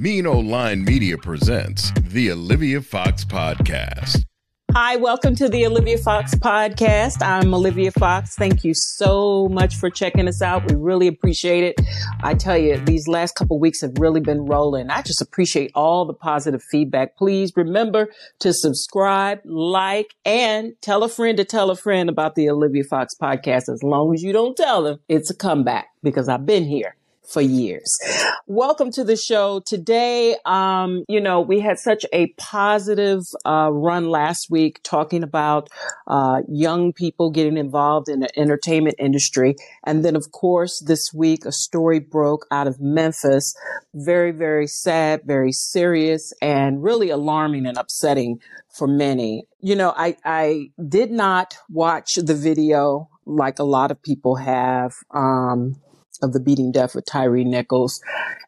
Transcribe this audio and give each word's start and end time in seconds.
Mean 0.00 0.26
Line 0.48 0.84
Media 0.84 1.18
presents 1.18 1.90
the 1.98 2.30
Olivia 2.30 2.80
Fox 2.80 3.24
Podcast. 3.24 4.22
Hi, 4.70 4.94
welcome 4.94 5.34
to 5.34 5.48
the 5.48 5.66
Olivia 5.66 5.98
Fox 5.98 6.36
podcast. 6.36 7.20
I'm 7.20 7.52
Olivia 7.52 7.90
Fox. 7.90 8.36
Thank 8.36 8.62
you 8.62 8.74
so 8.74 9.48
much 9.48 9.74
for 9.74 9.90
checking 9.90 10.28
us 10.28 10.40
out. 10.40 10.70
We 10.70 10.76
really 10.76 11.08
appreciate 11.08 11.64
it. 11.64 11.80
I 12.22 12.34
tell 12.34 12.56
you, 12.56 12.76
these 12.76 13.08
last 13.08 13.34
couple 13.34 13.58
weeks 13.58 13.80
have 13.80 13.98
really 13.98 14.20
been 14.20 14.44
rolling. 14.44 14.88
I 14.88 15.02
just 15.02 15.20
appreciate 15.20 15.72
all 15.74 16.04
the 16.04 16.14
positive 16.14 16.62
feedback. 16.62 17.16
Please 17.16 17.52
remember 17.56 18.08
to 18.38 18.52
subscribe, 18.52 19.40
like, 19.44 20.14
and 20.24 20.74
tell 20.80 21.02
a 21.02 21.08
friend 21.08 21.36
to 21.38 21.44
tell 21.44 21.72
a 21.72 21.76
friend 21.76 22.08
about 22.08 22.36
the 22.36 22.48
Olivia 22.48 22.84
Fox 22.84 23.16
podcast. 23.20 23.68
As 23.68 23.82
long 23.82 24.14
as 24.14 24.22
you 24.22 24.32
don't 24.32 24.56
tell 24.56 24.84
them, 24.84 25.00
it's 25.08 25.28
a 25.28 25.34
comeback 25.34 25.88
because 26.04 26.28
I've 26.28 26.46
been 26.46 26.66
here 26.66 26.94
for 27.28 27.42
years. 27.42 27.94
Welcome 28.46 28.90
to 28.92 29.04
the 29.04 29.16
show. 29.16 29.60
Today, 29.60 30.36
um, 30.46 31.04
you 31.08 31.20
know, 31.20 31.40
we 31.40 31.60
had 31.60 31.78
such 31.78 32.06
a 32.12 32.28
positive 32.38 33.22
uh, 33.44 33.70
run 33.70 34.08
last 34.08 34.50
week 34.50 34.80
talking 34.82 35.22
about 35.22 35.68
uh, 36.06 36.40
young 36.48 36.92
people 36.92 37.30
getting 37.30 37.58
involved 37.58 38.08
in 38.08 38.20
the 38.20 38.38
entertainment 38.38 38.96
industry. 38.98 39.56
And 39.84 40.04
then, 40.04 40.16
of 40.16 40.32
course, 40.32 40.82
this 40.86 41.12
week, 41.12 41.44
a 41.44 41.52
story 41.52 41.98
broke 42.00 42.46
out 42.50 42.66
of 42.66 42.80
Memphis. 42.80 43.54
Very, 43.94 44.32
very 44.32 44.66
sad, 44.66 45.20
very 45.24 45.52
serious, 45.52 46.32
and 46.40 46.82
really 46.82 47.10
alarming 47.10 47.66
and 47.66 47.76
upsetting 47.76 48.40
for 48.70 48.86
many. 48.86 49.44
You 49.60 49.76
know, 49.76 49.92
I, 49.96 50.16
I 50.24 50.70
did 50.88 51.10
not 51.10 51.58
watch 51.68 52.14
the 52.14 52.34
video 52.34 53.10
like 53.26 53.58
a 53.58 53.64
lot 53.64 53.90
of 53.90 54.02
people 54.02 54.36
have. 54.36 54.94
Um, 55.10 55.76
of 56.22 56.32
the 56.32 56.40
beating 56.40 56.72
death 56.72 56.94
of 56.94 57.04
Tyre 57.04 57.44
Nichols. 57.44 58.00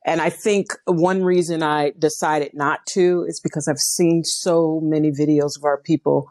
And 0.04 0.20
I 0.20 0.30
think 0.30 0.68
one 0.86 1.22
reason 1.24 1.62
I 1.62 1.92
decided 1.98 2.52
not 2.54 2.80
to 2.90 3.24
is 3.28 3.40
because 3.40 3.68
I've 3.68 3.78
seen 3.78 4.24
so 4.24 4.80
many 4.82 5.10
videos 5.10 5.56
of 5.56 5.64
our 5.64 5.78
people 5.78 6.30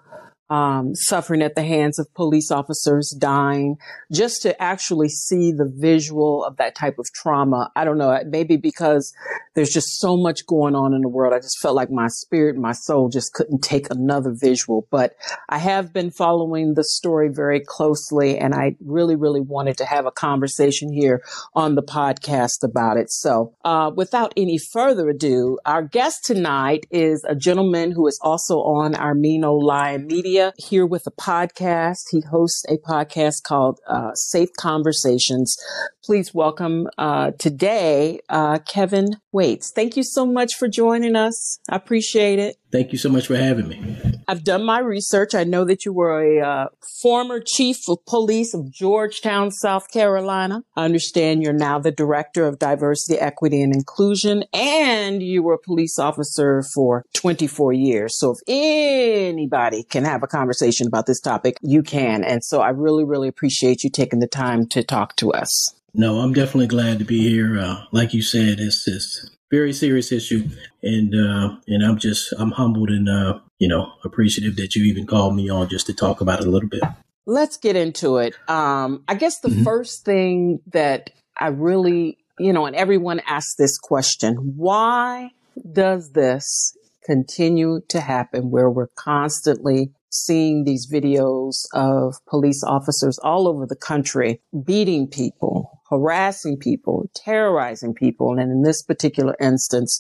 um, 0.50 0.96
suffering 0.96 1.42
at 1.42 1.56
the 1.56 1.64
hands 1.64 2.00
of 2.00 2.14
police 2.14 2.52
officers, 2.52 3.16
dying, 3.18 3.78
just 4.12 4.42
to 4.44 4.62
actually 4.62 5.10
see 5.10 5.52
the 5.52 5.72
visual 5.74 6.44
of 6.44 6.58
that 6.58 6.76
type 6.76 6.98
of 7.00 7.12
trauma. 7.14 7.72
I 7.76 7.86
don't 7.86 7.98
know, 7.98 8.20
maybe 8.26 8.58
because 8.58 9.14
there's 9.56 9.70
just 9.70 10.00
so 10.00 10.18
much 10.18 10.46
going 10.48 10.76
on 10.76 10.94
in 10.94 11.02
the 11.02 11.10
world. 11.10 11.34
I 11.34 11.40
just 11.40 11.60
felt 11.60 11.76
like 11.76 11.92
my 11.92 12.08
spirit 12.08 12.56
my 12.56 12.72
soul 12.72 13.10
just 13.10 13.34
couldn't 13.34 13.62
take 13.62 13.88
another 13.92 14.32
visual. 14.34 14.88
But 14.90 15.14
I 15.48 15.60
have 15.60 15.94
been 15.94 16.12
following 16.12 16.74
the 16.74 16.84
story 16.84 17.30
very 17.30 17.60
closely, 17.60 18.38
and 18.38 18.54
I 18.54 18.76
really, 18.84 19.16
really 19.16 19.42
wanted 19.42 19.78
to 19.78 19.86
have 19.86 20.06
a 20.06 20.12
conversation 20.12 20.92
here 20.92 21.22
on 21.54 21.76
the 21.76 21.84
podcast 21.84 22.64
about 22.64 22.98
it. 22.98 23.12
So, 23.12 23.54
uh, 23.64 23.92
without 23.96 24.34
any 24.36 24.58
further 24.58 25.10
ado, 25.10 25.60
our 25.66 25.84
guest 25.84 26.26
tonight 26.26 26.86
is 26.90 27.24
a 27.28 27.36
gentleman 27.36 27.92
who 27.92 28.08
is 28.08 28.20
also 28.22 28.60
on 28.60 28.96
our 28.96 29.16
Old 29.44 29.64
Lion 29.64 30.08
Media 30.08 30.39
here 30.58 30.86
with 30.86 31.06
a 31.08 31.12
podcast. 31.12 32.06
He 32.12 32.22
hosts 32.22 32.66
a 32.68 32.78
podcast 32.78 33.44
called 33.44 33.80
uh, 33.88 34.14
Safe 34.16 34.50
Conversations. 34.60 35.58
Please 36.04 36.34
welcome 36.34 36.88
uh, 36.98 37.32
today 37.38 38.20
uh, 38.30 38.60
Kelvin 38.60 39.18
Waites. 39.32 39.72
Thank 39.72 39.98
you 39.98 40.04
so 40.04 40.26
much 40.26 40.56
for 40.56 40.68
joining 40.68 41.16
us. 41.16 41.60
I 41.70 41.76
appreciate 41.76 42.40
it. 42.40 42.58
Thank 42.72 42.92
you 42.92 42.98
so 42.98 43.10
much 43.10 43.28
for 43.28 43.36
having 43.36 43.68
me. 43.68 44.09
I've 44.30 44.44
done 44.44 44.64
my 44.64 44.78
research. 44.78 45.34
I 45.34 45.44
know 45.44 45.66
that 45.66 45.86
you 45.86 45.92
were 45.92 46.22
a 46.22 46.48
uh, 46.48 46.68
former 47.02 47.42
chief 47.44 47.78
of 47.90 47.98
police 48.06 48.54
of 48.54 48.72
Georgetown, 48.72 49.50
South 49.50 49.90
Carolina. 49.92 50.62
I 50.76 50.86
understand 50.86 51.42
you're 51.42 51.52
now 51.52 51.80
the 51.80 51.90
director 51.90 52.46
of 52.46 52.60
diversity, 52.60 53.20
equity, 53.20 53.64
and 53.64 53.74
inclusion, 53.74 54.44
and 54.54 55.24
you 55.24 55.42
were 55.42 55.56
a 55.56 55.58
police 55.58 55.98
officer 55.98 56.64
for 56.76 57.06
24 57.16 57.74
years. 57.74 58.20
So 58.20 58.36
if 58.36 58.38
anybody 58.48 59.82
can 59.82 60.06
have 60.06 60.22
a 60.22 60.28
conversation 60.28 60.86
about 60.86 61.08
this 61.08 61.20
topic, 61.20 61.58
you 61.64 61.82
can. 61.82 62.24
And 62.24 62.44
so 62.44 62.62
I 62.62 62.70
really, 62.70 63.06
really 63.06 63.30
appreciate 63.30 63.84
you 63.84 63.90
taking 63.90 64.20
the 64.20 64.28
time 64.28 64.68
to 64.68 64.84
talk 64.84 65.16
to 65.16 65.32
us. 65.32 65.74
No, 65.96 66.20
I'm 66.20 66.34
definitely 66.34 66.68
glad 66.68 67.00
to 67.00 67.06
be 67.06 67.28
here. 67.28 67.58
Uh, 67.58 67.86
like 67.92 68.14
you 68.14 68.22
said, 68.22 68.60
it's 68.60 68.86
just 68.86 69.32
very 69.52 69.74
serious 69.74 70.12
issue, 70.12 70.48
and 70.84 71.14
uh, 71.14 71.58
and 71.68 71.84
I'm 71.84 71.98
just 71.98 72.34
I'm 72.38 72.52
humbled 72.52 72.90
and 72.90 73.10
uh, 73.10 73.40
you 73.58 73.68
know 73.68 73.94
appreciative 74.04 74.56
that 74.58 74.76
you 74.76 74.84
even 74.86 75.06
called 75.06 75.36
me 75.36 75.50
on 75.50 75.70
just 75.70 75.88
to 75.88 75.94
talk 75.94 76.22
about 76.22 76.42
it 76.42 76.48
a 76.48 76.50
little 76.50 76.70
bit. 76.70 76.84
Let's 77.26 77.58
get 77.58 77.76
into 77.76 78.18
it. 78.18 78.36
Um, 78.50 79.04
I 79.08 79.16
guess 79.16 79.40
the 79.40 79.50
mm-hmm. 79.50 79.64
first 79.64 80.04
thing 80.06 80.60
that 80.72 81.12
I 81.38 81.48
really 81.48 82.18
you 82.40 82.54
know, 82.54 82.66
and 82.66 82.76
everyone 82.76 83.22
asks 83.28 83.56
this 83.56 83.78
question: 83.78 84.36
Why 84.56 85.32
does 85.72 86.12
this 86.14 86.76
continue 87.06 87.82
to 87.90 88.00
happen? 88.00 88.50
Where 88.50 88.70
we're 88.70 88.88
constantly 88.96 89.92
seeing 90.12 90.64
these 90.64 90.92
videos 90.92 91.66
of 91.74 92.16
police 92.28 92.64
officers 92.64 93.20
all 93.20 93.48
over 93.48 93.66
the 93.68 93.76
country 93.76 94.42
beating 94.66 95.08
people, 95.08 95.79
harassing 95.90 96.58
people, 96.58 97.10
terrorizing 97.16 97.94
people, 97.94 98.38
and 98.38 98.52
in 98.52 98.62
this 98.64 98.84
particular 98.84 99.36
instance, 99.42 100.00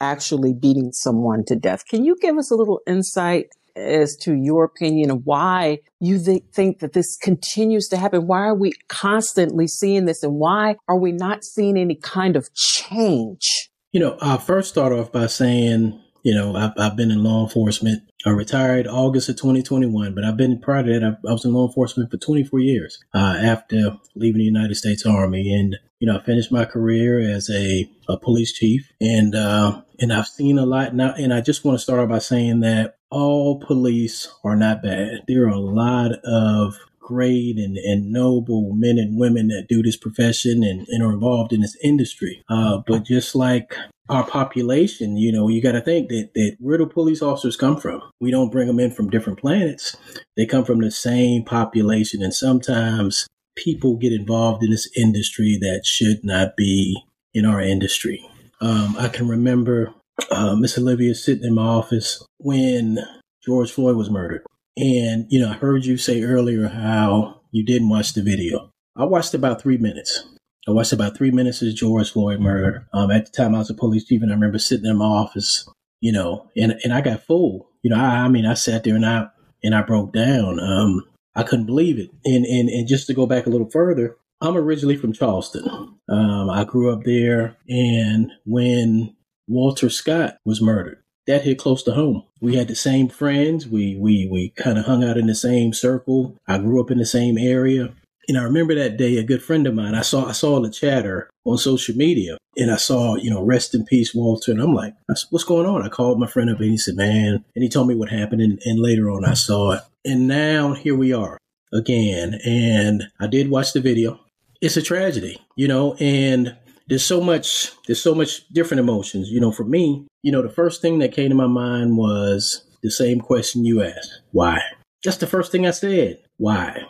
actually 0.00 0.52
beating 0.52 0.92
someone 0.92 1.44
to 1.46 1.56
death. 1.56 1.84
Can 1.86 2.04
you 2.04 2.16
give 2.20 2.36
us 2.36 2.50
a 2.50 2.54
little 2.54 2.80
insight 2.86 3.48
as 3.76 4.16
to 4.16 4.34
your 4.34 4.64
opinion 4.64 5.10
of 5.10 5.22
why 5.24 5.78
you 6.00 6.18
th- 6.18 6.44
think 6.52 6.80
that 6.80 6.92
this 6.92 7.16
continues 7.16 7.88
to 7.88 7.96
happen? 7.96 8.26
Why 8.26 8.40
are 8.40 8.54
we 8.54 8.72
constantly 8.88 9.66
seeing 9.66 10.06
this 10.06 10.22
and 10.22 10.34
why 10.34 10.76
are 10.88 10.98
we 10.98 11.12
not 11.12 11.44
seeing 11.44 11.76
any 11.76 11.94
kind 11.94 12.36
of 12.36 12.52
change? 12.54 13.70
You 13.92 14.00
know, 14.00 14.18
I'll 14.20 14.38
first 14.38 14.68
start 14.68 14.92
off 14.92 15.10
by 15.10 15.26
saying, 15.26 15.99
you 16.22 16.34
know, 16.34 16.54
I've, 16.56 16.72
I've 16.76 16.96
been 16.96 17.10
in 17.10 17.22
law 17.22 17.44
enforcement 17.44 18.02
I 18.26 18.30
retired 18.30 18.86
August 18.86 19.30
of 19.30 19.36
2021, 19.36 20.14
but 20.14 20.24
I've 20.24 20.36
been 20.36 20.60
prior 20.60 20.82
to 20.82 20.92
that, 20.92 21.04
I, 21.04 21.28
I 21.28 21.32
was 21.32 21.44
in 21.44 21.54
law 21.54 21.66
enforcement 21.66 22.10
for 22.10 22.18
24 22.18 22.60
years 22.60 23.02
uh, 23.14 23.38
after 23.40 23.96
leaving 24.14 24.40
the 24.40 24.44
United 24.44 24.74
States 24.74 25.06
Army. 25.06 25.54
And, 25.54 25.76
you 26.00 26.06
know, 26.06 26.18
I 26.18 26.22
finished 26.22 26.52
my 26.52 26.66
career 26.66 27.18
as 27.18 27.48
a, 27.48 27.90
a 28.08 28.18
police 28.18 28.52
chief 28.52 28.92
and, 29.00 29.34
uh, 29.34 29.80
and 29.98 30.12
I've 30.12 30.26
seen 30.26 30.58
a 30.58 30.66
lot 30.66 30.94
now. 30.94 31.14
And 31.16 31.32
I 31.32 31.40
just 31.40 31.64
want 31.64 31.78
to 31.78 31.82
start 31.82 32.06
by 32.10 32.18
saying 32.18 32.60
that 32.60 32.98
all 33.10 33.58
police 33.60 34.28
are 34.44 34.56
not 34.56 34.82
bad. 34.82 35.24
There 35.26 35.44
are 35.44 35.48
a 35.48 35.58
lot 35.58 36.12
of 36.24 36.76
great 37.00 37.56
and, 37.56 37.76
and 37.76 38.12
noble 38.12 38.72
men 38.74 38.98
and 38.98 39.18
women 39.18 39.48
that 39.48 39.66
do 39.68 39.82
this 39.82 39.96
profession 39.96 40.62
and, 40.62 40.86
and 40.88 41.02
are 41.02 41.12
involved 41.12 41.52
in 41.52 41.60
this 41.60 41.76
industry. 41.82 42.42
Uh, 42.48 42.78
but 42.86 43.04
just 43.04 43.34
like 43.34 43.74
our 44.08 44.26
population, 44.26 45.16
you 45.16 45.32
know, 45.32 45.48
you 45.48 45.62
got 45.62 45.72
to 45.72 45.80
think 45.80 46.08
that, 46.08 46.30
that 46.34 46.56
where 46.58 46.78
do 46.78 46.86
police 46.86 47.22
officers 47.22 47.56
come 47.56 47.76
from? 47.76 48.02
We 48.20 48.30
don't 48.30 48.50
bring 48.50 48.66
them 48.66 48.80
in 48.80 48.90
from 48.90 49.10
different 49.10 49.38
planets. 49.38 49.96
They 50.36 50.46
come 50.46 50.64
from 50.64 50.80
the 50.80 50.90
same 50.90 51.44
population. 51.44 52.22
And 52.22 52.34
sometimes 52.34 53.26
people 53.56 53.96
get 53.96 54.12
involved 54.12 54.62
in 54.62 54.70
this 54.70 54.88
industry 54.96 55.58
that 55.60 55.82
should 55.84 56.24
not 56.24 56.56
be 56.56 57.02
in 57.34 57.44
our 57.44 57.60
industry. 57.60 58.24
Um, 58.60 58.96
I 58.98 59.08
can 59.08 59.28
remember 59.28 59.94
uh, 60.30 60.56
Miss 60.56 60.76
Olivia 60.76 61.14
sitting 61.14 61.44
in 61.44 61.54
my 61.54 61.62
office 61.62 62.24
when 62.38 62.98
George 63.44 63.70
Floyd 63.70 63.96
was 63.96 64.10
murdered. 64.10 64.44
And, 64.80 65.26
you 65.28 65.38
know, 65.38 65.50
I 65.50 65.54
heard 65.54 65.84
you 65.84 65.98
say 65.98 66.22
earlier 66.22 66.68
how 66.68 67.42
you 67.50 67.62
didn't 67.62 67.90
watch 67.90 68.14
the 68.14 68.22
video. 68.22 68.70
I 68.96 69.04
watched 69.04 69.34
about 69.34 69.60
three 69.60 69.76
minutes. 69.76 70.24
I 70.66 70.70
watched 70.70 70.94
about 70.94 71.16
three 71.16 71.30
minutes 71.30 71.60
of 71.60 71.74
George 71.74 72.10
Floyd 72.10 72.40
murder. 72.40 72.88
Um, 72.94 73.10
at 73.10 73.26
the 73.26 73.32
time, 73.32 73.54
I 73.54 73.58
was 73.58 73.68
a 73.68 73.74
police 73.74 74.06
chief, 74.06 74.22
and 74.22 74.30
I 74.30 74.34
remember 74.34 74.58
sitting 74.58 74.88
in 74.88 74.96
my 74.96 75.04
office, 75.04 75.68
you 76.00 76.12
know, 76.12 76.48
and 76.56 76.78
and 76.82 76.94
I 76.94 77.02
got 77.02 77.24
full. 77.24 77.68
You 77.82 77.90
know, 77.90 77.96
I, 77.96 78.24
I 78.24 78.28
mean, 78.28 78.46
I 78.46 78.54
sat 78.54 78.84
there 78.84 78.94
and 78.94 79.04
I 79.04 79.26
and 79.62 79.74
I 79.74 79.82
broke 79.82 80.12
down. 80.14 80.58
Um, 80.60 81.04
I 81.34 81.42
couldn't 81.42 81.66
believe 81.66 81.98
it. 81.98 82.10
And 82.24 82.46
and 82.46 82.68
and 82.70 82.88
just 82.88 83.06
to 83.08 83.14
go 83.14 83.26
back 83.26 83.46
a 83.46 83.50
little 83.50 83.68
further, 83.70 84.16
I'm 84.40 84.56
originally 84.56 84.96
from 84.96 85.12
Charleston. 85.12 85.68
Um, 86.08 86.50
I 86.50 86.64
grew 86.64 86.90
up 86.90 87.04
there, 87.04 87.56
and 87.68 88.32
when 88.46 89.14
Walter 89.46 89.90
Scott 89.90 90.36
was 90.44 90.62
murdered, 90.62 91.02
that 91.26 91.42
hit 91.42 91.58
close 91.58 91.82
to 91.82 91.92
home. 91.92 92.24
We 92.40 92.56
had 92.56 92.68
the 92.68 92.74
same 92.74 93.08
friends. 93.08 93.66
We 93.66 93.96
we 93.96 94.26
we 94.30 94.50
kind 94.56 94.78
of 94.78 94.86
hung 94.86 95.04
out 95.04 95.18
in 95.18 95.26
the 95.26 95.34
same 95.34 95.72
circle. 95.72 96.36
I 96.46 96.58
grew 96.58 96.80
up 96.80 96.90
in 96.90 96.98
the 96.98 97.06
same 97.06 97.36
area. 97.38 97.94
And 98.28 98.38
I 98.38 98.42
remember 98.44 98.76
that 98.76 98.96
day, 98.96 99.16
a 99.16 99.24
good 99.24 99.42
friend 99.42 99.66
of 99.66 99.74
mine, 99.74 99.96
I 99.96 100.02
saw, 100.02 100.26
I 100.26 100.32
saw 100.32 100.60
the 100.60 100.70
chatter 100.70 101.28
on 101.44 101.58
social 101.58 101.96
media 101.96 102.38
and 102.56 102.70
I 102.70 102.76
saw, 102.76 103.16
you 103.16 103.28
know, 103.28 103.42
rest 103.42 103.74
in 103.74 103.84
peace, 103.84 104.14
Walter. 104.14 104.52
And 104.52 104.60
I'm 104.60 104.72
like, 104.72 104.94
what's 105.30 105.42
going 105.42 105.66
on? 105.66 105.82
I 105.82 105.88
called 105.88 106.20
my 106.20 106.28
friend 106.28 106.48
up 106.48 106.60
and 106.60 106.70
he 106.70 106.76
said, 106.76 106.94
man, 106.94 107.44
and 107.56 107.62
he 107.64 107.68
told 107.68 107.88
me 107.88 107.96
what 107.96 108.10
happened. 108.10 108.40
And, 108.40 108.60
and 108.64 108.78
later 108.78 109.10
on, 109.10 109.24
I 109.24 109.34
saw 109.34 109.72
it. 109.72 109.82
And 110.04 110.28
now 110.28 110.74
here 110.74 110.94
we 110.94 111.12
are 111.12 111.38
again. 111.72 112.38
And 112.46 113.08
I 113.18 113.26
did 113.26 113.50
watch 113.50 113.72
the 113.72 113.80
video. 113.80 114.20
It's 114.60 114.76
a 114.76 114.82
tragedy, 114.82 115.40
you 115.56 115.66
know, 115.66 115.94
and 115.94 116.56
there's 116.90 117.04
so 117.04 117.20
much, 117.20 117.70
there's 117.86 118.02
so 118.02 118.14
much 118.14 118.46
different 118.48 118.80
emotions. 118.80 119.30
You 119.30 119.40
know, 119.40 119.52
for 119.52 119.64
me, 119.64 120.06
you 120.22 120.32
know, 120.32 120.42
the 120.42 120.50
first 120.50 120.82
thing 120.82 120.98
that 120.98 121.14
came 121.14 121.30
to 121.30 121.36
my 121.36 121.46
mind 121.46 121.96
was 121.96 122.66
the 122.82 122.90
same 122.90 123.20
question 123.20 123.64
you 123.64 123.80
asked. 123.82 124.22
Why? 124.32 124.60
That's 125.04 125.18
the 125.18 125.28
first 125.28 125.52
thing 125.52 125.66
I 125.66 125.70
said. 125.70 126.18
Why? 126.36 126.82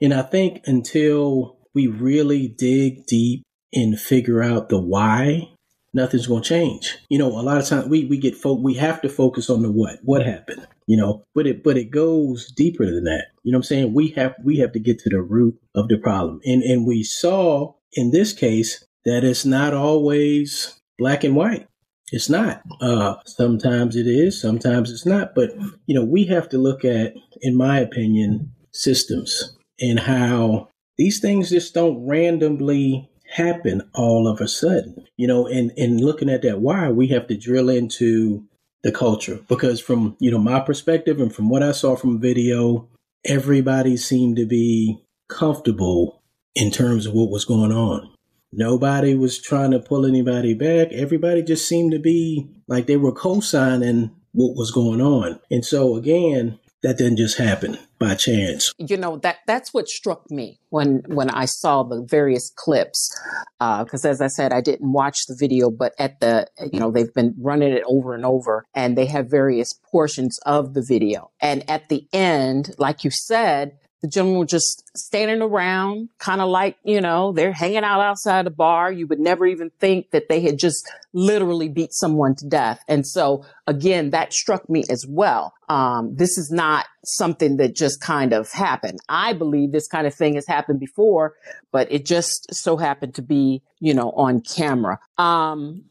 And 0.00 0.14
I 0.14 0.22
think 0.22 0.62
until 0.66 1.58
we 1.74 1.88
really 1.88 2.46
dig 2.46 3.06
deep 3.06 3.42
and 3.74 3.98
figure 3.98 4.42
out 4.42 4.68
the 4.68 4.78
why, 4.78 5.50
nothing's 5.92 6.28
going 6.28 6.44
to 6.44 6.48
change. 6.48 6.96
You 7.10 7.18
know, 7.18 7.28
a 7.28 7.42
lot 7.42 7.58
of 7.58 7.66
times 7.66 7.88
we, 7.88 8.04
we 8.04 8.16
get 8.16 8.36
folk, 8.36 8.60
we 8.62 8.74
have 8.74 9.02
to 9.02 9.08
focus 9.08 9.50
on 9.50 9.62
the 9.62 9.72
what, 9.72 9.98
what 10.04 10.24
happened, 10.24 10.68
you 10.86 10.96
know, 10.96 11.24
but 11.34 11.48
it, 11.48 11.64
but 11.64 11.76
it 11.76 11.90
goes 11.90 12.50
deeper 12.52 12.86
than 12.86 13.04
that. 13.04 13.26
You 13.42 13.50
know 13.50 13.58
what 13.58 13.64
I'm 13.64 13.64
saying? 13.64 13.94
We 13.94 14.08
have, 14.10 14.36
we 14.44 14.58
have 14.58 14.72
to 14.72 14.78
get 14.78 15.00
to 15.00 15.10
the 15.10 15.20
root 15.20 15.58
of 15.74 15.88
the 15.88 15.98
problem. 15.98 16.40
And, 16.44 16.62
and 16.62 16.86
we 16.86 17.02
saw 17.02 17.74
in 17.94 18.12
this 18.12 18.32
case 18.32 18.84
that 19.08 19.24
it's 19.24 19.46
not 19.46 19.72
always 19.72 20.78
black 20.98 21.24
and 21.24 21.34
white. 21.34 21.66
It's 22.12 22.28
not. 22.28 22.62
Uh, 22.80 23.14
sometimes 23.24 23.96
it 23.96 24.06
is, 24.06 24.38
sometimes 24.38 24.90
it's 24.90 25.06
not. 25.06 25.34
But, 25.34 25.54
you 25.86 25.94
know, 25.94 26.04
we 26.04 26.26
have 26.26 26.48
to 26.50 26.58
look 26.58 26.84
at, 26.84 27.14
in 27.40 27.56
my 27.56 27.78
opinion, 27.78 28.52
systems 28.72 29.56
and 29.80 29.98
how 29.98 30.68
these 30.98 31.20
things 31.20 31.48
just 31.48 31.72
don't 31.72 32.06
randomly 32.06 33.08
happen 33.30 33.82
all 33.94 34.28
of 34.28 34.42
a 34.42 34.48
sudden. 34.48 35.06
You 35.16 35.26
know, 35.26 35.46
and, 35.46 35.72
and 35.78 36.02
looking 36.02 36.28
at 36.28 36.42
that 36.42 36.60
why, 36.60 36.90
we 36.90 37.08
have 37.08 37.26
to 37.28 37.36
drill 37.36 37.70
into 37.70 38.44
the 38.82 38.92
culture 38.92 39.40
because 39.48 39.80
from, 39.80 40.16
you 40.20 40.30
know, 40.30 40.38
my 40.38 40.60
perspective 40.60 41.18
and 41.18 41.34
from 41.34 41.48
what 41.48 41.62
I 41.62 41.72
saw 41.72 41.96
from 41.96 42.20
video, 42.20 42.88
everybody 43.24 43.96
seemed 43.96 44.36
to 44.36 44.44
be 44.44 45.02
comfortable 45.28 46.22
in 46.54 46.70
terms 46.70 47.06
of 47.06 47.14
what 47.14 47.30
was 47.30 47.46
going 47.46 47.72
on. 47.72 48.10
Nobody 48.52 49.14
was 49.14 49.40
trying 49.40 49.72
to 49.72 49.78
pull 49.78 50.06
anybody 50.06 50.54
back. 50.54 50.92
Everybody 50.92 51.42
just 51.42 51.68
seemed 51.68 51.92
to 51.92 51.98
be 51.98 52.48
like 52.66 52.86
they 52.86 52.96
were 52.96 53.12
co 53.12 53.40
signing 53.40 54.10
what 54.32 54.56
was 54.56 54.70
going 54.70 55.00
on. 55.00 55.40
And 55.50 55.64
so, 55.64 55.96
again, 55.96 56.58
that 56.82 56.96
didn't 56.96 57.16
just 57.16 57.38
happen 57.38 57.76
by 57.98 58.14
chance. 58.14 58.72
You 58.78 58.96
know 58.96 59.16
that 59.18 59.38
that's 59.46 59.74
what 59.74 59.88
struck 59.88 60.30
me 60.30 60.60
when 60.70 61.02
when 61.06 61.28
I 61.30 61.46
saw 61.46 61.82
the 61.82 62.04
various 62.08 62.52
clips, 62.54 63.10
because 63.58 64.04
uh, 64.04 64.10
as 64.10 64.20
I 64.20 64.28
said, 64.28 64.52
I 64.52 64.60
didn't 64.60 64.92
watch 64.92 65.26
the 65.26 65.36
video, 65.38 65.70
but 65.70 65.92
at 65.98 66.20
the 66.20 66.46
you 66.72 66.78
know 66.78 66.90
they've 66.90 67.12
been 67.12 67.34
running 67.38 67.72
it 67.72 67.82
over 67.86 68.14
and 68.14 68.24
over, 68.24 68.64
and 68.74 68.96
they 68.96 69.06
have 69.06 69.28
various 69.28 69.72
portions 69.90 70.38
of 70.46 70.74
the 70.74 70.84
video, 70.86 71.30
and 71.40 71.68
at 71.68 71.88
the 71.88 72.06
end, 72.12 72.74
like 72.78 73.02
you 73.02 73.10
said, 73.10 73.76
the 74.00 74.08
gentlemen 74.08 74.38
were 74.38 74.46
just 74.46 74.84
standing 74.96 75.42
around, 75.42 76.08
kind 76.18 76.40
of 76.40 76.48
like, 76.48 76.76
you 76.84 77.00
know, 77.00 77.32
they're 77.32 77.52
hanging 77.52 77.82
out 77.84 78.00
outside 78.00 78.46
the 78.46 78.50
bar. 78.50 78.92
You 78.92 79.06
would 79.08 79.18
never 79.18 79.44
even 79.44 79.70
think 79.80 80.10
that 80.12 80.28
they 80.28 80.40
had 80.40 80.58
just 80.58 80.88
literally 81.12 81.68
beat 81.68 81.92
someone 81.92 82.36
to 82.36 82.46
death. 82.46 82.80
And 82.86 83.06
so 83.06 83.44
again, 83.66 84.10
that 84.10 84.32
struck 84.32 84.68
me 84.70 84.84
as 84.88 85.04
well. 85.08 85.52
Um, 85.68 86.14
this 86.14 86.38
is 86.38 86.50
not 86.52 86.86
something 87.04 87.56
that 87.56 87.74
just 87.74 88.00
kind 88.00 88.32
of 88.32 88.50
happened. 88.52 89.00
I 89.08 89.32
believe 89.32 89.72
this 89.72 89.88
kind 89.88 90.06
of 90.06 90.14
thing 90.14 90.36
has 90.36 90.46
happened 90.46 90.78
before, 90.78 91.34
but 91.72 91.90
it 91.90 92.06
just 92.06 92.54
so 92.54 92.76
happened 92.76 93.16
to 93.16 93.22
be, 93.22 93.62
you 93.80 93.94
know, 93.94 94.12
on 94.12 94.40
camera. 94.40 95.00
Um, 95.18 95.84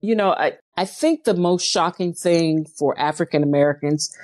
you 0.00 0.14
know, 0.14 0.30
I, 0.30 0.52
I 0.76 0.84
think 0.84 1.24
the 1.24 1.34
most 1.34 1.64
shocking 1.64 2.14
thing 2.14 2.66
for 2.78 2.98
African 2.98 3.42
Americans 3.42 4.16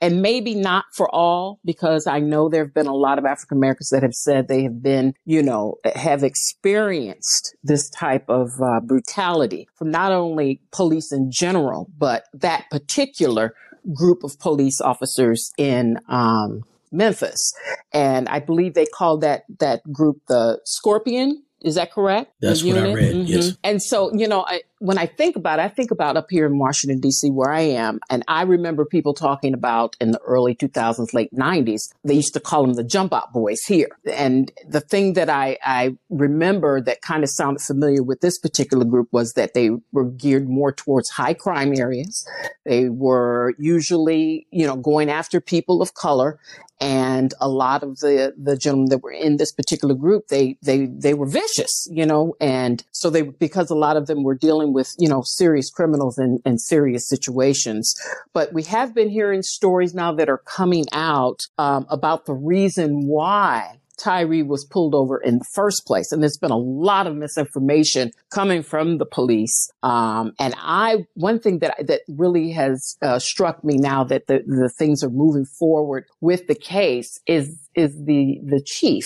and 0.00 0.22
maybe 0.22 0.54
not 0.54 0.84
for 0.94 1.08
all, 1.14 1.60
because 1.64 2.06
I 2.06 2.20
know 2.20 2.48
there 2.48 2.64
have 2.64 2.74
been 2.74 2.86
a 2.86 2.94
lot 2.94 3.18
of 3.18 3.24
African 3.24 3.58
Americans 3.58 3.90
that 3.90 4.02
have 4.02 4.14
said 4.14 4.48
they 4.48 4.62
have 4.62 4.82
been, 4.82 5.14
you 5.24 5.42
know, 5.42 5.76
have 5.94 6.22
experienced 6.22 7.54
this 7.62 7.90
type 7.90 8.28
of 8.28 8.50
uh, 8.62 8.80
brutality 8.80 9.68
from 9.74 9.90
not 9.90 10.12
only 10.12 10.60
police 10.72 11.12
in 11.12 11.30
general, 11.30 11.90
but 11.98 12.24
that 12.32 12.64
particular 12.70 13.54
group 13.94 14.24
of 14.24 14.38
police 14.38 14.80
officers 14.80 15.52
in 15.56 15.98
um, 16.08 16.62
Memphis. 16.92 17.52
And 17.92 18.28
I 18.28 18.40
believe 18.40 18.74
they 18.74 18.86
call 18.86 19.18
that 19.18 19.44
that 19.58 19.82
group 19.92 20.22
the 20.28 20.60
Scorpion 20.64 21.42
is 21.62 21.74
that 21.74 21.92
correct? 21.92 22.32
That's 22.40 22.64
what 22.64 22.78
I 22.78 22.92
read. 22.92 23.14
Mm-hmm. 23.14 23.26
Yes. 23.26 23.56
And 23.62 23.82
so, 23.82 24.14
you 24.14 24.26
know, 24.26 24.44
I, 24.46 24.62
when 24.78 24.96
I 24.96 25.06
think 25.06 25.36
about 25.36 25.58
it, 25.58 25.62
I 25.62 25.68
think 25.68 25.90
about 25.90 26.16
up 26.16 26.26
here 26.30 26.46
in 26.46 26.58
Washington 26.58 27.00
D.C. 27.00 27.30
where 27.30 27.52
I 27.52 27.60
am, 27.60 28.00
and 28.08 28.24
I 28.28 28.42
remember 28.42 28.86
people 28.86 29.12
talking 29.12 29.52
about 29.52 29.94
in 30.00 30.12
the 30.12 30.20
early 30.20 30.54
2000s, 30.54 31.12
late 31.12 31.32
90s. 31.34 31.92
They 32.02 32.14
used 32.14 32.32
to 32.32 32.40
call 32.40 32.62
them 32.62 32.74
the 32.74 32.84
jump 32.84 33.12
out 33.12 33.32
boys 33.32 33.60
here. 33.62 33.90
And 34.10 34.50
the 34.66 34.80
thing 34.80 35.12
that 35.14 35.28
I 35.28 35.58
I 35.64 35.96
remember 36.08 36.80
that 36.80 37.02
kind 37.02 37.22
of 37.22 37.30
sounded 37.30 37.60
familiar 37.60 38.02
with 38.02 38.22
this 38.22 38.38
particular 38.38 38.86
group 38.86 39.08
was 39.12 39.34
that 39.34 39.52
they 39.52 39.70
were 39.92 40.06
geared 40.06 40.48
more 40.48 40.72
towards 40.72 41.10
high 41.10 41.34
crime 41.34 41.74
areas. 41.76 42.26
They 42.64 42.88
were 42.88 43.54
usually, 43.58 44.46
you 44.50 44.66
know, 44.66 44.76
going 44.76 45.10
after 45.10 45.40
people 45.42 45.82
of 45.82 45.92
color, 45.92 46.38
and 46.80 47.34
a 47.40 47.48
lot 47.48 47.82
of 47.82 47.98
the 47.98 48.34
the 48.36 48.56
gentlemen 48.56 48.88
that 48.90 49.02
were 49.02 49.12
in 49.12 49.36
this 49.36 49.52
particular 49.52 49.94
group 49.94 50.28
they 50.28 50.56
they 50.62 50.86
they 50.86 51.14
were 51.14 51.26
vicious 51.26 51.86
you 51.90 52.06
know 52.06 52.34
and 52.40 52.84
so 52.92 53.10
they 53.10 53.22
because 53.22 53.70
a 53.70 53.74
lot 53.74 53.96
of 53.96 54.06
them 54.06 54.22
were 54.22 54.34
dealing 54.34 54.72
with 54.72 54.94
you 54.98 55.08
know 55.08 55.22
serious 55.22 55.70
criminals 55.70 56.18
and, 56.18 56.40
and 56.44 56.60
serious 56.60 57.08
situations. 57.08 57.94
But 58.32 58.52
we 58.52 58.62
have 58.64 58.94
been 58.94 59.08
hearing 59.08 59.42
stories 59.42 59.94
now 59.94 60.12
that 60.14 60.28
are 60.28 60.38
coming 60.38 60.86
out 60.92 61.40
um, 61.58 61.86
about 61.88 62.26
the 62.26 62.34
reason 62.34 63.06
why 63.06 63.79
Tyre 64.02 64.44
was 64.44 64.64
pulled 64.64 64.94
over 64.94 65.18
in 65.18 65.38
the 65.38 65.44
first 65.52 65.86
place. 65.86 66.12
And 66.12 66.22
there's 66.22 66.38
been 66.38 66.50
a 66.50 66.56
lot 66.56 67.06
of 67.06 67.14
misinformation 67.16 68.10
coming 68.30 68.62
from 68.62 68.98
the 68.98 69.06
police. 69.06 69.70
Um, 69.82 70.32
and 70.38 70.54
I, 70.58 71.06
one 71.14 71.38
thing 71.38 71.58
that, 71.60 71.86
that 71.86 72.00
really 72.08 72.52
has 72.52 72.96
uh, 73.02 73.18
struck 73.18 73.64
me 73.64 73.76
now 73.76 74.04
that 74.04 74.26
the, 74.26 74.42
the 74.46 74.72
things 74.78 75.04
are 75.04 75.10
moving 75.10 75.44
forward 75.44 76.04
with 76.20 76.46
the 76.46 76.54
case 76.54 77.20
is, 77.26 77.68
is 77.74 77.94
the, 78.04 78.40
the 78.44 78.62
chief 78.64 79.04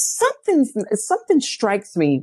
something 0.00 0.64
something 0.94 1.40
strikes 1.40 1.96
me 1.96 2.22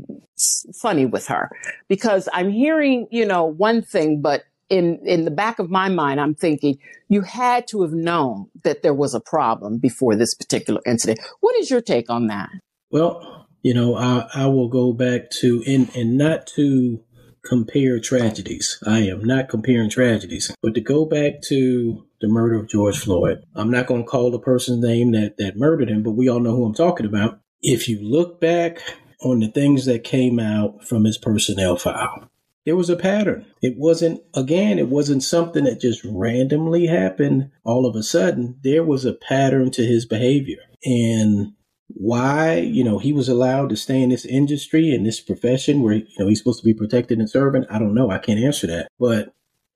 funny 0.81 1.05
with 1.05 1.27
her 1.27 1.49
because 1.89 2.29
I'm 2.31 2.49
hearing, 2.49 3.07
you 3.11 3.25
know, 3.25 3.43
one 3.43 3.81
thing, 3.81 4.21
but 4.21 4.43
in 4.69 4.99
in 5.05 5.25
the 5.25 5.31
back 5.31 5.59
of 5.59 5.69
my 5.69 5.89
mind, 5.89 6.19
I'm 6.19 6.35
thinking 6.35 6.77
you 7.07 7.21
had 7.21 7.67
to 7.69 7.81
have 7.81 7.93
known 7.93 8.47
that 8.63 8.81
there 8.81 8.93
was 8.93 9.13
a 9.13 9.19
problem 9.19 9.77
before 9.77 10.15
this 10.15 10.33
particular 10.33 10.81
incident. 10.85 11.19
What 11.41 11.55
is 11.57 11.69
your 11.69 11.81
take 11.81 12.09
on 12.09 12.27
that? 12.27 12.49
Well, 12.91 13.47
you 13.61 13.73
know, 13.73 13.95
I, 13.95 14.27
I 14.33 14.45
will 14.47 14.69
go 14.69 14.93
back 14.93 15.29
to 15.41 15.63
and 15.67 15.93
and 15.95 16.17
not 16.17 16.47
to 16.55 17.03
compare 17.45 17.99
tragedies. 17.99 18.79
I 18.85 18.99
am 18.99 19.23
not 19.23 19.49
comparing 19.49 19.89
tragedies, 19.89 20.51
but 20.61 20.73
to 20.73 20.81
go 20.81 21.05
back 21.05 21.41
to 21.47 22.05
the 22.21 22.27
murder 22.27 22.55
of 22.55 22.67
George 22.67 22.97
Floyd. 22.97 23.43
I'm 23.55 23.69
not 23.69 23.85
going 23.85 24.03
to 24.03 24.09
call 24.09 24.31
the 24.31 24.39
person's 24.39 24.83
name 24.83 25.11
that 25.11 25.37
that 25.37 25.57
murdered 25.57 25.89
him, 25.89 26.03
but 26.03 26.11
we 26.11 26.27
all 26.27 26.39
know 26.39 26.55
who 26.55 26.65
I'm 26.65 26.73
talking 26.73 27.05
about. 27.05 27.39
If 27.61 27.87
you 27.87 27.99
look 28.01 28.41
back 28.41 28.79
on 29.21 29.39
the 29.39 29.47
things 29.47 29.85
that 29.85 30.03
came 30.03 30.39
out 30.39 30.83
from 30.83 31.03
his 31.03 31.17
personnel 31.17 31.77
file, 31.77 32.29
there 32.65 32.75
was 32.75 32.89
a 32.89 32.95
pattern. 32.95 33.45
It 33.61 33.77
wasn't, 33.77 34.21
again, 34.33 34.79
it 34.79 34.89
wasn't 34.89 35.23
something 35.23 35.65
that 35.65 35.79
just 35.79 36.01
randomly 36.03 36.87
happened 36.87 37.51
all 37.63 37.85
of 37.85 37.95
a 37.95 38.03
sudden. 38.03 38.57
There 38.63 38.83
was 38.83 39.05
a 39.05 39.13
pattern 39.13 39.71
to 39.71 39.85
his 39.85 40.05
behavior. 40.05 40.59
And 40.83 41.53
why, 41.87 42.57
you 42.57 42.83
know, 42.83 42.97
he 42.97 43.13
was 43.13 43.29
allowed 43.29 43.69
to 43.69 43.75
stay 43.75 44.01
in 44.01 44.09
this 44.09 44.25
industry, 44.25 44.93
in 44.93 45.03
this 45.03 45.21
profession 45.21 45.83
where, 45.83 45.95
you 45.95 46.05
know, 46.17 46.27
he's 46.27 46.39
supposed 46.39 46.59
to 46.59 46.65
be 46.65 46.73
protected 46.73 47.19
and 47.19 47.29
serving. 47.29 47.65
I 47.69 47.77
don't 47.77 47.93
know. 47.93 48.09
I 48.09 48.17
can't 48.17 48.39
answer 48.39 48.67
that. 48.67 48.89
But 48.99 49.33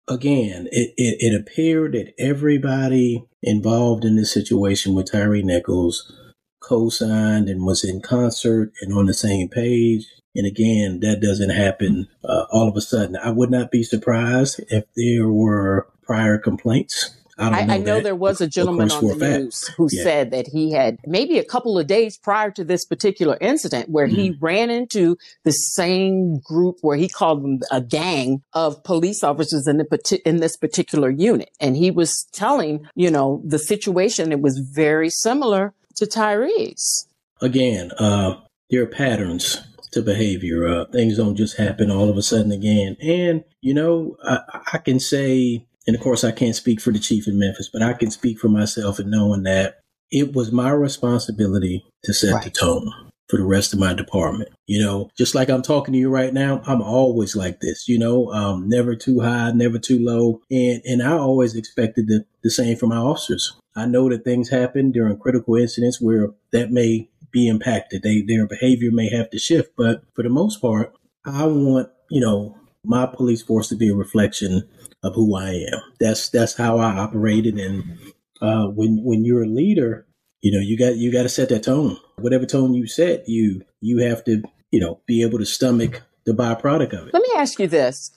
again, 0.07 0.67
it, 0.71 0.93
it, 0.97 1.17
it 1.19 1.39
appeared 1.39 1.93
that 1.93 2.13
everybody 2.17 3.25
involved 3.43 4.03
in 4.03 4.15
this 4.15 4.33
situation 4.33 4.95
with 4.95 5.11
Tyre 5.11 5.41
Nichols 5.43 6.11
co-signed 6.59 7.49
and 7.49 7.65
was 7.65 7.83
in 7.83 8.01
concert 8.01 8.71
and 8.81 8.93
on 8.93 9.05
the 9.05 9.13
same 9.13 9.47
page 9.49 10.05
and 10.35 10.45
again, 10.45 10.99
that 11.01 11.21
doesn't 11.21 11.49
happen 11.49 12.07
uh, 12.23 12.45
all 12.51 12.67
of 12.67 12.77
a 12.77 12.81
sudden. 12.81 13.17
I 13.17 13.31
would 13.31 13.49
not 13.49 13.71
be 13.71 13.83
surprised 13.83 14.61
if 14.69 14.85
there 14.95 15.27
were 15.27 15.87
prior 16.03 16.37
complaints. 16.37 17.15
I, 17.37 17.63
know, 17.63 17.73
I 17.73 17.77
know 17.77 18.01
there 18.01 18.17
was 18.17 18.41
a 18.41 18.47
gentleman 18.47 18.91
on 18.91 19.17
the 19.17 19.39
news 19.39 19.69
who 19.77 19.87
yeah. 19.89 20.03
said 20.03 20.31
that 20.31 20.47
he 20.47 20.73
had 20.73 20.97
maybe 21.05 21.39
a 21.39 21.43
couple 21.45 21.79
of 21.79 21.87
days 21.87 22.17
prior 22.17 22.51
to 22.51 22.65
this 22.65 22.83
particular 22.83 23.37
incident 23.39 23.89
where 23.89 24.07
mm-hmm. 24.07 24.15
he 24.17 24.37
ran 24.41 24.69
into 24.69 25.17
the 25.45 25.51
same 25.51 26.39
group 26.39 26.79
where 26.81 26.97
he 26.97 27.07
called 27.07 27.41
them 27.41 27.59
a 27.71 27.79
gang 27.79 28.43
of 28.51 28.83
police 28.83 29.23
officers 29.23 29.67
in, 29.67 29.77
the, 29.77 30.21
in 30.25 30.37
this 30.37 30.57
particular 30.57 31.09
unit. 31.09 31.49
And 31.61 31.77
he 31.77 31.91
was 31.91 32.27
telling, 32.33 32.85
you 32.93 33.09
know, 33.09 33.41
the 33.45 33.59
situation, 33.59 34.33
it 34.33 34.41
was 34.41 34.59
very 34.73 35.09
similar 35.09 35.73
to 35.99 36.07
Tyre's. 36.07 37.07
again, 37.41 37.91
uh, 37.99 38.35
there 38.69 38.83
are 38.83 38.87
patterns 38.87 39.61
to 39.91 40.01
behavior. 40.01 40.67
Uh, 40.67 40.85
things 40.91 41.17
don't 41.17 41.35
just 41.35 41.57
happen 41.57 41.91
all 41.91 42.09
of 42.09 42.17
a 42.17 42.21
sudden 42.21 42.51
again. 42.51 42.95
And, 43.01 43.43
you 43.61 43.73
know, 43.73 44.17
I, 44.23 44.39
I 44.73 44.77
can 44.79 44.99
say, 44.99 45.65
and 45.87 45.95
of 45.95 46.01
course, 46.01 46.23
I 46.23 46.31
can't 46.31 46.55
speak 46.55 46.79
for 46.79 46.91
the 46.91 46.99
chief 46.99 47.27
in 47.27 47.39
Memphis, 47.39 47.69
but 47.71 47.81
I 47.81 47.93
can 47.93 48.11
speak 48.11 48.39
for 48.39 48.49
myself 48.49 48.99
in 48.99 49.09
knowing 49.09 49.43
that 49.43 49.79
it 50.11 50.33
was 50.33 50.51
my 50.51 50.71
responsibility 50.71 51.85
to 52.03 52.13
set 52.13 52.33
right. 52.33 52.43
the 52.43 52.49
tone 52.49 53.08
for 53.29 53.37
the 53.37 53.45
rest 53.45 53.73
of 53.73 53.79
my 53.79 53.93
department. 53.93 54.49
You 54.65 54.83
know, 54.83 55.09
just 55.17 55.35
like 55.35 55.49
I'm 55.49 55.61
talking 55.61 55.93
to 55.93 55.99
you 55.99 56.09
right 56.09 56.33
now, 56.33 56.61
I'm 56.65 56.81
always 56.81 57.35
like 57.35 57.59
this, 57.59 57.87
you 57.87 57.99
know, 57.99 58.31
um, 58.33 58.67
never 58.67 58.95
too 58.95 59.19
high, 59.19 59.51
never 59.51 59.77
too 59.77 59.99
low. 60.03 60.41
And, 60.49 60.81
and 60.83 61.03
I 61.03 61.11
always 61.11 61.55
expected 61.55 62.07
the, 62.07 62.25
the 62.43 62.49
same 62.49 62.75
from 62.75 62.89
my 62.89 62.97
officers. 62.97 63.53
I 63.75 63.85
know 63.85 64.09
that 64.09 64.23
things 64.25 64.49
happen 64.49 64.91
during 64.91 65.17
critical 65.17 65.55
incidents 65.55 66.01
where 66.01 66.29
that 66.51 66.71
may 66.71 67.09
be 67.31 67.47
impacted. 67.47 68.01
They, 68.01 68.21
their 68.21 68.47
behavior 68.47 68.89
may 68.91 69.09
have 69.09 69.29
to 69.29 69.39
shift, 69.39 69.73
but 69.77 70.03
for 70.15 70.23
the 70.23 70.29
most 70.29 70.59
part, 70.59 70.93
I 71.23 71.45
want, 71.45 71.89
you 72.09 72.19
know, 72.19 72.57
my 72.83 73.05
police 73.05 73.43
force 73.43 73.69
to 73.69 73.75
be 73.75 73.89
a 73.89 73.95
reflection 73.95 74.67
of 75.03 75.13
who 75.13 75.35
I 75.35 75.49
am. 75.51 75.79
That's, 75.99 76.29
that's 76.29 76.55
how 76.55 76.79
I 76.79 76.97
operated. 76.97 77.59
And, 77.59 77.99
uh, 78.41 78.67
when, 78.67 79.03
when 79.03 79.23
you're 79.23 79.43
a 79.43 79.47
leader, 79.47 80.07
you 80.41 80.51
know, 80.51 80.59
you 80.59 80.77
got, 80.77 80.95
you 80.97 81.11
got 81.11 81.23
to 81.23 81.29
set 81.29 81.49
that 81.49 81.63
tone 81.63 81.97
whatever 82.21 82.45
tone 82.45 82.73
you 82.73 82.87
set, 82.87 83.27
you 83.27 83.61
you 83.81 83.99
have 83.99 84.23
to, 84.25 84.43
you 84.71 84.79
know, 84.79 84.99
be 85.05 85.23
able 85.23 85.39
to 85.39 85.45
stomach 85.45 86.03
the 86.25 86.33
byproduct 86.33 86.93
of 86.93 87.07
it. 87.07 87.13
Let 87.13 87.23
me 87.23 87.33
ask 87.37 87.59
you 87.59 87.67
this 87.67 88.11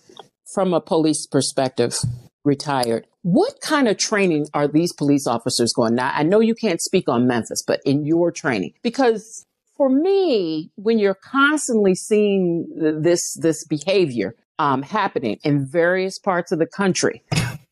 from 0.52 0.74
a 0.74 0.80
police 0.80 1.26
perspective, 1.26 1.94
retired. 2.44 3.06
What 3.22 3.60
kind 3.60 3.88
of 3.88 3.96
training 3.96 4.48
are 4.52 4.66
these 4.66 4.92
police 4.92 5.26
officers 5.26 5.72
going? 5.72 5.94
Now, 5.94 6.12
I 6.14 6.24
know 6.24 6.40
you 6.40 6.54
can't 6.54 6.80
speak 6.80 7.08
on 7.08 7.26
Memphis, 7.26 7.62
but 7.66 7.80
in 7.84 8.04
your 8.04 8.32
training, 8.32 8.74
because 8.82 9.46
for 9.76 9.88
me, 9.88 10.70
when 10.74 10.98
you're 10.98 11.14
constantly 11.14 11.94
seeing 11.94 12.66
this 13.00 13.34
this 13.34 13.64
behavior 13.66 14.34
um, 14.58 14.82
happening 14.82 15.38
in 15.44 15.66
various 15.66 16.18
parts 16.18 16.52
of 16.52 16.58
the 16.58 16.66
country, 16.66 17.22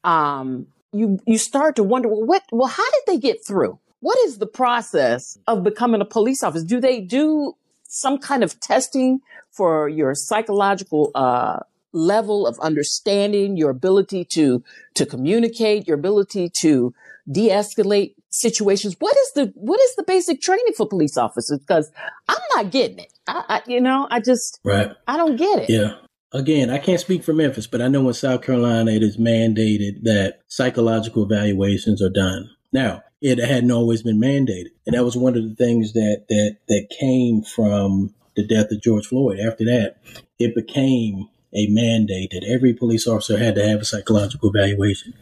um, 0.05 0.69
you 0.93 1.19
you 1.27 1.39
start 1.39 1.77
to 1.77 1.83
wonder, 1.83 2.09
well, 2.09 2.25
what? 2.25 2.45
Well, 2.53 2.69
how 2.69 2.91
did 2.91 3.03
they 3.07 3.19
get 3.19 3.39
through? 3.47 3.79
What 4.01 4.19
is 4.27 4.39
the 4.39 4.47
process 4.47 5.39
of 5.47 5.63
becoming 5.63 6.01
a 6.01 6.07
police 6.07 6.43
officer? 6.43 6.67
Do 6.67 6.81
they 6.81 7.01
do 7.01 7.55
some 7.85 8.19
kind 8.19 8.43
of 8.43 8.59
testing 8.61 9.21
for 9.51 9.89
your 9.89 10.15
psychological 10.15 11.11
uh, 11.15 11.61
level 11.93 12.47
of 12.47 12.59
understanding, 12.61 13.57
your 13.57 13.71
ability 13.71 14.25
to 14.33 14.63
to 14.95 15.07
communicate, 15.07 15.87
your 15.87 15.97
ability 15.97 16.51
to 16.61 16.95
de-escalate 17.31 18.15
situations? 18.31 18.97
What 18.99 19.17
is 19.17 19.33
the 19.35 19.53
what 19.55 19.81
is 19.81 19.95
the 19.97 20.05
basic 20.05 20.41
training 20.41 20.73
for 20.77 20.89
police 20.89 21.17
officers? 21.17 21.59
Because 21.59 21.91
I'm 22.29 22.41
not 22.57 22.71
getting 22.71 23.01
it. 23.01 23.13
I, 23.27 23.45
I, 23.49 23.63
you 23.67 23.81
know, 23.81 24.09
I 24.11 24.21
just 24.21 24.61
right. 24.65 24.93
I 25.07 25.17
don't 25.17 25.37
get 25.37 25.61
it. 25.61 25.71
Yeah. 25.71 25.95
Again, 26.33 26.71
I 26.71 26.79
can't 26.79 27.01
speak 27.01 27.25
for 27.25 27.33
Memphis, 27.33 27.67
but 27.67 27.83
I 27.83 27.89
know 27.89 28.07
in 28.07 28.15
South 28.15 28.43
Carolina 28.43 28.93
it 28.93 29.03
is 29.03 29.17
mandated 29.17 30.05
that 30.05 30.39
psychological 30.47 31.25
evaluations 31.25 32.01
are 32.01 32.09
done. 32.09 32.49
Now, 32.73 33.03
it 33.21 33.39
hadn't 33.39 33.71
always 33.71 34.03
been 34.03 34.21
mandated. 34.21 34.71
And 34.87 34.97
that 34.97 35.05
was 35.05 35.17
one 35.17 35.37
of 35.37 35.43
the 35.49 35.55
things 35.55 35.93
that, 35.93 36.25
that, 36.29 36.57
that 36.69 36.89
came 36.99 37.43
from 37.43 38.15
the 38.37 38.47
death 38.47 38.71
of 38.71 38.83
George 38.83 39.07
Floyd. 39.07 39.39
After 39.39 39.65
that, 39.65 39.97
it 40.39 40.55
became 40.55 41.29
a 41.53 41.67
mandate 41.69 42.31
that 42.31 42.47
every 42.49 42.73
police 42.73 43.07
officer 43.07 43.37
had 43.37 43.55
to 43.57 43.69
have 43.69 43.81
a 43.81 43.85
psychological 43.85 44.51
evaluation, 44.55 45.13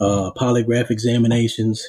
uh, 0.00 0.32
polygraph 0.36 0.90
examinations. 0.90 1.86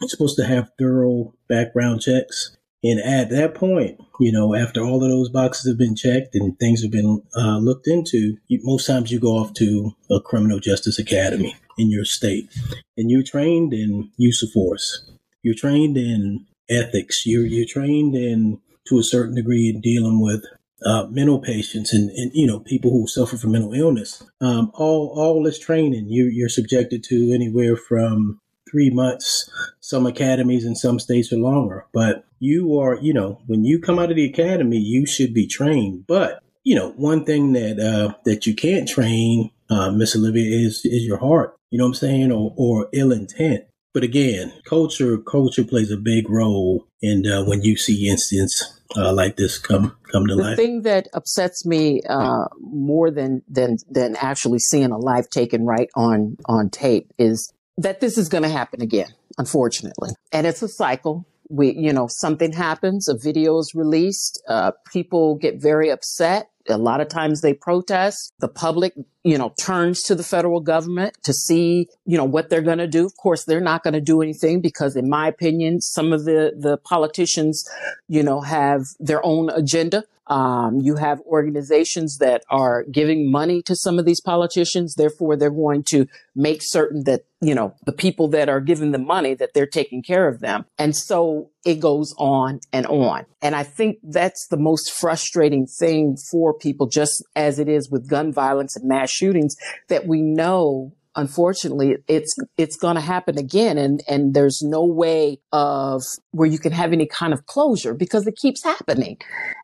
It's 0.00 0.12
supposed 0.12 0.36
to 0.36 0.46
have 0.46 0.70
thorough 0.78 1.34
background 1.48 2.00
checks. 2.00 2.56
And 2.82 3.00
at 3.00 3.30
that 3.30 3.56
point, 3.56 4.00
you 4.20 4.30
know, 4.30 4.54
after 4.54 4.80
all 4.82 5.02
of 5.02 5.10
those 5.10 5.28
boxes 5.28 5.68
have 5.68 5.78
been 5.78 5.96
checked 5.96 6.36
and 6.36 6.56
things 6.58 6.80
have 6.82 6.92
been 6.92 7.22
uh, 7.36 7.58
looked 7.58 7.88
into, 7.88 8.36
you, 8.46 8.60
most 8.62 8.86
times 8.86 9.10
you 9.10 9.18
go 9.18 9.36
off 9.36 9.52
to 9.54 9.94
a 10.10 10.20
criminal 10.20 10.60
justice 10.60 10.98
academy 10.98 11.56
in 11.78 11.90
your 11.90 12.04
state. 12.04 12.50
And 12.96 13.10
you're 13.10 13.22
trained 13.22 13.72
in 13.72 14.10
use 14.16 14.42
of 14.42 14.50
force. 14.50 15.10
You're 15.42 15.54
trained 15.54 15.96
in 15.96 16.46
ethics. 16.68 17.24
You're, 17.24 17.46
you're 17.46 17.66
trained 17.66 18.14
in, 18.14 18.60
to 18.88 18.98
a 18.98 19.04
certain 19.04 19.34
degree, 19.34 19.68
in 19.68 19.80
dealing 19.80 20.20
with 20.20 20.44
uh, 20.84 21.06
mental 21.10 21.40
patients 21.40 21.92
and, 21.92 22.10
and, 22.10 22.30
you 22.34 22.46
know, 22.46 22.60
people 22.60 22.90
who 22.90 23.06
suffer 23.06 23.36
from 23.36 23.52
mental 23.52 23.74
illness. 23.74 24.22
Um, 24.40 24.70
all, 24.74 25.12
all 25.16 25.42
this 25.42 25.58
training 25.58 26.08
you, 26.08 26.24
you're 26.26 26.48
subjected 26.48 27.02
to 27.04 27.32
anywhere 27.32 27.76
from 27.76 28.40
three 28.70 28.90
months. 28.90 29.50
Some 29.80 30.06
academies 30.06 30.64
in 30.64 30.76
some 30.76 30.98
states 30.98 31.32
are 31.32 31.38
longer, 31.38 31.86
but 31.92 32.24
you 32.38 32.78
are, 32.78 32.96
you 33.00 33.12
know, 33.12 33.40
when 33.46 33.64
you 33.64 33.80
come 33.80 33.98
out 33.98 34.10
of 34.10 34.16
the 34.16 34.24
academy, 34.24 34.78
you 34.78 35.06
should 35.06 35.34
be 35.34 35.46
trained. 35.46 36.06
But, 36.06 36.42
you 36.62 36.74
know, 36.74 36.90
one 36.90 37.24
thing 37.24 37.54
that, 37.54 37.80
uh, 37.80 38.14
that 38.24 38.46
you 38.46 38.54
can't 38.54 38.88
train, 38.88 39.50
uh, 39.70 39.90
Miss 39.90 40.14
Olivia 40.14 40.66
is, 40.66 40.82
is 40.84 41.04
your 41.04 41.18
heart 41.18 41.57
you 41.70 41.78
know 41.78 41.84
what 41.84 41.88
I'm 41.88 41.94
saying, 41.94 42.32
or, 42.32 42.54
or 42.56 42.88
ill 42.92 43.12
intent. 43.12 43.64
But 43.94 44.04
again, 44.04 44.52
culture 44.64 45.18
culture 45.18 45.64
plays 45.64 45.90
a 45.90 45.96
big 45.96 46.28
role 46.28 46.86
in 47.00 47.26
uh, 47.26 47.44
when 47.44 47.62
you 47.62 47.76
see 47.76 48.08
incidents 48.08 48.80
uh, 48.96 49.12
like 49.12 49.36
this 49.36 49.58
come 49.58 49.96
come 50.10 50.26
to 50.26 50.34
the 50.34 50.42
life. 50.42 50.56
The 50.56 50.62
thing 50.62 50.82
that 50.82 51.08
upsets 51.14 51.66
me 51.66 52.02
uh, 52.08 52.46
more 52.60 53.10
than 53.10 53.42
than 53.48 53.78
than 53.90 54.16
actually 54.16 54.58
seeing 54.58 54.90
a 54.90 54.98
life 54.98 55.28
taken 55.30 55.64
right 55.64 55.88
on 55.94 56.36
on 56.46 56.70
tape 56.70 57.12
is 57.18 57.52
that 57.76 58.00
this 58.00 58.18
is 58.18 58.28
going 58.28 58.42
to 58.42 58.48
happen 58.48 58.82
again, 58.82 59.08
unfortunately, 59.38 60.10
and 60.32 60.46
it's 60.46 60.62
a 60.62 60.68
cycle. 60.68 61.26
We, 61.48 61.74
you 61.74 61.92
know, 61.92 62.08
something 62.08 62.52
happens, 62.52 63.08
a 63.08 63.16
video 63.16 63.58
is 63.58 63.72
released, 63.74 64.42
uh, 64.48 64.72
people 64.92 65.36
get 65.36 65.60
very 65.60 65.90
upset 65.90 66.50
a 66.68 66.78
lot 66.78 67.00
of 67.00 67.08
times 67.08 67.40
they 67.40 67.54
protest. 67.54 68.32
The 68.40 68.48
public, 68.48 68.94
you 69.24 69.38
know, 69.38 69.54
turns 69.58 70.02
to 70.04 70.14
the 70.14 70.22
federal 70.22 70.60
government 70.60 71.16
to 71.24 71.32
see, 71.32 71.88
you 72.04 72.16
know, 72.16 72.24
what 72.24 72.50
they're 72.50 72.62
going 72.62 72.78
to 72.78 72.86
do. 72.86 73.06
Of 73.06 73.16
course, 73.16 73.44
they're 73.44 73.60
not 73.60 73.82
going 73.82 73.94
to 73.94 74.00
do 74.00 74.22
anything 74.22 74.60
because 74.60 74.96
in 74.96 75.08
my 75.08 75.28
opinion, 75.28 75.80
some 75.80 76.12
of 76.12 76.24
the, 76.24 76.52
the 76.58 76.76
politicians, 76.78 77.68
you 78.08 78.22
know, 78.22 78.40
have 78.40 78.82
their 78.98 79.24
own 79.24 79.50
agenda. 79.50 80.04
Um, 80.28 80.80
you 80.80 80.96
have 80.96 81.20
organizations 81.22 82.18
that 82.18 82.42
are 82.50 82.84
giving 82.92 83.30
money 83.30 83.62
to 83.62 83.74
some 83.74 83.98
of 83.98 84.04
these 84.04 84.20
politicians. 84.20 84.94
Therefore, 84.94 85.36
they're 85.36 85.50
going 85.50 85.84
to 85.90 86.06
make 86.34 86.60
certain 86.62 87.04
that, 87.04 87.22
you 87.40 87.54
know, 87.54 87.74
the 87.86 87.92
people 87.92 88.28
that 88.28 88.48
are 88.48 88.60
giving 88.60 88.92
the 88.92 88.98
money, 88.98 89.34
that 89.34 89.50
they're 89.54 89.66
taking 89.66 90.02
care 90.02 90.28
of 90.28 90.40
them. 90.40 90.66
And 90.78 90.94
so 90.94 91.50
it 91.64 91.80
goes 91.80 92.14
on 92.18 92.60
and 92.72 92.86
on. 92.86 93.26
And 93.40 93.54
I 93.54 93.62
think 93.62 93.98
that's 94.02 94.46
the 94.48 94.56
most 94.58 94.92
frustrating 94.92 95.66
thing 95.66 96.16
for 96.30 96.52
people, 96.52 96.88
just 96.88 97.24
as 97.34 97.58
it 97.58 97.68
is 97.68 97.90
with 97.90 98.08
gun 98.08 98.32
violence 98.32 98.76
and 98.76 98.88
mass 98.88 99.10
shootings, 99.10 99.56
that 99.88 100.06
we 100.06 100.20
know 100.22 100.92
unfortunately 101.16 101.96
it's 102.06 102.34
it's 102.56 102.76
going 102.76 102.94
to 102.94 103.00
happen 103.00 103.38
again 103.38 103.78
and 103.78 104.02
and 104.08 104.34
there's 104.34 104.62
no 104.62 104.84
way 104.84 105.40
of 105.52 106.02
where 106.30 106.48
you 106.48 106.58
can 106.58 106.72
have 106.72 106.92
any 106.92 107.06
kind 107.06 107.32
of 107.32 107.46
closure 107.46 107.94
because 107.94 108.26
it 108.26 108.36
keeps 108.36 108.62
happening. 108.62 109.18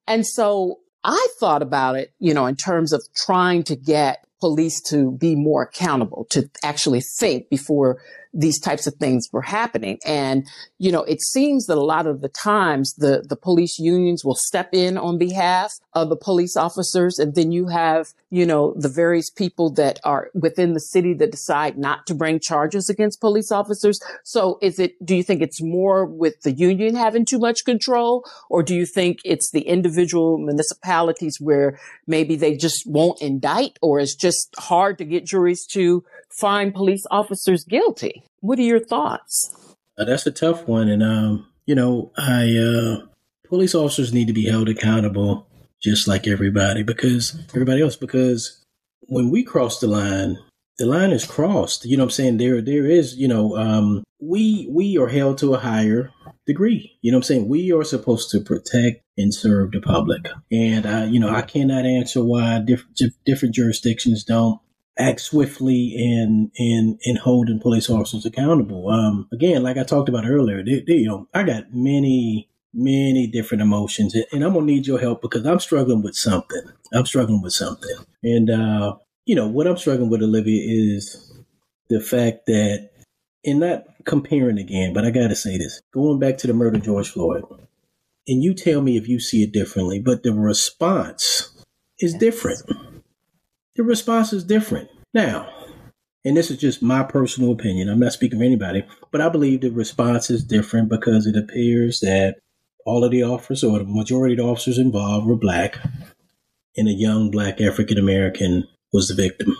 And 0.06 0.26
so 0.26 0.80
I 1.04 1.26
thought 1.38 1.62
about 1.62 1.96
it, 1.96 2.12
you 2.18 2.32
know, 2.32 2.46
in 2.46 2.56
terms 2.56 2.92
of 2.92 3.02
trying 3.14 3.62
to 3.64 3.76
get 3.76 4.24
police 4.40 4.80
to 4.82 5.12
be 5.12 5.34
more 5.34 5.62
accountable, 5.62 6.26
to 6.30 6.50
actually 6.62 7.02
think 7.18 7.48
before 7.50 7.98
these 8.34 8.60
types 8.60 8.86
of 8.86 8.94
things 8.94 9.28
were 9.32 9.42
happening. 9.42 9.98
And, 10.04 10.46
you 10.78 10.90
know, 10.90 11.04
it 11.04 11.22
seems 11.22 11.66
that 11.66 11.78
a 11.78 11.84
lot 11.84 12.06
of 12.06 12.20
the 12.20 12.28
times 12.28 12.94
the, 12.94 13.24
the 13.26 13.36
police 13.36 13.78
unions 13.78 14.24
will 14.24 14.34
step 14.34 14.70
in 14.72 14.98
on 14.98 15.18
behalf 15.18 15.72
of 15.92 16.08
the 16.08 16.16
police 16.16 16.56
officers. 16.56 17.18
And 17.18 17.34
then 17.34 17.52
you 17.52 17.68
have, 17.68 18.08
you 18.30 18.44
know, 18.44 18.74
the 18.76 18.88
various 18.88 19.30
people 19.30 19.70
that 19.74 20.00
are 20.04 20.30
within 20.34 20.72
the 20.72 20.80
city 20.80 21.14
that 21.14 21.30
decide 21.30 21.78
not 21.78 22.06
to 22.06 22.14
bring 22.14 22.40
charges 22.40 22.90
against 22.90 23.20
police 23.20 23.52
officers. 23.52 24.00
So 24.24 24.58
is 24.60 24.78
it, 24.78 24.92
do 25.04 25.14
you 25.14 25.22
think 25.22 25.40
it's 25.40 25.62
more 25.62 26.04
with 26.04 26.40
the 26.42 26.52
union 26.52 26.96
having 26.96 27.24
too 27.24 27.38
much 27.38 27.64
control? 27.64 28.24
Or 28.50 28.62
do 28.62 28.74
you 28.74 28.86
think 28.86 29.18
it's 29.24 29.50
the 29.52 29.62
individual 29.62 30.38
municipalities 30.38 31.38
where 31.40 31.78
maybe 32.06 32.34
they 32.34 32.56
just 32.56 32.84
won't 32.86 33.22
indict 33.22 33.78
or 33.80 34.00
it's 34.00 34.14
just 34.16 34.54
hard 34.58 34.98
to 34.98 35.04
get 35.04 35.24
juries 35.24 35.66
to 35.66 36.04
find 36.34 36.74
police 36.74 37.04
officers 37.10 37.64
guilty. 37.64 38.23
What 38.40 38.58
are 38.58 38.62
your 38.62 38.80
thoughts? 38.80 39.54
Uh, 39.98 40.04
that's 40.04 40.26
a 40.26 40.30
tough 40.30 40.66
one. 40.66 40.88
And, 40.88 41.02
um, 41.02 41.46
you 41.66 41.74
know, 41.74 42.12
I, 42.16 42.56
uh, 42.56 43.06
police 43.46 43.74
officers 43.74 44.12
need 44.12 44.26
to 44.26 44.32
be 44.32 44.46
held 44.46 44.68
accountable 44.68 45.46
just 45.82 46.08
like 46.08 46.26
everybody 46.26 46.82
because 46.82 47.38
everybody 47.50 47.82
else, 47.82 47.96
because 47.96 48.62
when 49.02 49.30
we 49.30 49.44
cross 49.44 49.80
the 49.80 49.86
line, 49.86 50.38
the 50.78 50.86
line 50.86 51.10
is 51.10 51.26
crossed. 51.26 51.84
You 51.84 51.96
know 51.96 52.04
what 52.04 52.08
I'm 52.08 52.10
saying? 52.10 52.38
There, 52.38 52.60
there 52.60 52.86
is, 52.86 53.16
you 53.16 53.28
know, 53.28 53.56
um, 53.56 54.02
we, 54.20 54.66
we 54.70 54.98
are 54.98 55.08
held 55.08 55.38
to 55.38 55.54
a 55.54 55.58
higher 55.58 56.10
degree. 56.46 56.98
You 57.02 57.12
know 57.12 57.18
what 57.18 57.24
I'm 57.24 57.28
saying? 57.28 57.48
We 57.48 57.72
are 57.72 57.84
supposed 57.84 58.30
to 58.30 58.40
protect 58.40 59.02
and 59.16 59.32
serve 59.32 59.70
the 59.70 59.80
public. 59.80 60.26
And, 60.50 60.86
I, 60.86 61.04
you 61.04 61.20
know, 61.20 61.28
I 61.28 61.42
cannot 61.42 61.86
answer 61.86 62.24
why 62.24 62.58
different, 62.58 63.00
different 63.24 63.54
jurisdictions 63.54 64.24
don't 64.24 64.58
act 64.98 65.20
swiftly 65.20 65.94
in 65.96 66.50
in 66.56 66.98
in 67.02 67.16
holding 67.16 67.60
police 67.60 67.90
officers 67.90 68.24
accountable. 68.24 68.88
Um, 68.88 69.28
again, 69.32 69.62
like 69.62 69.76
I 69.76 69.84
talked 69.84 70.08
about 70.08 70.26
earlier, 70.26 70.64
they, 70.64 70.82
they, 70.86 70.94
you 70.94 71.08
know, 71.08 71.28
I 71.34 71.42
got 71.42 71.72
many 71.72 72.48
many 72.72 73.26
different 73.26 73.62
emotions, 73.62 74.14
and 74.14 74.44
I'm 74.44 74.52
gonna 74.52 74.66
need 74.66 74.86
your 74.86 74.98
help 74.98 75.22
because 75.22 75.46
I'm 75.46 75.60
struggling 75.60 76.02
with 76.02 76.16
something. 76.16 76.62
I'm 76.92 77.06
struggling 77.06 77.42
with 77.42 77.52
something, 77.52 77.96
and 78.22 78.50
uh, 78.50 78.96
you 79.26 79.34
know 79.34 79.48
what 79.48 79.66
I'm 79.66 79.76
struggling 79.76 80.10
with, 80.10 80.22
Olivia, 80.22 80.62
is 80.66 81.32
the 81.88 82.00
fact 82.00 82.46
that, 82.46 82.90
and 83.44 83.60
not 83.60 83.84
comparing 84.04 84.58
again, 84.58 84.92
but 84.92 85.04
I 85.04 85.10
gotta 85.10 85.36
say 85.36 85.58
this: 85.58 85.80
going 85.92 86.18
back 86.18 86.38
to 86.38 86.46
the 86.46 86.54
murder 86.54 86.76
of 86.78 86.84
George 86.84 87.10
Floyd, 87.10 87.44
and 88.28 88.42
you 88.42 88.54
tell 88.54 88.80
me 88.80 88.96
if 88.96 89.08
you 89.08 89.18
see 89.18 89.42
it 89.42 89.52
differently, 89.52 89.98
but 89.98 90.22
the 90.22 90.32
response 90.32 91.50
is 92.00 92.14
different. 92.14 92.62
The 93.76 93.82
response 93.82 94.32
is 94.32 94.44
different 94.44 94.88
now. 95.12 95.50
And 96.24 96.36
this 96.36 96.50
is 96.50 96.58
just 96.58 96.82
my 96.82 97.02
personal 97.02 97.52
opinion. 97.52 97.88
I'm 97.88 98.00
not 98.00 98.12
speaking 98.12 98.38
for 98.38 98.44
anybody, 98.44 98.84
but 99.10 99.20
I 99.20 99.28
believe 99.28 99.60
the 99.60 99.70
response 99.70 100.30
is 100.30 100.42
different 100.42 100.88
because 100.88 101.26
it 101.26 101.36
appears 101.36 102.00
that 102.00 102.36
all 102.86 103.04
of 103.04 103.10
the 103.10 103.22
officers 103.22 103.64
or 103.64 103.78
the 103.78 103.84
majority 103.84 104.34
of 104.34 104.38
the 104.38 104.44
officers 104.44 104.78
involved 104.78 105.26
were 105.26 105.36
black 105.36 105.78
and 106.76 106.88
a 106.88 106.92
young 106.92 107.30
black 107.30 107.60
African 107.60 107.98
American 107.98 108.66
was 108.92 109.08
the 109.08 109.14
victim. 109.14 109.56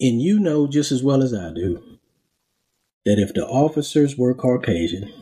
And 0.00 0.20
you 0.20 0.38
know 0.38 0.66
just 0.66 0.90
as 0.90 1.02
well 1.02 1.22
as 1.22 1.34
I 1.34 1.52
do 1.52 1.82
that 3.04 3.18
if 3.18 3.34
the 3.34 3.46
officers 3.46 4.16
were 4.16 4.34
Caucasian, 4.34 5.12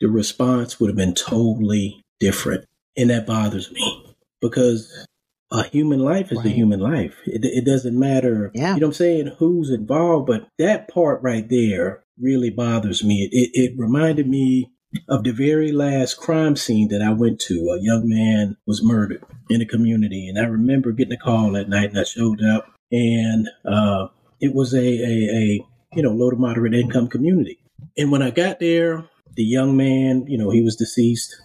the 0.00 0.08
response 0.08 0.78
would 0.78 0.88
have 0.88 0.96
been 0.96 1.14
totally 1.14 2.02
different. 2.20 2.64
And 2.96 3.10
that 3.10 3.26
bothers 3.26 3.70
me 3.72 4.14
because 4.40 5.06
a 5.52 5.64
human 5.64 6.00
life 6.00 6.32
is 6.32 6.38
right. 6.38 6.46
a 6.46 6.50
human 6.50 6.80
life. 6.80 7.14
It, 7.26 7.44
it 7.44 7.64
doesn't 7.64 7.98
matter, 7.98 8.50
yeah. 8.54 8.74
you 8.74 8.80
know 8.80 8.86
what 8.86 8.92
I'm 8.92 8.94
saying, 8.94 9.26
who's 9.38 9.70
involved, 9.70 10.26
but 10.26 10.48
that 10.58 10.88
part 10.88 11.22
right 11.22 11.48
there 11.48 12.04
really 12.18 12.50
bothers 12.50 13.04
me. 13.04 13.28
It, 13.30 13.36
it, 13.36 13.50
it 13.54 13.78
reminded 13.78 14.28
me 14.28 14.72
of 15.08 15.24
the 15.24 15.32
very 15.32 15.72
last 15.72 16.14
crime 16.14 16.56
scene 16.56 16.88
that 16.88 17.02
I 17.02 17.10
went 17.10 17.38
to. 17.42 17.54
A 17.70 17.82
young 17.82 18.08
man 18.08 18.56
was 18.66 18.82
murdered 18.82 19.24
in 19.50 19.60
a 19.60 19.66
community, 19.66 20.28
and 20.28 20.38
I 20.38 20.44
remember 20.44 20.92
getting 20.92 21.14
a 21.14 21.18
call 21.18 21.52
that 21.52 21.68
night, 21.68 21.90
and 21.90 21.98
I 21.98 22.04
showed 22.04 22.42
up, 22.42 22.66
and 22.90 23.48
uh, 23.66 24.08
it 24.40 24.54
was 24.54 24.74
a, 24.74 24.78
a, 24.78 25.36
a 25.36 25.66
you 25.94 26.02
know 26.02 26.10
low 26.10 26.30
to 26.30 26.36
moderate 26.36 26.74
income 26.74 27.08
community. 27.08 27.58
And 27.96 28.10
when 28.10 28.22
I 28.22 28.30
got 28.30 28.60
there, 28.60 29.08
the 29.34 29.44
young 29.44 29.76
man, 29.76 30.26
you 30.26 30.38
know, 30.38 30.50
he 30.50 30.62
was 30.62 30.76
deceased. 30.76 31.36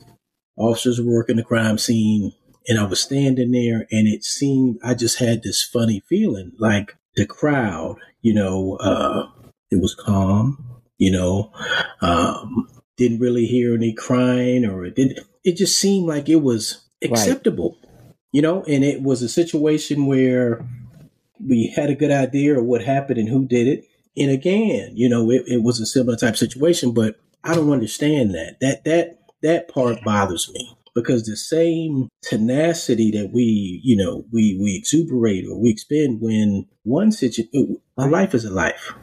Officers 0.58 1.00
were 1.00 1.14
working 1.14 1.36
the 1.36 1.44
crime 1.44 1.78
scene, 1.78 2.34
and 2.68 2.80
I 2.80 2.86
was 2.86 3.00
standing 3.02 3.52
there, 3.52 3.88
and 3.92 4.08
it 4.08 4.24
seemed 4.24 4.80
I 4.84 4.94
just 4.94 5.20
had 5.20 5.44
this 5.44 5.64
funny 5.64 6.02
feeling, 6.08 6.52
like 6.58 6.96
the 7.16 7.26
crowd, 7.26 7.98
you 8.22 8.34
know, 8.34 8.78
uh, 8.78 9.28
it 9.72 9.82
was 9.82 9.96
calm, 9.96 10.82
you 10.98 11.12
know. 11.12 11.52
Um, 12.02 12.68
didn't 12.98 13.20
really 13.20 13.46
hear 13.46 13.76
any 13.76 13.94
crying 13.94 14.66
or 14.66 14.84
it 14.84 14.96
did 14.96 15.20
it 15.44 15.56
just 15.56 15.80
seemed 15.80 16.08
like 16.08 16.28
it 16.28 16.42
was 16.42 16.84
acceptable 17.04 17.78
right. 17.84 18.14
you 18.32 18.42
know 18.42 18.64
and 18.64 18.84
it 18.84 19.02
was 19.04 19.22
a 19.22 19.30
situation 19.30 20.08
where 20.08 20.68
we 21.40 21.72
had 21.76 21.90
a 21.90 21.96
good 21.96 22.12
idea 22.12 22.58
of 22.58 22.66
what 22.66 22.84
happened 22.84 23.20
and 23.20 23.30
who 23.30 23.46
did 23.46 23.68
it 23.68 23.86
and 24.18 24.32
again 24.32 24.92
you 24.96 25.08
know 25.08 25.30
it, 25.32 25.44
it 25.48 25.62
was 25.62 25.80
a 25.80 25.86
similar 25.86 26.18
type 26.18 26.36
situation 26.36 26.92
but 26.92 27.20
i 27.44 27.54
don't 27.54 27.72
understand 27.72 28.34
that 28.34 28.58
that 28.60 28.84
that 28.84 29.20
that 29.44 29.68
part 29.68 30.04
bothers 30.04 30.52
me 30.54 30.76
because 30.98 31.24
the 31.24 31.38
same 31.38 32.10
tenacity 32.24 33.12
that 33.12 33.30
we 33.32 33.80
you 33.84 33.96
know 33.96 34.26
we 34.34 34.58
we 34.60 34.76
exuberate 34.76 35.46
or 35.46 35.62
we 35.62 35.70
expend 35.70 36.20
when 36.20 36.66
one 36.84 37.12
situation 37.12 37.78
a 37.98 38.08
life 38.08 38.34
is 38.34 38.44
a 38.44 38.50
life 38.50 38.94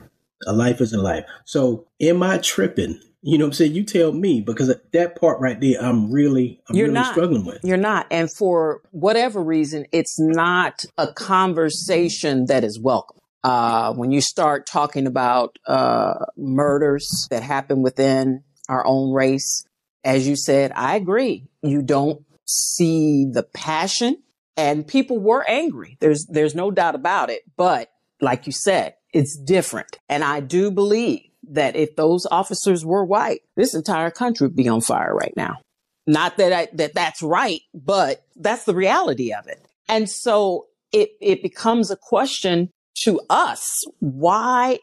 a 0.47 0.53
life 0.53 0.81
is 0.81 0.93
a 0.93 1.01
life 1.01 1.25
so 1.45 1.87
am 2.01 2.23
i 2.23 2.37
tripping 2.39 2.99
you 3.27 3.39
know 3.39 3.47
what 3.47 3.49
I'm 3.49 3.53
saying? 3.55 3.73
You 3.73 3.85
tell 3.85 4.13
me 4.13 4.43
because 4.43 4.71
that 4.93 5.19
part 5.19 5.41
right 5.41 5.59
there, 5.59 5.81
I'm 5.81 6.13
really, 6.13 6.61
I'm 6.69 6.77
You're 6.77 6.89
really 6.89 7.01
not. 7.01 7.13
struggling 7.13 7.47
with. 7.47 7.61
You're 7.65 7.79
not. 7.79 8.07
And 8.11 8.31
for 8.31 8.83
whatever 8.91 9.43
reason, 9.43 9.87
it's 9.93 10.21
not 10.21 10.85
a 10.99 11.11
conversation 11.11 12.45
that 12.49 12.65
is 12.65 12.79
welcome. 12.79 13.17
Uh, 13.43 13.95
when 13.95 14.11
you 14.11 14.21
start 14.21 14.67
talking 14.67 15.07
about 15.07 15.59
uh, 15.67 16.27
murders 16.37 17.26
that 17.30 17.43
happen 17.43 17.80
within 17.80 18.45
our 18.69 18.87
own 18.87 19.15
race, 19.15 19.65
as 20.04 20.28
you 20.28 20.37
said, 20.37 20.71
I 20.76 20.97
agree. 20.97 21.47
You 21.65 21.83
don't 21.83 22.25
see 22.47 23.27
the 23.31 23.43
passion, 23.43 24.23
and 24.57 24.87
people 24.87 25.19
were 25.19 25.45
angry. 25.49 25.97
There's 26.00 26.27
there's 26.27 26.55
no 26.55 26.71
doubt 26.71 26.95
about 26.95 27.31
it. 27.31 27.43
But 27.57 27.91
like 28.21 28.47
you 28.47 28.53
said, 28.53 28.95
it's 29.13 29.37
different, 29.37 29.99
and 30.09 30.23
I 30.23 30.41
do 30.41 30.71
believe 30.71 31.23
that 31.50 31.77
if 31.77 31.97
those 31.97 32.27
officers 32.31 32.85
were 32.85 33.05
white, 33.05 33.41
this 33.57 33.75
entire 33.75 34.11
country 34.11 34.47
would 34.47 34.57
be 34.57 34.69
on 34.69 34.81
fire 34.81 35.15
right 35.15 35.35
now. 35.37 35.59
Not 36.07 36.37
that 36.37 36.53
I, 36.53 36.69
that 36.75 36.95
that's 36.95 37.23
right, 37.23 37.61
but 37.73 38.23
that's 38.37 38.65
the 38.65 38.75
reality 38.75 39.33
of 39.33 39.47
it. 39.47 39.61
And 39.89 40.09
so 40.09 40.67
it, 40.93 41.11
it 41.21 41.43
becomes 41.43 41.91
a 41.91 41.97
question 41.97 42.71
to 43.05 43.21
us. 43.31 43.85
Why 44.00 44.79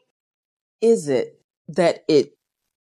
is 0.82 1.08
it 1.08 1.40
that 1.70 2.04
it, 2.08 2.34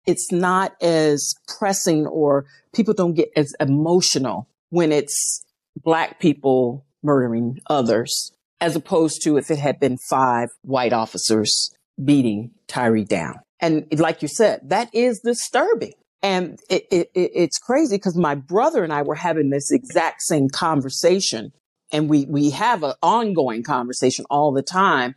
it's 0.06 0.30
not 0.32 0.80
as 0.80 1.34
pressing 1.58 2.06
or 2.06 2.46
people 2.72 2.94
don't 2.94 3.14
get 3.14 3.30
as 3.36 3.54
emotional 3.60 4.48
when 4.70 4.92
it's 4.92 5.44
black 5.82 6.20
people 6.20 6.84
murdering 7.02 7.58
others 7.68 8.32
as 8.60 8.74
opposed 8.74 9.22
to 9.22 9.36
if 9.36 9.50
it 9.50 9.58
had 9.58 9.78
been 9.78 9.98
five 10.08 10.48
white 10.62 10.92
officers 10.92 11.70
beating 12.02 12.50
Tyre 12.68 13.04
down. 13.04 13.40
And 13.60 13.86
like 13.98 14.22
you 14.22 14.28
said, 14.28 14.60
that 14.64 14.94
is 14.94 15.20
disturbing. 15.20 15.92
And 16.22 16.58
it, 16.68 16.86
it, 16.90 17.10
it's 17.14 17.58
crazy 17.58 17.96
because 17.96 18.16
my 18.16 18.34
brother 18.34 18.82
and 18.82 18.92
I 18.92 19.02
were 19.02 19.14
having 19.14 19.50
this 19.50 19.70
exact 19.70 20.22
same 20.22 20.48
conversation. 20.48 21.52
And 21.92 22.08
we, 22.08 22.26
we 22.26 22.50
have 22.50 22.82
an 22.82 22.94
ongoing 23.02 23.62
conversation 23.62 24.24
all 24.30 24.52
the 24.52 24.62
time 24.62 25.14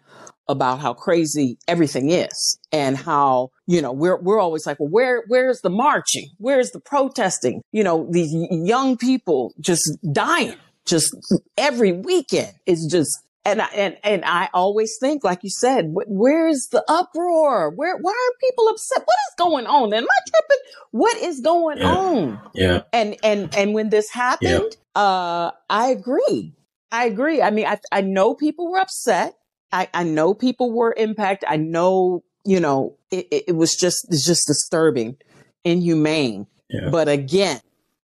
about 0.49 0.79
how 0.79 0.93
crazy 0.93 1.57
everything 1.67 2.09
is 2.09 2.59
and 2.73 2.97
how, 2.97 3.51
you 3.67 3.81
know, 3.81 3.93
we're, 3.93 4.19
we're 4.19 4.39
always 4.39 4.65
like, 4.65 4.79
well, 4.79 4.89
where, 4.89 5.23
where's 5.27 5.61
the 5.61 5.69
marching? 5.69 6.29
Where's 6.37 6.71
the 6.71 6.81
protesting? 6.81 7.61
You 7.71 7.85
know, 7.85 8.07
these 8.11 8.33
young 8.33 8.97
people 8.97 9.53
just 9.61 9.97
dying 10.11 10.55
just 10.85 11.15
every 11.57 11.93
weekend 11.93 12.53
is 12.65 12.87
just 12.91 13.23
and 13.45 13.61
I, 13.61 13.67
and 13.67 13.97
and 14.03 14.25
I 14.25 14.49
always 14.53 14.97
think, 14.99 15.23
like 15.23 15.43
you 15.43 15.49
said, 15.49 15.85
where's 15.93 16.67
the 16.71 16.83
uproar? 16.89 17.69
Where 17.71 17.97
why 17.97 18.11
are 18.11 18.37
people 18.41 18.67
upset? 18.67 18.99
What 18.99 19.15
is 19.29 19.35
going 19.37 19.65
on? 19.65 19.93
Am 19.93 20.03
I 20.03 20.29
tripping? 20.29 20.57
What 20.91 21.17
is 21.17 21.39
going 21.39 21.77
yeah. 21.77 21.95
on? 21.95 22.39
Yeah. 22.53 22.81
And 22.91 23.15
and 23.23 23.55
and 23.55 23.73
when 23.73 23.89
this 23.89 24.11
happened, 24.11 24.75
yeah. 24.95 25.01
uh, 25.01 25.51
I 25.69 25.87
agree. 25.87 26.53
I 26.91 27.05
agree. 27.05 27.41
I 27.41 27.49
mean, 27.51 27.65
I 27.65 27.79
I 27.91 28.01
know 28.01 28.35
people 28.35 28.71
were 28.71 28.79
upset. 28.79 29.35
I 29.71 29.87
I 29.93 30.03
know 30.03 30.33
people 30.33 30.71
were 30.71 30.93
impacted. 30.95 31.49
I 31.49 31.57
know 31.57 32.23
you 32.45 32.59
know 32.59 32.97
it, 33.11 33.27
it 33.47 33.55
was 33.55 33.75
just 33.75 34.07
it's 34.09 34.25
just 34.25 34.47
disturbing, 34.47 35.17
inhumane. 35.63 36.47
Yeah. 36.69 36.89
But 36.91 37.07
again, 37.07 37.61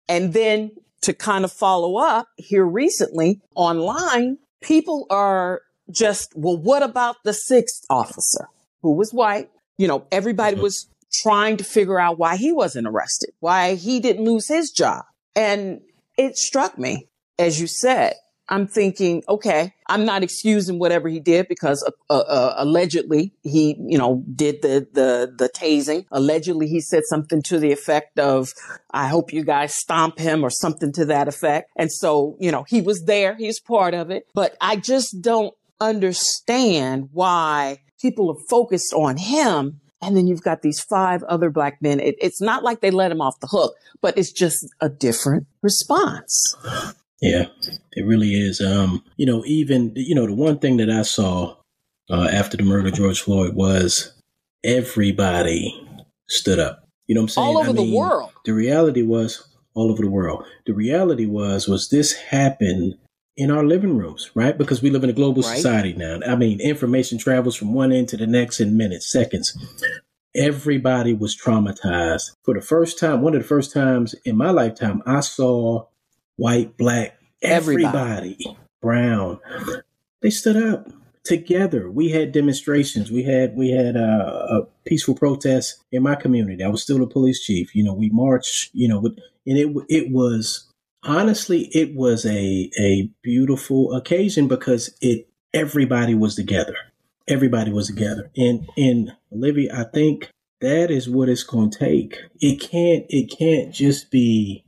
and 0.08 0.32
then 0.32 0.72
to 1.02 1.12
kind 1.12 1.44
of 1.44 1.52
follow 1.52 1.96
up 1.96 2.28
here 2.36 2.64
recently 2.64 3.40
online 3.56 4.38
people 4.62 5.06
are 5.10 5.62
just, 5.90 6.32
well, 6.34 6.56
what 6.56 6.82
about 6.82 7.16
the 7.24 7.34
sixth 7.34 7.84
officer 7.90 8.48
who 8.80 8.94
was 8.94 9.12
white? 9.12 9.50
You 9.76 9.88
know, 9.88 10.06
everybody 10.10 10.54
mm-hmm. 10.54 10.62
was 10.62 10.88
trying 11.12 11.58
to 11.58 11.64
figure 11.64 12.00
out 12.00 12.18
why 12.18 12.36
he 12.36 12.52
wasn't 12.52 12.86
arrested, 12.86 13.30
why 13.40 13.74
he 13.74 14.00
didn't 14.00 14.24
lose 14.24 14.48
his 14.48 14.70
job. 14.70 15.04
And 15.36 15.82
it 16.16 16.38
struck 16.38 16.78
me, 16.78 17.08
as 17.38 17.60
you 17.60 17.66
said, 17.66 18.14
I'm 18.52 18.66
thinking, 18.66 19.22
okay, 19.30 19.72
I'm 19.86 20.04
not 20.04 20.22
excusing 20.22 20.78
whatever 20.78 21.08
he 21.08 21.20
did 21.20 21.48
because 21.48 21.82
uh, 21.82 22.12
uh, 22.12 22.18
uh, 22.18 22.54
allegedly 22.58 23.32
he, 23.42 23.78
you 23.80 23.96
know, 23.96 24.22
did 24.34 24.60
the, 24.60 24.86
the, 24.92 25.34
the 25.34 25.48
tasing. 25.48 26.04
Allegedly 26.12 26.68
he 26.68 26.82
said 26.82 27.04
something 27.06 27.40
to 27.44 27.58
the 27.58 27.72
effect 27.72 28.18
of, 28.18 28.50
I 28.90 29.08
hope 29.08 29.32
you 29.32 29.42
guys 29.42 29.74
stomp 29.74 30.18
him 30.18 30.44
or 30.44 30.50
something 30.50 30.92
to 30.92 31.06
that 31.06 31.28
effect. 31.28 31.70
And 31.76 31.90
so, 31.90 32.36
you 32.40 32.52
know, 32.52 32.64
he 32.68 32.82
was 32.82 33.04
there. 33.04 33.36
He's 33.36 33.58
part 33.58 33.94
of 33.94 34.10
it, 34.10 34.28
but 34.34 34.54
I 34.60 34.76
just 34.76 35.22
don't 35.22 35.54
understand 35.80 37.08
why 37.10 37.80
people 38.02 38.30
are 38.32 38.44
focused 38.50 38.92
on 38.92 39.16
him 39.16 39.80
and 40.02 40.14
then 40.14 40.26
you've 40.26 40.42
got 40.42 40.60
these 40.60 40.80
five 40.80 41.22
other 41.22 41.48
black 41.48 41.80
men. 41.80 42.00
It, 42.00 42.16
it's 42.20 42.42
not 42.42 42.62
like 42.62 42.80
they 42.80 42.90
let 42.90 43.12
him 43.12 43.22
off 43.22 43.40
the 43.40 43.46
hook, 43.46 43.76
but 44.02 44.18
it's 44.18 44.32
just 44.32 44.66
a 44.80 44.90
different 44.90 45.46
response. 45.62 46.54
Yeah, 47.22 47.46
it 47.92 48.04
really 48.04 48.34
is. 48.34 48.60
Um, 48.60 49.04
you 49.16 49.26
know, 49.26 49.44
even 49.46 49.92
you 49.94 50.14
know 50.14 50.26
the 50.26 50.34
one 50.34 50.58
thing 50.58 50.76
that 50.78 50.90
I 50.90 51.02
saw 51.02 51.56
uh, 52.10 52.28
after 52.32 52.56
the 52.56 52.64
murder 52.64 52.88
of 52.88 52.94
George 52.94 53.20
Floyd 53.20 53.54
was 53.54 54.12
everybody 54.64 55.72
stood 56.28 56.58
up. 56.58 56.88
You 57.06 57.14
know 57.14 57.20
what 57.20 57.24
I'm 57.24 57.28
saying? 57.28 57.46
All 57.46 57.58
over 57.58 57.70
I 57.70 57.72
mean, 57.72 57.90
the 57.90 57.96
world. 57.96 58.32
The 58.44 58.54
reality 58.54 59.02
was 59.02 59.48
all 59.74 59.90
over 59.90 60.02
the 60.02 60.10
world. 60.10 60.44
The 60.66 60.74
reality 60.74 61.26
was 61.26 61.68
was 61.68 61.88
this 61.90 62.12
happened 62.12 62.96
in 63.36 63.50
our 63.50 63.64
living 63.64 63.96
rooms, 63.96 64.30
right? 64.34 64.58
Because 64.58 64.82
we 64.82 64.90
live 64.90 65.04
in 65.04 65.10
a 65.10 65.14
global 65.14 65.42
right. 65.42 65.56
society 65.56 65.92
now. 65.94 66.18
I 66.26 66.34
mean, 66.36 66.60
information 66.60 67.18
travels 67.18 67.56
from 67.56 67.72
one 67.72 67.92
end 67.92 68.08
to 68.10 68.16
the 68.16 68.26
next 68.26 68.60
in 68.60 68.76
minutes, 68.76 69.10
seconds. 69.10 69.56
everybody 70.34 71.14
was 71.14 71.36
traumatized. 71.36 72.32
For 72.44 72.54
the 72.54 72.60
first 72.60 72.98
time, 72.98 73.22
one 73.22 73.34
of 73.34 73.42
the 73.42 73.48
first 73.48 73.72
times 73.72 74.14
in 74.24 74.36
my 74.36 74.50
lifetime, 74.50 75.02
I 75.06 75.20
saw 75.20 75.86
white, 76.36 76.76
black, 76.76 77.18
everybody, 77.42 78.36
everybody. 78.38 78.58
brown. 78.80 79.38
They 80.22 80.30
stood 80.30 80.56
up 80.56 80.88
together. 81.24 81.90
We 81.90 82.10
had 82.10 82.32
demonstrations. 82.32 83.10
We 83.10 83.22
had 83.22 83.56
we 83.56 83.70
had 83.70 83.96
uh, 83.96 84.46
a 84.50 84.60
peaceful 84.86 85.14
protest 85.14 85.82
in 85.92 86.02
my 86.02 86.14
community. 86.14 86.62
I 86.62 86.68
was 86.68 86.82
still 86.82 86.98
the 86.98 87.06
police 87.06 87.42
chief. 87.42 87.74
You 87.74 87.84
know, 87.84 87.94
we 87.94 88.10
marched. 88.10 88.70
You 88.72 88.88
know, 88.88 89.04
and 89.46 89.58
it 89.58 89.68
it 89.88 90.10
was 90.10 90.68
honestly 91.02 91.70
it 91.72 91.94
was 91.94 92.24
a 92.24 92.70
a 92.78 93.10
beautiful 93.22 93.94
occasion 93.94 94.48
because 94.48 94.96
it 95.00 95.28
everybody 95.54 96.14
was 96.14 96.34
together. 96.34 96.76
Everybody 97.28 97.72
was 97.72 97.86
together. 97.88 98.30
And 98.36 98.68
and 98.76 99.12
Olivia, 99.32 99.72
I 99.74 99.84
think 99.84 100.30
that 100.60 100.90
is 100.90 101.08
what 101.08 101.28
it's 101.28 101.44
going 101.44 101.70
to 101.70 101.78
take. 101.78 102.18
It 102.40 102.60
can't 102.60 103.04
it 103.08 103.36
can't 103.36 103.72
just 103.72 104.10
be 104.10 104.64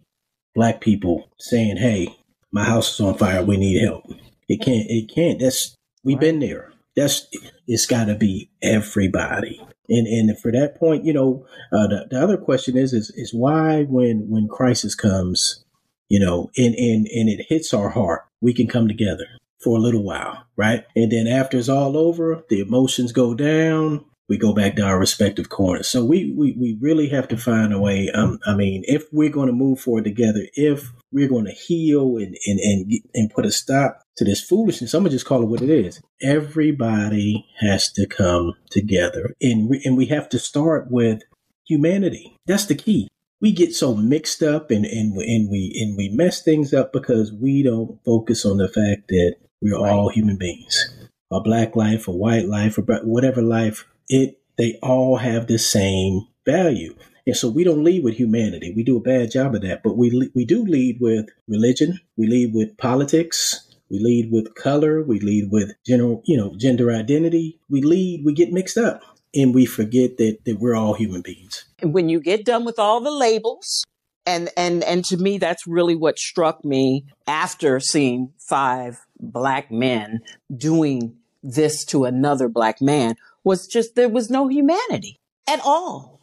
black 0.55 0.81
people 0.81 1.29
saying, 1.39 1.77
"Hey, 1.77 2.17
my 2.53 2.65
house 2.65 2.95
is 2.95 3.01
on 3.01 3.15
fire. 3.15 3.45
We 3.45 3.57
need 3.57 3.83
help." 3.83 4.05
It 4.49 4.61
can't. 4.61 4.87
It 4.89 5.11
can't. 5.15 5.39
That's 5.39 5.77
we've 6.03 6.21
been 6.21 6.41
there. 6.41 6.73
That's 6.97 7.27
it's 7.67 7.87
got 7.87 8.07
to 8.07 8.15
be 8.15 8.51
everybody. 8.63 9.61
And 9.89 10.07
and 10.07 10.39
for 10.41 10.53
that 10.53 10.77
point, 10.79 11.05
you 11.05 11.13
know, 11.13 11.47
uh, 11.73 11.87
the, 11.89 12.07
the 12.11 12.21
other 12.21 12.37
question 12.37 12.77
is 12.77 12.93
is 12.93 13.11
is 13.17 13.35
why 13.35 13.85
when 13.85 14.29
when 14.29 14.49
crisis 14.49 14.95
comes, 14.95 15.65
you 16.09 16.21
know, 16.21 16.51
and 16.57 16.75
and 16.75 17.07
and 17.07 17.29
it 17.29 17.47
hits 17.49 17.75
our 17.75 17.91
heart, 17.91 18.23
we 18.41 18.55
can 18.55 18.67
come 18.67 18.89
together 18.89 19.27
for 19.63 19.77
a 19.77 19.81
little 19.81 20.03
while, 20.03 20.45
right? 20.57 20.85
And 20.95 21.11
then 21.11 21.27
after 21.27 21.59
it's 21.59 21.69
all 21.69 21.97
over, 21.97 22.45
the 22.49 22.61
emotions 22.61 23.13
go 23.13 23.35
down. 23.35 24.05
We 24.29 24.39
go 24.39 24.55
back 24.55 24.77
to 24.77 24.83
our 24.83 24.99
respective 24.99 25.49
corners. 25.49 25.89
So 25.89 26.05
we 26.05 26.35
we, 26.37 26.53
we 26.59 26.79
really 26.81 27.09
have 27.11 27.29
to 27.29 27.37
find 27.37 27.73
a 27.73 27.79
way. 27.79 28.11
Um, 28.11 28.39
I 28.47 28.55
mean, 28.55 28.83
if 28.87 29.05
we're 29.13 29.31
going 29.31 29.49
to 29.49 29.53
move 29.53 29.81
forward 29.81 30.05
together, 30.05 30.47
if 30.55 30.93
we're 31.13 31.29
going 31.29 31.45
to 31.45 31.53
heal 31.53 32.17
and, 32.17 32.37
and 32.47 32.59
and 32.61 32.93
and 33.15 33.31
put 33.31 33.47
a 33.47 33.53
stop 33.53 34.01
to 34.17 34.25
this 34.25 34.41
foolishness, 34.41 34.95
I'm 34.95 35.03
gonna 35.03 35.11
just 35.11 35.27
call 35.27 35.43
it 35.43 35.49
what 35.49 35.63
it 35.63 35.71
is. 35.71 36.01
Everybody 36.23 37.47
has 37.61 37.93
to 37.93 38.07
come 38.07 38.55
together, 38.71 39.35
and 39.41 39.69
we, 39.69 39.83
and 39.85 39.97
we 39.97 40.07
have 40.07 40.29
to 40.31 40.39
start 40.39 40.91
with 40.91 41.23
humanity. 41.67 42.37
That's 42.47 42.67
the 42.67 42.75
key 42.75 43.09
we 43.45 43.53
get 43.53 43.75
so 43.75 43.95
mixed 43.95 44.43
up 44.43 44.71
and, 44.71 44.87
and, 44.87 45.15
and 45.19 45.51
we 45.51 45.79
and 45.79 45.99
we 45.99 46.09
mess 46.09 46.41
things 46.43 46.73
up 46.73 46.95
because 46.95 47.31
we 47.31 47.63
don't 47.63 48.03
focus 48.03 48.47
on 48.47 48.57
the 48.57 48.69
fact 48.69 49.09
that 49.09 49.37
we're 49.61 49.77
all 49.77 50.09
human 50.09 50.39
beings. 50.39 50.89
A 51.31 51.41
black 51.41 51.77
life, 51.77 52.09
a 52.09 52.11
white 52.11 52.47
life, 52.47 52.79
or 52.79 52.83
whatever 53.03 53.43
life, 53.43 53.87
it 54.09 54.41
they 54.57 54.79
all 54.83 55.17
have 55.17 55.47
the 55.47 55.59
same 55.59 56.27
value. 56.47 56.95
And 57.27 57.37
so 57.37 57.49
we 57.49 57.65
don't 57.65 57.83
lead 57.83 58.05
with 58.05 58.15
humanity. 58.15 58.73
We 58.77 58.83
do 58.83 58.97
a 58.97 59.01
bad 59.01 59.31
job 59.31 59.55
of 59.55 59.63
that, 59.63 59.83
but 59.83 59.97
we 59.97 60.31
we 60.35 60.45
do 60.45 60.65
lead 60.65 60.99
with 61.01 61.31
religion. 61.49 62.01
We 62.17 62.27
lead 62.27 62.53
with 62.55 62.77
politics. 62.77 63.67
We 63.91 63.99
lead 63.99 64.31
with 64.31 64.55
color. 64.55 65.03
We 65.03 65.21
lead 65.21 65.51
with 65.51 65.73
general, 65.87 66.23
you 66.27 66.37
know, 66.37 66.55
gender 66.57 66.91
identity. 66.91 67.59
We 67.71 67.81
lead. 67.81 68.25
We 68.25 68.35
get 68.35 68.53
mixed 68.53 68.77
up, 68.77 69.03
and 69.35 69.55
we 69.55 69.65
forget 69.65 70.19
that 70.19 70.39
that 70.45 70.59
we're 70.59 70.75
all 70.75 70.95
human 70.95 71.23
beings. 71.23 71.65
And 71.79 71.95
when 71.95 72.09
you 72.11 72.21
get 72.21 72.45
done 72.45 72.65
with 72.65 72.79
all 72.79 73.01
the 73.01 73.11
labels, 73.11 73.85
and 74.27 74.51
and 74.57 74.85
and 74.85 75.03
to 75.07 75.17
me, 75.17 75.39
that's 75.39 75.67
really 75.67 75.97
what 75.97 76.19
struck 76.19 76.63
me 76.63 77.07
after 77.27 77.81
seeing 77.81 78.35
five 78.39 79.01
black 79.19 79.71
men 79.71 80.21
doing 80.55 81.17
this 81.43 81.85
to 81.87 82.05
another 82.05 82.49
black 82.49 82.81
man 82.81 83.17
was 83.45 83.67
just 83.67 83.95
there 83.95 84.09
was 84.09 84.31
no 84.31 84.49
humanity 84.49 85.19
at 85.49 85.61
all. 85.65 86.21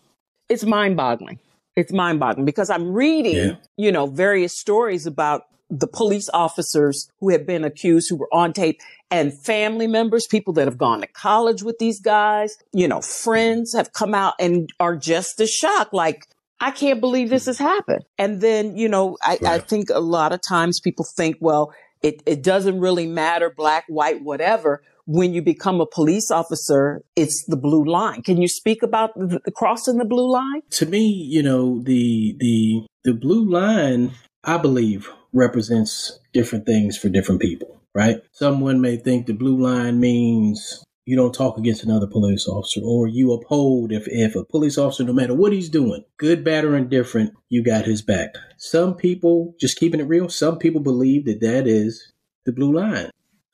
It's 0.49 0.65
mind 0.65 0.97
boggling. 0.97 1.39
It's 1.75 1.93
mind 1.93 2.19
boggling 2.19 2.45
because 2.45 2.69
I'm 2.69 2.91
reading, 2.91 3.35
yeah. 3.35 3.55
you 3.77 3.91
know, 3.91 4.07
various 4.07 4.57
stories 4.57 5.05
about 5.05 5.43
the 5.69 5.87
police 5.87 6.29
officers 6.33 7.09
who 7.19 7.29
have 7.29 7.47
been 7.47 7.63
accused 7.63 8.09
who 8.09 8.17
were 8.17 8.33
on 8.33 8.51
tape 8.51 8.81
and 9.09 9.33
family 9.33 9.87
members, 9.87 10.27
people 10.27 10.53
that 10.53 10.67
have 10.67 10.77
gone 10.77 10.99
to 11.01 11.07
college 11.07 11.63
with 11.63 11.79
these 11.79 12.01
guys, 12.01 12.57
you 12.73 12.87
know, 12.87 13.01
friends 13.01 13.73
have 13.73 13.93
come 13.93 14.13
out 14.13 14.33
and 14.39 14.69
are 14.79 14.97
just 14.97 15.39
as 15.39 15.49
shocked. 15.49 15.93
Like, 15.93 16.27
I 16.59 16.71
can't 16.71 16.99
believe 16.99 17.29
this 17.29 17.45
has 17.45 17.57
happened. 17.57 18.03
And 18.17 18.41
then, 18.41 18.75
you 18.77 18.89
know, 18.89 19.17
I, 19.23 19.39
right. 19.41 19.43
I 19.45 19.59
think 19.59 19.89
a 19.89 20.01
lot 20.01 20.33
of 20.33 20.41
times 20.41 20.79
people 20.79 21.05
think, 21.05 21.37
well, 21.39 21.73
it, 22.01 22.21
it 22.25 22.43
doesn't 22.43 22.79
really 22.79 23.07
matter, 23.07 23.49
black, 23.49 23.85
white, 23.87 24.21
whatever. 24.21 24.83
When 25.05 25.33
you 25.33 25.41
become 25.41 25.81
a 25.81 25.85
police 25.85 26.31
officer, 26.31 27.01
it's 27.15 27.45
the 27.47 27.57
blue 27.57 27.83
line. 27.83 28.21
Can 28.21 28.41
you 28.41 28.47
speak 28.47 28.83
about 28.83 29.13
the, 29.15 29.39
crossing 29.55 29.97
the 29.97 30.05
blue 30.05 30.31
line? 30.31 30.61
To 30.71 30.85
me, 30.85 31.05
you 31.07 31.43
know, 31.43 31.81
the 31.83 32.35
the 32.39 32.87
the 33.03 33.13
blue 33.13 33.49
line, 33.49 34.11
I 34.43 34.57
believe, 34.57 35.09
represents 35.33 36.19
different 36.33 36.65
things 36.65 36.97
for 36.97 37.09
different 37.09 37.41
people, 37.41 37.81
right? 37.93 38.21
Someone 38.31 38.81
may 38.81 38.97
think 38.97 39.25
the 39.25 39.33
blue 39.33 39.59
line 39.59 39.99
means 39.99 40.83
you 41.05 41.15
don't 41.15 41.33
talk 41.33 41.57
against 41.57 41.83
another 41.83 42.07
police 42.07 42.47
officer 42.47 42.81
or 42.83 43.07
you 43.07 43.33
uphold 43.33 43.91
if, 43.91 44.07
if 44.07 44.35
a 44.35 44.45
police 44.45 44.77
officer, 44.77 45.03
no 45.03 45.13
matter 45.13 45.33
what 45.33 45.51
he's 45.51 45.69
doing, 45.69 46.05
good, 46.17 46.43
bad, 46.43 46.63
or 46.63 46.77
indifferent, 46.77 47.33
you 47.49 47.63
got 47.63 47.85
his 47.85 48.01
back. 48.01 48.35
Some 48.57 48.95
people, 48.95 49.55
just 49.59 49.77
keeping 49.77 49.99
it 49.99 50.07
real, 50.07 50.29
some 50.29 50.59
people 50.59 50.81
believe 50.81 51.25
that 51.25 51.41
that 51.41 51.67
is 51.67 52.11
the 52.45 52.51
blue 52.51 52.73
line. 52.73 53.09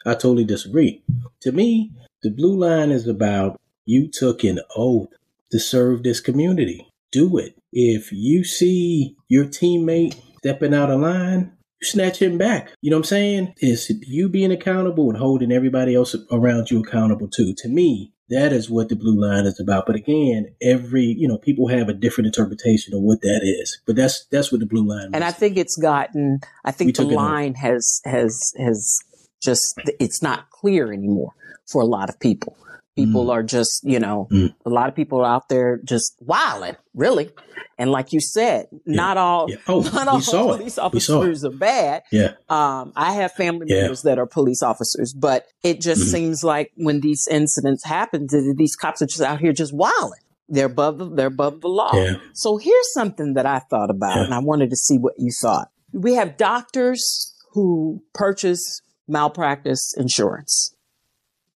I 0.06 0.14
totally 0.14 0.46
disagree. 0.46 1.04
To 1.42 1.52
me, 1.52 1.92
the 2.24 2.32
blue 2.32 2.58
line 2.58 2.92
is 2.92 3.08
about 3.08 3.60
you 3.86 4.08
took 4.08 4.44
an 4.44 4.60
oath 4.76 5.10
to 5.52 5.60
serve 5.60 6.04
this 6.04 6.20
community. 6.20 6.88
Do 7.12 7.38
it. 7.38 7.58
If 7.72 8.12
you 8.12 8.44
see 8.44 9.16
your 9.28 9.46
teammate 9.46 10.20
stepping 10.40 10.74
out 10.74 10.92
of 10.92 11.00
line, 11.00 11.54
you 11.82 11.88
snatch 11.88 12.22
him 12.22 12.38
back. 12.38 12.72
You 12.82 12.90
know 12.90 12.98
what 12.98 13.02
I'm 13.02 13.10
saying? 13.10 13.54
It's 13.58 13.90
you 13.90 14.30
being 14.30 14.52
accountable 14.52 15.10
and 15.10 15.18
holding 15.18 15.52
everybody 15.52 15.96
else 15.96 16.16
around 16.32 16.72
you 16.72 16.82
accountable 16.82 17.28
too. 17.28 17.54
To 17.60 17.70
me, 17.70 18.14
that 18.30 18.52
is 18.52 18.70
what 18.70 18.90
the 18.90 18.96
blue 18.96 19.20
line 19.20 19.46
is 19.46 19.60
about. 19.60 19.86
But 19.86 19.96
again, 19.96 20.54
every 20.62 21.04
you 21.04 21.28
know 21.28 21.38
people 21.38 21.68
have 21.68 21.88
a 21.88 21.94
different 21.94 22.28
interpretation 22.28 22.94
of 22.94 23.02
what 23.02 23.22
that 23.22 23.42
is. 23.44 23.80
But 23.86 23.96
that's 23.96 24.26
that's 24.26 24.52
what 24.52 24.60
the 24.60 24.66
blue 24.66 24.88
line. 24.88 25.12
And 25.14 25.24
I 25.24 25.32
think 25.32 25.58
it's 25.58 25.78
gotten. 25.78 26.40
I 26.66 26.72
think 26.72 26.96
the 26.96 27.06
line 27.06 27.56
has 27.56 28.02
has 28.06 28.54
has 28.58 29.00
just 29.42 29.80
it's 30.00 30.22
not 30.22 30.50
clear 30.50 30.92
anymore 30.92 31.34
for 31.66 31.82
a 31.82 31.86
lot 31.86 32.10
of 32.10 32.20
people. 32.20 32.58
People 32.96 33.26
mm. 33.26 33.32
are 33.32 33.44
just, 33.44 33.84
you 33.84 34.00
know, 34.00 34.28
mm. 34.32 34.52
a 34.66 34.70
lot 34.72 34.90
of 34.90 34.96
people 34.96 35.20
are 35.20 35.36
out 35.36 35.50
there 35.50 35.80
just 35.84 36.16
wilding, 36.20 36.76
really. 36.96 37.30
And 37.78 37.92
like 37.92 38.12
you 38.12 38.20
said, 38.20 38.70
yeah. 38.72 38.80
not 38.86 39.18
all, 39.18 39.46
yeah. 39.48 39.58
oh, 39.68 39.82
not 39.82 40.08
all 40.08 40.20
police 40.20 40.80
it. 40.80 40.82
officers 40.82 41.46
are 41.46 41.52
bad. 41.52 42.02
Yeah. 42.12 42.32
Um, 42.50 42.94
I 42.96 43.14
have 43.14 43.34
family 43.34 43.68
yeah. 43.70 43.82
members 43.82 44.02
that 44.02 44.18
are 44.18 44.26
police 44.26 44.64
officers, 44.64 45.14
but 45.14 45.46
it 45.64 45.80
just 45.80 46.02
mm-hmm. 46.02 46.10
seems 46.10 46.44
like 46.44 46.72
when 46.76 47.02
these 47.02 47.28
incidents 47.30 47.86
happen, 47.86 48.28
these 48.56 48.76
cops 48.76 49.04
are 49.04 49.06
just 49.06 49.22
out 49.22 49.40
here 49.40 49.54
just 49.54 49.76
wilding. 49.76 50.20
They're 50.50 50.66
above 50.66 50.98
the, 50.98 51.08
they're 51.08 51.28
above 51.28 51.62
the 51.62 51.68
law. 51.68 51.92
So 52.34 52.58
here's 52.58 52.94
something 52.94 53.36
that 53.36 53.46
I 53.46 53.60
thought 53.60 53.92
about 53.92 54.18
and 54.18 54.34
I 54.34 54.40
wanted 54.40 54.72
to 54.72 54.76
see 54.76 54.98
what 54.98 55.14
you 55.20 55.30
thought. 55.40 55.70
We 55.94 56.16
have 56.16 56.38
doctors 56.38 57.36
who 57.52 58.02
purchase 58.16 58.82
malpractice 59.08 59.94
insurance. 59.98 60.74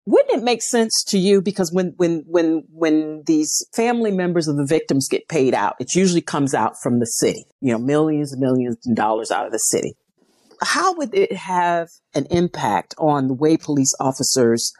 Wouldn't 0.05 0.39
it 0.39 0.43
make 0.43 0.63
sense 0.63 1.03
to 1.09 1.17
you? 1.17 1.41
Because 1.41 1.71
when 1.71 1.93
when 1.97 2.23
when 2.27 2.63
when 2.71 3.23
these 3.27 3.65
family 3.75 4.11
members 4.11 4.47
of 4.47 4.57
the 4.57 4.65
victims 4.65 5.07
get 5.07 5.27
paid 5.27 5.53
out 5.53 5.75
it 5.79 5.93
usually 5.93 6.21
comes 6.21 6.53
out 6.53 6.73
from 6.81 6.99
the 6.99 7.05
city. 7.05 7.45
You 7.61 7.73
know 7.73 7.79
millions 7.79 8.33
and 8.33 8.41
millions 8.41 8.77
of 8.87 8.95
dollars 8.95 9.31
out 9.31 9.45
of 9.45 9.51
the 9.51 9.59
city. 9.59 9.93
How 10.63 10.93
would 10.93 11.13
it 11.13 11.33
have 11.33 11.89
an 12.13 12.25
impact 12.29 12.93
on 12.97 13.27
the 13.27 13.33
way 13.33 13.57
police 13.57 13.95
officers 13.99 14.73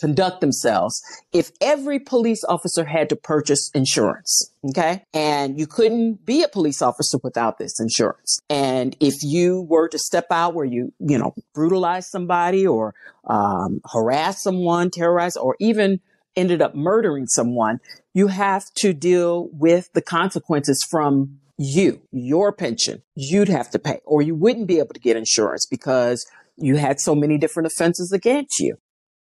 conduct 0.00 0.40
themselves 0.40 1.00
if 1.32 1.50
every 1.60 1.98
police 1.98 2.42
officer 2.44 2.84
had 2.84 3.08
to 3.08 3.16
purchase 3.16 3.70
insurance. 3.74 4.50
Okay. 4.68 5.04
And 5.14 5.58
you 5.58 5.66
couldn't 5.66 6.26
be 6.26 6.42
a 6.42 6.48
police 6.48 6.82
officer 6.82 7.18
without 7.22 7.58
this 7.58 7.78
insurance. 7.80 8.40
And 8.50 8.96
if 9.00 9.14
you 9.22 9.62
were 9.62 9.88
to 9.88 9.98
step 9.98 10.26
out 10.30 10.54
where 10.54 10.64
you, 10.64 10.92
you 10.98 11.18
know, 11.18 11.34
brutalize 11.54 12.10
somebody 12.10 12.66
or 12.66 12.94
um, 13.24 13.80
harass 13.92 14.42
someone, 14.42 14.90
terrorize, 14.90 15.36
or 15.36 15.56
even 15.60 16.00
ended 16.34 16.62
up 16.62 16.74
murdering 16.74 17.26
someone, 17.26 17.78
you 18.14 18.28
have 18.28 18.64
to 18.76 18.92
deal 18.92 19.48
with 19.52 19.92
the 19.92 20.02
consequences 20.02 20.84
from 20.90 21.38
you, 21.58 22.00
your 22.10 22.52
pension. 22.52 23.02
You'd 23.14 23.48
have 23.48 23.70
to 23.70 23.78
pay, 23.78 24.00
or 24.04 24.22
you 24.22 24.34
wouldn't 24.34 24.66
be 24.66 24.78
able 24.78 24.94
to 24.94 25.00
get 25.00 25.16
insurance 25.16 25.66
because 25.66 26.26
you 26.56 26.76
had 26.76 27.00
so 27.00 27.14
many 27.14 27.38
different 27.38 27.66
offenses 27.66 28.12
against 28.12 28.58
you 28.58 28.78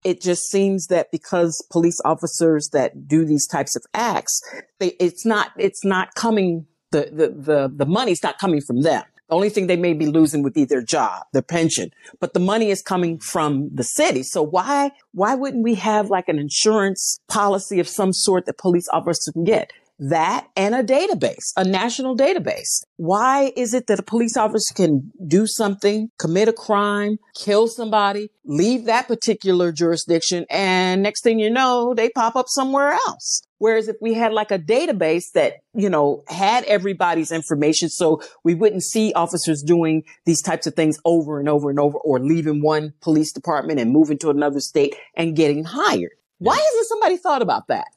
it 0.05 0.21
just 0.21 0.43
seems 0.43 0.87
that 0.87 1.11
because 1.11 1.65
police 1.71 1.99
officers 2.05 2.69
that 2.69 3.07
do 3.07 3.25
these 3.25 3.47
types 3.47 3.75
of 3.75 3.83
acts, 3.95 4.39
they, 4.79 4.89
it's 4.99 5.25
not, 5.25 5.49
it's 5.57 5.83
not 5.83 6.13
coming, 6.13 6.67
the, 6.91 7.09
the, 7.11 7.29
the, 7.29 7.73
the 7.75 7.85
money's 7.87 8.21
not 8.21 8.37
coming 8.37 8.61
from 8.61 8.83
them. 8.83 9.03
The 9.27 9.33
only 9.33 9.49
thing 9.49 9.65
they 9.65 9.75
may 9.75 9.93
be 9.93 10.05
losing 10.05 10.43
would 10.43 10.53
be 10.53 10.65
their 10.65 10.83
job, 10.83 11.23
their 11.33 11.41
pension, 11.41 11.89
but 12.19 12.35
the 12.35 12.39
money 12.39 12.69
is 12.69 12.83
coming 12.83 13.17
from 13.17 13.71
the 13.73 13.83
city. 13.83 14.21
So 14.21 14.43
why, 14.43 14.91
why 15.13 15.33
wouldn't 15.33 15.63
we 15.63 15.73
have 15.73 16.11
like 16.11 16.29
an 16.29 16.37
insurance 16.37 17.19
policy 17.27 17.79
of 17.79 17.87
some 17.87 18.13
sort 18.13 18.45
that 18.45 18.59
police 18.59 18.87
officers 18.93 19.33
can 19.33 19.43
get? 19.43 19.73
That 19.99 20.47
and 20.55 20.75
a 20.75 20.83
database, 20.83 21.53
a 21.55 21.63
national 21.63 22.17
database. 22.17 22.83
Why 22.97 23.51
is 23.55 23.73
it 23.73 23.87
that 23.87 23.99
a 23.99 24.03
police 24.03 24.37
officer 24.37 24.73
can 24.73 25.11
do 25.25 25.47
something, 25.47 26.09
commit 26.19 26.47
a 26.47 26.53
crime, 26.53 27.17
kill 27.35 27.67
somebody, 27.67 28.29
leave 28.45 28.85
that 28.85 29.07
particular 29.07 29.71
jurisdiction, 29.71 30.45
and 30.49 31.01
next 31.01 31.23
thing 31.23 31.39
you 31.39 31.49
know, 31.49 31.93
they 31.93 32.09
pop 32.09 32.35
up 32.35 32.47
somewhere 32.49 32.91
else? 32.91 33.41
Whereas 33.57 33.87
if 33.87 33.95
we 34.01 34.13
had 34.13 34.33
like 34.33 34.51
a 34.51 34.59
database 34.59 35.31
that, 35.33 35.53
you 35.73 35.89
know, 35.89 36.23
had 36.27 36.65
everybody's 36.65 37.31
information 37.31 37.89
so 37.89 38.21
we 38.43 38.53
wouldn't 38.53 38.83
see 38.83 39.13
officers 39.13 39.63
doing 39.63 40.03
these 40.25 40.41
types 40.41 40.67
of 40.67 40.75
things 40.75 40.97
over 41.05 41.39
and 41.39 41.47
over 41.47 41.69
and 41.69 41.79
over 41.79 41.97
or 41.99 42.19
leaving 42.19 42.61
one 42.61 42.93
police 43.01 43.31
department 43.31 43.79
and 43.79 43.91
moving 43.91 44.17
to 44.19 44.29
another 44.29 44.59
state 44.59 44.95
and 45.15 45.35
getting 45.35 45.63
hired. 45.63 46.11
Why 46.39 46.55
hasn't 46.55 46.87
somebody 46.87 47.17
thought 47.17 47.41
about 47.41 47.67
that? 47.69 47.87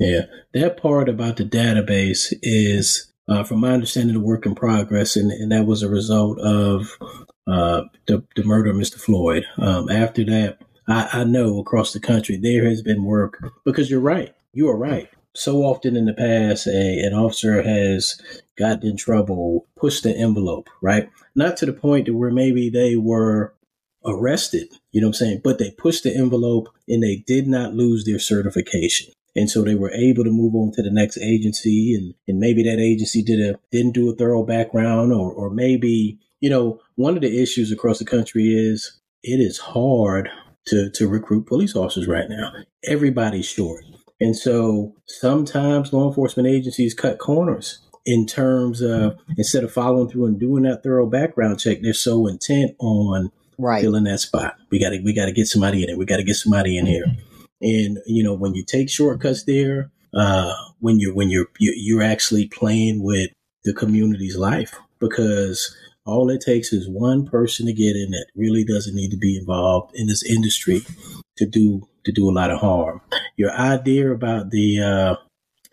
Yeah, 0.00 0.22
that 0.54 0.78
part 0.78 1.10
about 1.10 1.36
the 1.36 1.44
database 1.44 2.32
is, 2.42 3.12
uh, 3.28 3.44
from 3.44 3.60
my 3.60 3.72
understanding, 3.72 4.16
a 4.16 4.20
work 4.20 4.46
in 4.46 4.54
progress, 4.54 5.14
and, 5.14 5.30
and 5.30 5.52
that 5.52 5.66
was 5.66 5.82
a 5.82 5.90
result 5.90 6.40
of 6.40 6.96
uh, 7.46 7.82
the, 8.06 8.24
the 8.34 8.42
murder 8.42 8.70
of 8.70 8.76
Mr. 8.76 8.98
Floyd. 8.98 9.44
Um, 9.58 9.90
after 9.90 10.24
that, 10.24 10.58
I, 10.88 11.08
I 11.12 11.24
know 11.24 11.58
across 11.58 11.92
the 11.92 12.00
country 12.00 12.38
there 12.38 12.64
has 12.64 12.80
been 12.80 13.04
work 13.04 13.44
because 13.66 13.90
you're 13.90 14.00
right. 14.00 14.34
You 14.54 14.68
are 14.70 14.76
right. 14.76 15.10
So 15.34 15.58
often 15.58 15.96
in 15.96 16.06
the 16.06 16.14
past, 16.14 16.66
a, 16.66 16.98
an 17.04 17.12
officer 17.12 17.62
has 17.62 18.18
gotten 18.56 18.88
in 18.88 18.96
trouble, 18.96 19.66
pushed 19.76 20.02
the 20.02 20.16
envelope, 20.16 20.68
right? 20.80 21.10
Not 21.34 21.58
to 21.58 21.66
the 21.66 21.74
point 21.74 22.06
to 22.06 22.16
where 22.16 22.30
maybe 22.30 22.70
they 22.70 22.96
were 22.96 23.54
arrested, 24.04 24.68
you 24.92 25.02
know 25.02 25.08
what 25.08 25.20
I'm 25.20 25.26
saying? 25.26 25.40
But 25.44 25.58
they 25.58 25.72
pushed 25.72 26.04
the 26.04 26.16
envelope 26.16 26.68
and 26.88 27.02
they 27.02 27.16
did 27.26 27.46
not 27.46 27.74
lose 27.74 28.04
their 28.04 28.18
certification. 28.18 29.12
And 29.36 29.48
so 29.48 29.62
they 29.62 29.74
were 29.74 29.92
able 29.92 30.24
to 30.24 30.30
move 30.30 30.54
on 30.54 30.72
to 30.72 30.82
the 30.82 30.90
next 30.90 31.18
agency 31.18 31.94
and, 31.94 32.14
and 32.26 32.38
maybe 32.38 32.62
that 32.64 32.80
agency 32.80 33.22
did 33.22 33.40
a, 33.40 33.58
didn't 33.70 33.92
do 33.92 34.10
a 34.10 34.14
thorough 34.14 34.44
background 34.44 35.12
or, 35.12 35.32
or 35.32 35.50
maybe, 35.50 36.18
you 36.40 36.50
know, 36.50 36.80
one 36.96 37.14
of 37.14 37.22
the 37.22 37.40
issues 37.40 37.70
across 37.70 37.98
the 37.98 38.04
country 38.04 38.48
is 38.48 39.00
it 39.22 39.38
is 39.40 39.58
hard 39.58 40.28
to, 40.66 40.90
to 40.90 41.08
recruit 41.08 41.46
police 41.46 41.76
officers 41.76 42.08
right 42.08 42.28
now. 42.28 42.52
Everybody's 42.84 43.46
short. 43.46 43.84
And 44.20 44.36
so 44.36 44.94
sometimes 45.06 45.92
law 45.92 46.08
enforcement 46.08 46.48
agencies 46.48 46.92
cut 46.92 47.18
corners 47.18 47.78
in 48.04 48.26
terms 48.26 48.82
of 48.82 49.18
instead 49.36 49.64
of 49.64 49.72
following 49.72 50.08
through 50.08 50.26
and 50.26 50.40
doing 50.40 50.64
that 50.64 50.82
thorough 50.82 51.06
background 51.06 51.60
check, 51.60 51.78
they're 51.82 51.94
so 51.94 52.26
intent 52.26 52.74
on 52.78 53.30
right. 53.58 53.80
filling 53.80 54.04
that 54.04 54.20
spot. 54.20 54.56
We 54.70 54.78
got 54.78 54.90
to 54.90 55.00
we 55.00 55.14
got 55.14 55.26
to 55.26 55.32
get 55.32 55.46
somebody 55.46 55.82
in 55.82 55.90
it. 55.90 55.98
We 55.98 56.04
got 56.04 56.16
to 56.16 56.24
get 56.24 56.36
somebody 56.36 56.76
in 56.76 56.86
here. 56.86 57.04
And 57.60 57.98
you 58.06 58.22
know, 58.22 58.34
when 58.34 58.54
you 58.54 58.64
take 58.64 58.88
shortcuts 58.88 59.44
there, 59.44 59.90
uh, 60.14 60.52
when 60.80 60.98
you're 60.98 61.14
when 61.14 61.30
you're 61.30 61.48
you're 61.58 62.02
actually 62.02 62.48
playing 62.48 63.02
with 63.02 63.30
the 63.64 63.74
community's 63.74 64.36
life 64.36 64.78
because 64.98 65.76
all 66.06 66.30
it 66.30 66.40
takes 66.40 66.72
is 66.72 66.88
one 66.88 67.26
person 67.26 67.66
to 67.66 67.72
get 67.72 67.94
in 67.94 68.10
that 68.10 68.26
really 68.34 68.64
doesn't 68.64 68.94
need 68.94 69.10
to 69.10 69.18
be 69.18 69.36
involved 69.36 69.94
in 69.94 70.06
this 70.06 70.24
industry 70.24 70.82
to 71.36 71.46
do 71.46 71.88
to 72.04 72.12
do 72.12 72.28
a 72.28 72.32
lot 72.32 72.50
of 72.50 72.60
harm. 72.60 73.00
Your 73.36 73.52
idea 73.52 74.10
about 74.10 74.50
the 74.50 74.80
uh, 74.80 75.16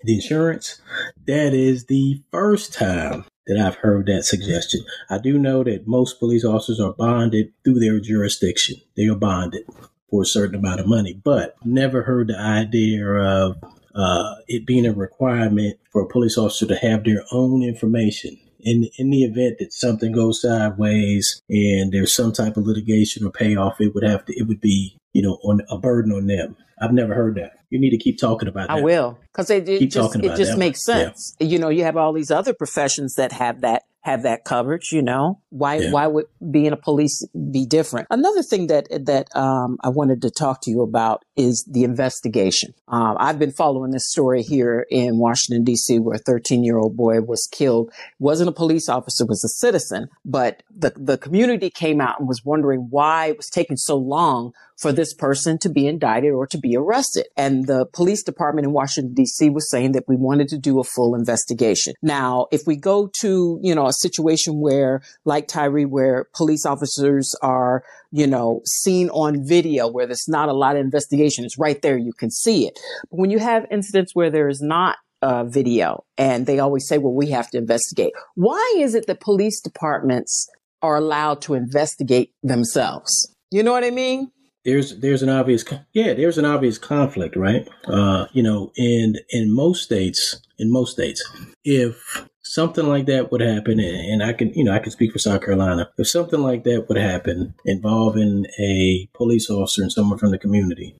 the 0.04 0.16
insurance, 0.16 0.82
that 1.26 1.54
is 1.54 1.86
the 1.86 2.22
first 2.32 2.74
time 2.74 3.26
that 3.48 3.58
I've 3.58 3.76
heard 3.76 4.08
that 4.08 4.26
suggestion. 4.26 4.82
I 5.10 5.18
do 5.20 5.38
know 5.40 5.64
that 5.64 5.88
most 5.88 6.20
police 6.20 6.44
officers 6.44 6.80
are 6.82 6.94
bonded 6.94 7.54
through 7.64 7.80
their 7.80 8.00
jurisdiction. 8.00 8.76
They 8.96 9.08
are 9.08 9.16
bonded 9.16 9.64
for 10.10 10.22
a 10.24 10.26
certain 10.26 10.56
amount 10.56 10.80
of 10.80 10.88
money, 10.88 11.20
but 11.24 11.56
never 11.64 12.04
heard 12.04 12.28
the 12.28 12.40
idea 12.40 13.06
of 13.06 13.58
uh, 13.96 14.36
it 14.48 14.66
being 14.66 14.86
a 14.86 14.94
requirement 14.94 15.78
for 15.92 16.02
a 16.02 16.08
police 16.08 16.38
officer 16.38 16.66
to 16.66 16.76
have 16.76 17.04
their 17.04 17.24
own 17.32 17.64
information. 17.64 18.38
In, 18.60 18.90
in 18.98 19.12
the 19.12 19.24
event 19.24 19.60
that 19.60 19.72
something 19.72 20.12
goes 20.12 20.42
sideways 20.42 21.42
and 21.50 21.92
there's 21.92 22.14
some 22.14 22.34
type 22.34 22.58
of 22.58 22.66
litigation 22.66 23.26
or 23.26 23.32
payoff, 23.32 23.80
it 23.80 23.94
would 23.94 24.04
have 24.04 24.26
to, 24.26 24.38
it 24.38 24.48
would 24.48 24.60
be, 24.60 24.98
you 25.14 25.22
know, 25.22 25.40
on 25.44 25.62
a 25.70 25.78
burden 25.78 26.12
on 26.12 26.28
them. 26.28 26.58
I've 26.82 26.92
never 26.92 27.14
heard 27.14 27.36
that. 27.36 27.54
You 27.70 27.80
need 27.80 27.92
to 27.92 27.98
keep 27.98 28.20
talking 28.20 28.48
about 28.48 28.68
that. 28.68 28.78
I 28.78 28.82
will, 28.82 29.20
because 29.32 29.50
it, 29.50 29.68
it, 29.70 29.88
just, 29.88 30.16
it 30.16 30.36
just 30.36 30.58
makes 30.58 30.84
sense. 30.84 31.36
Yeah. 31.40 31.48
You 31.48 31.60
know, 31.60 31.70
you 31.70 31.84
have 31.84 31.98
all 31.98 32.14
these 32.14 32.32
other 32.32 32.54
professions 32.54 33.16
that 33.16 33.32
have 33.32 33.62
that 33.62 33.84
have 34.08 34.24
that 34.24 34.46
coverage, 34.46 34.94
you 34.94 35.02
know? 35.02 35.42
Why 35.50 35.76
yeah. 35.76 35.92
why 35.92 36.08
would 36.08 36.26
being 36.50 36.72
a 36.72 36.78
police 36.78 37.28
be 37.52 37.66
different? 37.66 38.08
Another 38.10 38.42
thing 38.42 38.68
that 38.68 38.88
that 39.06 39.28
um, 39.36 39.78
I 39.84 39.90
wanted 39.90 40.22
to 40.22 40.32
talk 40.32 40.62
to 40.62 40.72
you 40.72 40.82
about 40.82 41.26
is 41.38 41.66
the 41.70 41.84
investigation. 41.84 42.74
Um, 42.88 43.16
I've 43.20 43.40
been 43.40 43.52
following 43.52 43.92
this 43.92 44.10
story 44.10 44.42
here 44.42 44.86
in 44.90 45.20
Washington 45.20 45.64
D.C. 45.64 46.00
where 46.00 46.16
a 46.16 46.20
13 46.20 46.64
year 46.64 46.78
old 46.78 46.98
boy 46.98 47.22
was 47.22 47.48
killed. 47.52 47.92
wasn't 48.20 48.50
a 48.50 48.54
police 48.54 48.90
officer, 48.90 49.26
was 49.26 49.44
a 49.44 49.50
citizen, 49.50 50.10
but 50.26 50.64
the 50.76 50.94
the 50.96 51.18
community 51.18 51.70
came 51.70 52.02
out 52.02 52.20
and 52.20 52.28
was 52.28 52.44
wondering 52.44 52.88
why 52.90 53.28
it 53.28 53.38
was 53.38 53.48
taking 53.48 53.78
so 53.78 53.96
long 53.96 54.52
for 54.78 54.92
this 54.92 55.14
person 55.14 55.58
to 55.58 55.70
be 55.70 55.88
indicted 55.88 56.32
or 56.32 56.46
to 56.48 56.58
be 56.58 56.76
arrested. 56.76 57.26
And 57.36 57.66
the 57.66 57.86
police 57.94 58.24
department 58.24 58.66
in 58.66 58.74
Washington 58.74 59.16
DC 59.16 59.52
was 59.52 59.70
saying 59.70 59.94
that 59.94 60.08
we 60.08 60.16
wanted 60.16 60.48
to 60.50 60.58
do 60.58 60.80
a 60.80 60.84
full 60.84 61.16
investigation. 61.16 61.94
Now, 62.02 62.48
if 62.52 62.62
we 62.68 62.76
go 62.76 63.10
to, 63.22 63.60
you 63.62 63.74
know, 63.74 63.88
a 63.88 63.94
situation 63.94 64.60
where 64.60 65.02
like 65.26 65.48
Tyre, 65.48 65.88
where 65.88 66.28
police 66.36 66.66
officers 66.66 67.34
are, 67.42 67.84
you 68.12 68.28
know, 68.28 68.62
seen 68.66 69.10
on 69.10 69.46
video 69.46 69.88
where 69.88 70.06
there's 70.06 70.28
not 70.28 70.50
a 70.50 70.54
lot 70.54 70.76
of 70.76 70.82
investigation, 70.82 71.46
it's 71.46 71.58
right 71.58 71.82
there. 71.82 71.98
You 71.98 72.14
can 72.14 72.32
see 72.32 72.68
it. 72.68 72.80
But 73.10 73.20
when 73.20 73.32
you 73.32 73.40
have 73.40 73.66
incidents 73.72 74.16
where 74.16 74.30
there 74.30 74.50
is 74.50 74.62
not 74.62 74.98
uh, 75.22 75.44
video 75.46 76.06
and 76.18 76.46
they 76.46 76.60
always 76.60 76.88
say, 76.88 76.98
well, 76.98 77.14
we 77.14 77.30
have 77.32 77.50
to 77.52 77.58
investigate. 77.58 78.14
Why 78.36 78.76
is 78.78 78.96
it 78.96 79.08
that 79.08 79.20
police 79.20 79.62
departments 79.62 80.48
are 80.82 80.96
allowed 80.96 81.42
to 81.44 81.56
investigate 81.56 82.34
themselves? 82.44 83.34
You 83.52 83.64
know 83.64 83.72
what 83.72 83.84
I 83.84 83.92
mean? 83.92 84.32
there's 84.66 85.00
there's 85.00 85.24
an 85.24 85.30
obvious 85.30 85.64
yeah 85.94 86.14
there's 86.14 86.38
an 86.38 86.44
obvious 86.44 86.78
conflict 86.78 87.36
right 87.36 87.68
uh 87.88 88.26
you 88.34 88.44
know 88.44 88.72
in 88.76 89.16
in 89.30 89.56
most 89.56 89.82
states 89.82 90.42
in 90.60 90.72
most 90.72 90.94
states 90.94 91.24
if 91.64 92.26
something 92.42 92.88
like 92.88 93.06
that 93.06 93.32
would 93.32 93.42
happen 93.42 93.80
and 93.80 94.24
i 94.24 94.34
can 94.34 94.54
you 94.54 94.64
know 94.64 94.74
i 94.74 94.80
can 94.80 94.92
speak 94.92 95.12
for 95.12 95.20
south 95.20 95.42
carolina 95.42 95.90
if 95.98 96.08
something 96.08 96.42
like 96.42 96.64
that 96.64 96.88
would 96.88 96.98
happen 96.98 97.54
involving 97.66 98.46
a 98.60 99.10
police 99.14 99.50
officer 99.50 99.82
and 99.82 99.92
someone 99.92 100.18
from 100.18 100.32
the 100.32 100.38
community 100.38 100.96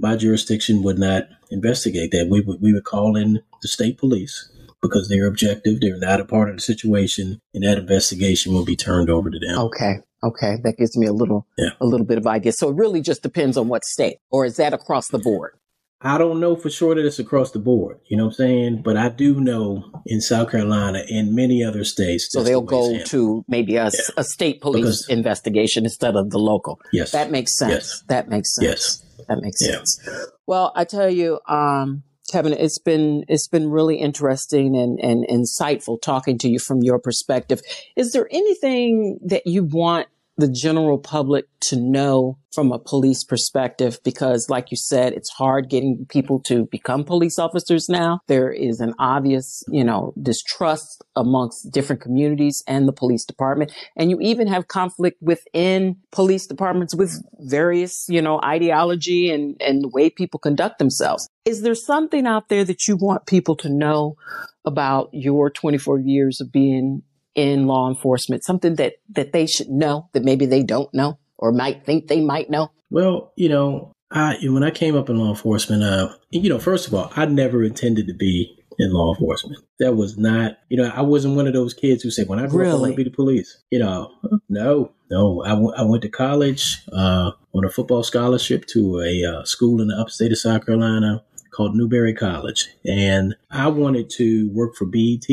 my 0.00 0.16
jurisdiction 0.16 0.82
would 0.82 0.98
not 0.98 1.24
investigate 1.50 2.10
that 2.10 2.28
we 2.28 2.40
would 2.40 2.60
we 2.60 2.72
would 2.72 2.84
call 2.84 3.16
in 3.16 3.40
the 3.62 3.68
state 3.68 3.98
police 3.98 4.50
because 4.82 5.08
they're 5.08 5.26
objective 5.26 5.80
they're 5.80 5.98
not 5.98 6.20
a 6.20 6.24
part 6.24 6.48
of 6.48 6.56
the 6.56 6.62
situation 6.62 7.40
and 7.54 7.64
that 7.64 7.78
investigation 7.78 8.52
will 8.52 8.64
be 8.64 8.76
turned 8.76 9.10
over 9.10 9.30
to 9.30 9.38
them 9.38 9.58
okay 9.58 9.98
Okay, 10.22 10.56
that 10.64 10.76
gives 10.76 10.96
me 10.96 11.06
a 11.06 11.12
little 11.12 11.46
yeah. 11.56 11.70
a 11.80 11.86
little 11.86 12.06
bit 12.06 12.18
of 12.18 12.26
idea. 12.26 12.52
So 12.52 12.70
it 12.70 12.76
really 12.76 13.00
just 13.00 13.22
depends 13.22 13.56
on 13.56 13.68
what 13.68 13.84
state, 13.84 14.18
or 14.30 14.44
is 14.44 14.56
that 14.56 14.74
across 14.74 15.08
the 15.08 15.18
board? 15.18 15.52
I 16.00 16.16
don't 16.16 16.38
know 16.38 16.54
for 16.54 16.70
sure 16.70 16.94
that 16.94 17.04
it's 17.04 17.18
across 17.18 17.50
the 17.50 17.58
board. 17.58 17.98
You 18.06 18.16
know 18.16 18.26
what 18.26 18.30
I'm 18.30 18.36
saying? 18.36 18.82
But 18.82 18.96
I 18.96 19.08
do 19.08 19.40
know 19.40 19.90
in 20.06 20.20
South 20.20 20.50
Carolina 20.50 21.02
and 21.08 21.34
many 21.34 21.64
other 21.64 21.82
states. 21.82 22.28
So 22.30 22.44
they'll 22.44 22.60
the 22.60 22.66
go 22.66 22.98
to 23.04 23.44
maybe 23.48 23.76
a, 23.76 23.84
yeah. 23.84 23.90
a 24.16 24.22
state 24.22 24.60
police 24.60 24.82
because, 24.82 25.08
investigation 25.08 25.84
instead 25.84 26.14
of 26.14 26.30
the 26.30 26.38
local. 26.38 26.80
Yes, 26.92 27.10
that 27.12 27.32
makes 27.32 27.58
sense. 27.58 27.72
Yes. 27.72 28.04
That 28.08 28.28
makes 28.28 28.54
sense. 28.54 28.66
Yes, 28.66 29.26
that 29.26 29.40
makes 29.40 29.60
yeah. 29.60 29.76
sense. 29.76 30.00
Well, 30.46 30.72
I 30.76 30.84
tell 30.84 31.10
you, 31.10 31.40
um, 31.48 32.04
Kelvin, 32.30 32.52
it's 32.52 32.78
been 32.78 33.24
it's 33.26 33.48
been 33.48 33.68
really 33.68 33.96
interesting 33.96 34.76
and, 34.76 35.00
and 35.00 35.26
insightful 35.26 36.00
talking 36.00 36.38
to 36.38 36.48
you 36.48 36.60
from 36.60 36.80
your 36.82 37.00
perspective. 37.00 37.60
Is 37.96 38.12
there 38.12 38.28
anything 38.30 39.18
that 39.24 39.46
you 39.46 39.64
want 39.64 40.06
the 40.38 40.48
general 40.48 40.98
public 40.98 41.46
to 41.60 41.76
know 41.76 42.38
from 42.52 42.72
a 42.72 42.78
police 42.78 43.24
perspective 43.24 43.98
because 44.04 44.48
like 44.48 44.70
you 44.70 44.76
said 44.76 45.12
it's 45.12 45.28
hard 45.30 45.68
getting 45.68 46.06
people 46.08 46.40
to 46.40 46.66
become 46.66 47.04
police 47.04 47.38
officers 47.38 47.88
now. 47.88 48.20
There 48.28 48.50
is 48.50 48.80
an 48.80 48.94
obvious 48.98 49.64
you 49.68 49.84
know 49.84 50.14
distrust 50.22 51.04
amongst 51.16 51.70
different 51.72 52.00
communities 52.00 52.62
and 52.66 52.86
the 52.86 52.92
police 52.92 53.24
department. 53.24 53.72
And 53.96 54.10
you 54.10 54.18
even 54.20 54.46
have 54.46 54.68
conflict 54.68 55.18
within 55.20 55.96
police 56.12 56.46
departments 56.46 56.94
with 56.94 57.20
various 57.40 58.06
you 58.08 58.22
know 58.22 58.40
ideology 58.42 59.30
and 59.30 59.60
and 59.60 59.82
the 59.82 59.88
way 59.88 60.08
people 60.08 60.38
conduct 60.38 60.78
themselves. 60.78 61.28
Is 61.44 61.62
there 61.62 61.74
something 61.74 62.26
out 62.26 62.48
there 62.48 62.64
that 62.64 62.86
you 62.86 62.96
want 62.96 63.26
people 63.26 63.56
to 63.56 63.68
know 63.68 64.16
about 64.64 65.08
your 65.12 65.50
24 65.50 65.98
years 65.98 66.40
of 66.40 66.52
being 66.52 67.02
in 67.34 67.66
law 67.66 67.88
enforcement, 67.88 68.44
something 68.44 68.76
that, 68.76 68.94
that 69.10 69.32
they 69.32 69.46
should 69.46 69.68
know 69.68 70.08
that 70.12 70.24
maybe 70.24 70.46
they 70.46 70.62
don't 70.62 70.92
know 70.92 71.18
or 71.36 71.52
might 71.52 71.84
think 71.84 72.08
they 72.08 72.20
might 72.20 72.50
know? 72.50 72.70
Well, 72.90 73.32
you 73.36 73.48
know, 73.48 73.92
I, 74.10 74.38
when 74.42 74.64
I 74.64 74.70
came 74.70 74.96
up 74.96 75.08
in 75.08 75.18
law 75.18 75.28
enforcement, 75.28 75.82
uh, 75.82 76.14
you 76.30 76.48
know, 76.48 76.58
first 76.58 76.88
of 76.88 76.94
all, 76.94 77.12
I 77.14 77.26
never 77.26 77.62
intended 77.62 78.06
to 78.06 78.14
be 78.14 78.58
in 78.78 78.92
law 78.92 79.12
enforcement. 79.12 79.62
That 79.80 79.96
was 79.96 80.16
not, 80.16 80.58
you 80.68 80.76
know, 80.76 80.90
I 80.94 81.02
wasn't 81.02 81.36
one 81.36 81.46
of 81.46 81.52
those 81.52 81.74
kids 81.74 82.02
who 82.02 82.10
said, 82.10 82.28
when 82.28 82.38
I 82.38 82.46
grow 82.46 82.60
really? 82.60 82.70
up, 82.70 82.78
I 82.78 82.80
want 82.80 82.92
to 82.92 82.96
be 82.96 83.04
the 83.04 83.14
police. 83.14 83.62
You 83.70 83.80
know, 83.80 84.12
no, 84.48 84.92
no. 85.10 85.42
I, 85.44 85.50
w- 85.50 85.72
I 85.76 85.82
went 85.82 86.02
to 86.02 86.08
college 86.08 86.78
uh, 86.92 87.32
on 87.52 87.64
a 87.64 87.70
football 87.70 88.02
scholarship 88.02 88.66
to 88.68 89.00
a 89.00 89.24
uh, 89.24 89.44
school 89.44 89.80
in 89.80 89.88
the 89.88 89.96
upstate 89.96 90.32
of 90.32 90.38
South 90.38 90.64
Carolina 90.64 91.22
called 91.50 91.74
Newberry 91.74 92.14
College. 92.14 92.68
And 92.84 93.34
I 93.50 93.68
wanted 93.68 94.10
to 94.10 94.50
work 94.52 94.76
for 94.76 94.86
BET 94.86 95.26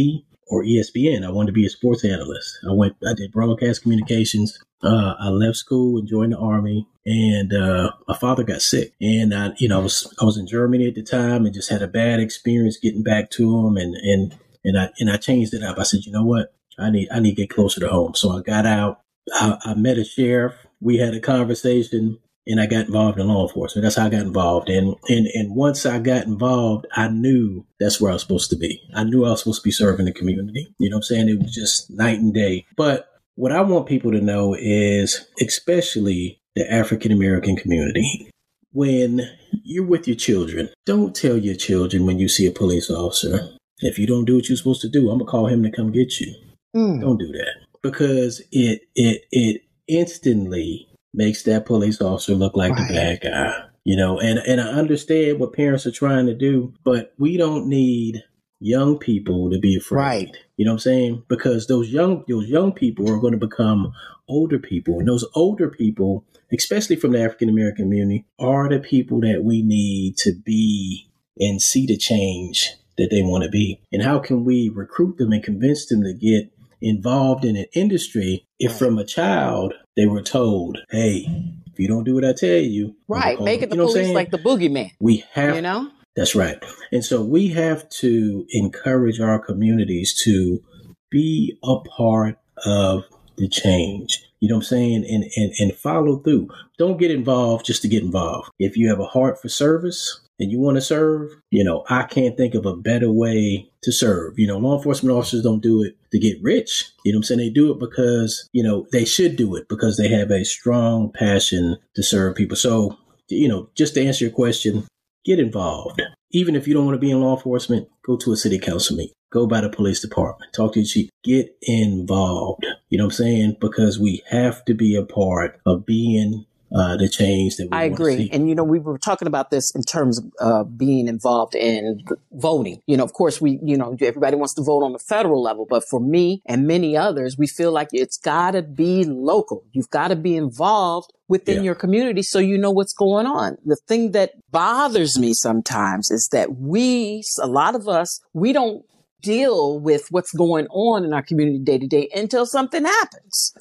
or 0.47 0.63
ESPN. 0.63 1.25
I 1.25 1.31
wanted 1.31 1.47
to 1.47 1.53
be 1.53 1.65
a 1.65 1.69
sports 1.69 2.05
analyst. 2.05 2.57
I 2.67 2.73
went, 2.73 2.95
I 3.07 3.13
did 3.13 3.31
broadcast 3.31 3.81
communications. 3.81 4.59
Uh, 4.83 5.15
I 5.19 5.29
left 5.29 5.57
school 5.57 5.97
and 5.97 6.07
joined 6.07 6.33
the 6.33 6.37
army, 6.37 6.87
and 7.05 7.53
uh, 7.53 7.91
my 8.07 8.15
father 8.15 8.43
got 8.43 8.61
sick. 8.61 8.93
And 9.01 9.33
I, 9.33 9.53
you 9.57 9.67
know, 9.67 9.79
I 9.79 9.83
was 9.83 10.13
I 10.21 10.25
was 10.25 10.37
in 10.37 10.47
Germany 10.47 10.87
at 10.87 10.95
the 10.95 11.03
time, 11.03 11.45
and 11.45 11.53
just 11.53 11.69
had 11.69 11.81
a 11.81 11.87
bad 11.87 12.19
experience 12.19 12.77
getting 12.77 13.03
back 13.03 13.31
to 13.31 13.65
him, 13.65 13.77
and 13.77 13.95
and 13.95 14.37
and 14.63 14.77
I 14.77 14.89
and 14.99 15.09
I 15.09 15.17
changed 15.17 15.53
it 15.53 15.63
up. 15.63 15.79
I 15.79 15.83
said, 15.83 16.05
you 16.05 16.11
know 16.11 16.25
what, 16.25 16.53
I 16.77 16.91
need 16.91 17.07
I 17.11 17.19
need 17.19 17.35
to 17.35 17.41
get 17.43 17.49
closer 17.49 17.79
to 17.79 17.87
home. 17.87 18.13
So 18.13 18.37
I 18.37 18.41
got 18.41 18.65
out. 18.65 19.01
I, 19.33 19.57
I 19.63 19.73
met 19.73 19.97
a 19.97 20.03
sheriff. 20.03 20.53
We 20.81 20.97
had 20.97 21.15
a 21.15 21.19
conversation 21.19 22.19
and 22.47 22.59
I 22.59 22.65
got 22.67 22.85
involved 22.85 23.19
in 23.19 23.27
law 23.27 23.47
enforcement. 23.47 23.83
That's 23.83 23.95
how 23.95 24.05
I 24.05 24.09
got 24.09 24.21
involved. 24.21 24.69
And, 24.69 24.95
and, 25.09 25.27
and 25.27 25.55
once 25.55 25.85
I 25.85 25.99
got 25.99 26.25
involved, 26.25 26.85
I 26.95 27.07
knew 27.07 27.65
that's 27.79 27.99
where 27.99 28.11
I 28.11 28.13
was 28.13 28.21
supposed 28.21 28.49
to 28.51 28.55
be. 28.55 28.81
I 28.93 29.03
knew 29.03 29.25
I 29.25 29.31
was 29.31 29.39
supposed 29.39 29.61
to 29.61 29.67
be 29.67 29.71
serving 29.71 30.05
the 30.05 30.13
community. 30.13 30.73
You 30.77 30.89
know 30.89 30.97
what 30.97 30.99
I'm 30.99 31.03
saying? 31.03 31.29
It 31.29 31.39
was 31.39 31.53
just 31.53 31.89
night 31.89 32.19
and 32.19 32.33
day. 32.33 32.65
But 32.75 33.09
what 33.35 33.51
I 33.51 33.61
want 33.61 33.87
people 33.87 34.11
to 34.11 34.21
know 34.21 34.55
is, 34.57 35.27
especially 35.41 36.39
the 36.55 36.71
African 36.71 37.11
American 37.11 37.55
community, 37.55 38.29
when 38.71 39.21
you're 39.63 39.85
with 39.85 40.07
your 40.07 40.17
children, 40.17 40.69
don't 40.85 41.15
tell 41.15 41.37
your 41.37 41.55
children 41.55 42.05
when 42.05 42.19
you 42.19 42.27
see 42.27 42.45
a 42.45 42.51
police 42.51 42.89
officer, 42.89 43.49
if 43.79 43.97
you 43.97 44.07
don't 44.07 44.25
do 44.25 44.35
what 44.35 44.49
you're 44.49 44.57
supposed 44.57 44.81
to 44.81 44.89
do, 44.89 45.09
I'm 45.09 45.17
gonna 45.17 45.29
call 45.29 45.47
him 45.47 45.63
to 45.63 45.71
come 45.71 45.91
get 45.91 46.19
you. 46.19 46.33
Mm. 46.75 47.01
Don't 47.01 47.17
do 47.17 47.31
that 47.31 47.55
because 47.81 48.41
it 48.51 48.81
it 48.95 49.23
it 49.31 49.61
instantly 49.87 50.87
makes 51.15 51.43
that 51.43 51.65
police 51.65 52.01
officer 52.01 52.35
look 52.35 52.55
like 52.55 52.73
right. 52.73 52.87
the 52.87 52.93
bad 52.93 53.21
guy. 53.21 53.65
You 53.83 53.95
know, 53.95 54.19
and, 54.19 54.39
and 54.39 54.59
I 54.59 54.65
understand 54.65 55.39
what 55.39 55.53
parents 55.53 55.85
are 55.85 55.91
trying 55.91 56.25
to 56.25 56.33
do, 56.33 56.73
but 56.83 57.13
we 57.19 57.37
don't 57.37 57.67
need 57.67 58.23
young 58.59 58.97
people 58.97 59.51
to 59.51 59.59
be 59.59 59.75
afraid. 59.75 59.97
Right. 59.97 60.37
You 60.57 60.65
know 60.65 60.71
what 60.71 60.75
I'm 60.75 60.79
saying? 60.79 61.23
Because 61.27 61.67
those 61.67 61.89
young 61.89 62.23
those 62.27 62.47
young 62.47 62.71
people 62.71 63.09
are 63.11 63.19
going 63.19 63.33
to 63.33 63.47
become 63.47 63.93
older 64.27 64.59
people. 64.59 64.99
And 64.99 65.07
those 65.07 65.25
older 65.35 65.69
people, 65.69 66.25
especially 66.51 66.95
from 66.95 67.11
the 67.11 67.23
African 67.23 67.49
American 67.49 67.85
community, 67.85 68.25
are 68.39 68.69
the 68.69 68.79
people 68.79 69.21
that 69.21 69.43
we 69.43 69.61
need 69.61 70.17
to 70.17 70.33
be 70.33 71.07
and 71.37 71.61
see 71.61 71.85
the 71.85 71.97
change 71.97 72.71
that 72.97 73.09
they 73.11 73.21
want 73.21 73.43
to 73.43 73.49
be. 73.49 73.81
And 73.91 74.01
how 74.01 74.19
can 74.19 74.45
we 74.45 74.69
recruit 74.69 75.17
them 75.17 75.31
and 75.31 75.43
convince 75.43 75.85
them 75.87 76.03
to 76.03 76.13
get 76.13 76.51
involved 76.81 77.45
in 77.45 77.55
an 77.55 77.65
industry 77.73 78.45
if 78.59 78.77
from 78.77 78.97
a 78.97 79.05
child 79.05 79.73
they 79.95 80.05
were 80.05 80.21
told, 80.21 80.79
hey, 80.89 81.25
if 81.67 81.79
you 81.79 81.87
don't 81.87 82.03
do 82.03 82.15
what 82.15 82.25
I 82.25 82.33
tell 82.33 82.57
you, 82.57 82.95
right, 83.07 83.39
making 83.39 83.69
the 83.69 83.75
police 83.75 84.13
like 84.13 84.31
the 84.31 84.37
boogeyman. 84.37 84.91
We 84.99 85.23
have, 85.33 85.55
you 85.55 85.61
know, 85.61 85.91
that's 86.15 86.35
right. 86.35 86.63
And 86.91 87.03
so 87.03 87.23
we 87.23 87.49
have 87.49 87.87
to 87.89 88.45
encourage 88.51 89.19
our 89.19 89.39
communities 89.39 90.13
to 90.23 90.63
be 91.09 91.57
a 91.63 91.79
part 91.79 92.39
of 92.65 93.03
the 93.37 93.49
change. 93.49 94.23
You 94.39 94.49
know 94.49 94.55
what 94.55 94.59
I'm 94.61 94.67
saying? 94.67 95.05
And, 95.09 95.25
and, 95.35 95.53
and 95.59 95.73
follow 95.73 96.19
through. 96.19 96.49
Don't 96.77 96.97
get 96.97 97.11
involved 97.11 97.65
just 97.65 97.81
to 97.81 97.87
get 97.87 98.03
involved. 98.03 98.49
If 98.59 98.77
you 98.77 98.89
have 98.89 98.99
a 98.99 99.05
heart 99.05 99.41
for 99.41 99.49
service, 99.49 100.21
and 100.39 100.51
you 100.51 100.59
want 100.59 100.75
to 100.75 100.81
serve, 100.81 101.31
you 101.51 101.63
know, 101.63 101.83
I 101.89 102.03
can't 102.03 102.35
think 102.35 102.55
of 102.55 102.65
a 102.65 102.75
better 102.75 103.11
way 103.11 103.69
to 103.83 103.91
serve. 103.91 104.37
You 104.37 104.47
know, 104.47 104.57
law 104.57 104.77
enforcement 104.77 105.15
officers 105.15 105.43
don't 105.43 105.61
do 105.61 105.83
it 105.83 105.95
to 106.11 106.19
get 106.19 106.41
rich. 106.41 106.91
You 107.03 107.13
know 107.13 107.17
I'm 107.17 107.23
saying? 107.23 107.39
They 107.39 107.49
do 107.49 107.71
it 107.71 107.79
because, 107.79 108.49
you 108.51 108.63
know, 108.63 108.85
they 108.91 109.05
should 109.05 109.35
do 109.35 109.55
it 109.55 109.69
because 109.69 109.97
they 109.97 110.09
have 110.09 110.31
a 110.31 110.43
strong 110.43 111.11
passion 111.11 111.77
to 111.95 112.03
serve 112.03 112.35
people. 112.35 112.57
So, 112.57 112.97
you 113.29 113.47
know, 113.47 113.69
just 113.75 113.93
to 113.93 114.05
answer 114.05 114.25
your 114.25 114.33
question, 114.33 114.85
get 115.23 115.39
involved. 115.39 116.01
Even 116.31 116.55
if 116.55 116.67
you 116.67 116.73
don't 116.73 116.85
want 116.85 116.95
to 116.95 116.99
be 116.99 117.11
in 117.11 117.21
law 117.21 117.35
enforcement, 117.35 117.87
go 118.05 118.17
to 118.17 118.33
a 118.33 118.37
city 118.37 118.59
council 118.59 118.97
meeting. 118.97 119.13
Go 119.31 119.47
by 119.47 119.61
the 119.61 119.69
police 119.69 120.01
department. 120.01 120.53
Talk 120.53 120.73
to 120.73 120.81
the 120.81 120.85
chief. 120.85 121.09
Get 121.23 121.57
involved. 121.61 122.65
You 122.89 122.97
know 122.97 123.05
what 123.05 123.13
I'm 123.13 123.25
saying? 123.25 123.57
Because 123.59 123.99
we 123.99 124.23
have 124.29 124.63
to 124.65 124.73
be 124.73 124.95
a 124.95 125.03
part 125.03 125.59
of 125.65 125.85
being 125.85 126.45
uh, 126.75 126.97
the 126.97 127.07
change 127.07 127.55
that 127.55 127.69
we 127.71 127.77
I 127.77 127.83
agree. 127.83 128.29
And, 128.33 128.49
you 128.49 128.55
know, 128.55 128.63
we 128.63 128.79
were 128.79 128.97
talking 128.97 129.27
about 129.27 129.49
this 129.49 129.73
in 129.73 129.81
terms 129.81 130.19
of 130.19 130.25
uh, 130.41 130.63
being 130.65 131.07
involved 131.07 131.55
in 131.55 132.03
voting. 132.33 132.81
You 132.85 132.97
know, 132.97 133.03
of 133.03 133.13
course, 133.13 133.39
we, 133.39 133.59
you 133.63 133.77
know, 133.77 133.95
everybody 134.01 134.35
wants 134.35 134.53
to 134.55 134.61
vote 134.61 134.83
on 134.83 134.91
the 134.91 134.99
federal 134.99 135.41
level, 135.41 135.65
but 135.69 135.87
for 135.87 136.01
me 136.01 136.41
and 136.45 136.67
many 136.67 136.97
others, 136.97 137.37
we 137.37 137.47
feel 137.47 137.71
like 137.71 137.87
it's 137.93 138.17
got 138.17 138.51
to 138.51 138.61
be 138.61 139.05
local. 139.05 139.63
You've 139.71 139.89
got 139.89 140.09
to 140.09 140.17
be 140.17 140.35
involved 140.35 141.13
within 141.29 141.57
yeah. 141.57 141.63
your 141.63 141.75
community 141.75 142.21
so 142.21 142.39
you 142.39 142.57
know 142.57 142.71
what's 142.71 142.93
going 142.93 143.25
on. 143.25 143.57
The 143.65 143.77
thing 143.87 144.11
that 144.11 144.31
bothers 144.51 145.17
me 145.17 145.33
sometimes 145.33 146.11
is 146.11 146.27
that 146.33 146.57
we, 146.57 147.23
a 147.41 147.47
lot 147.47 147.75
of 147.75 147.87
us, 147.87 148.19
we 148.33 148.51
don't 148.51 148.83
deal 149.21 149.79
with 149.79 150.07
what's 150.11 150.33
going 150.33 150.67
on 150.67 151.05
in 151.05 151.13
our 151.13 151.23
community 151.23 151.59
day 151.59 151.77
to 151.77 151.87
day 151.87 152.09
until 152.13 152.45
something 152.45 152.83
happens. 152.83 153.53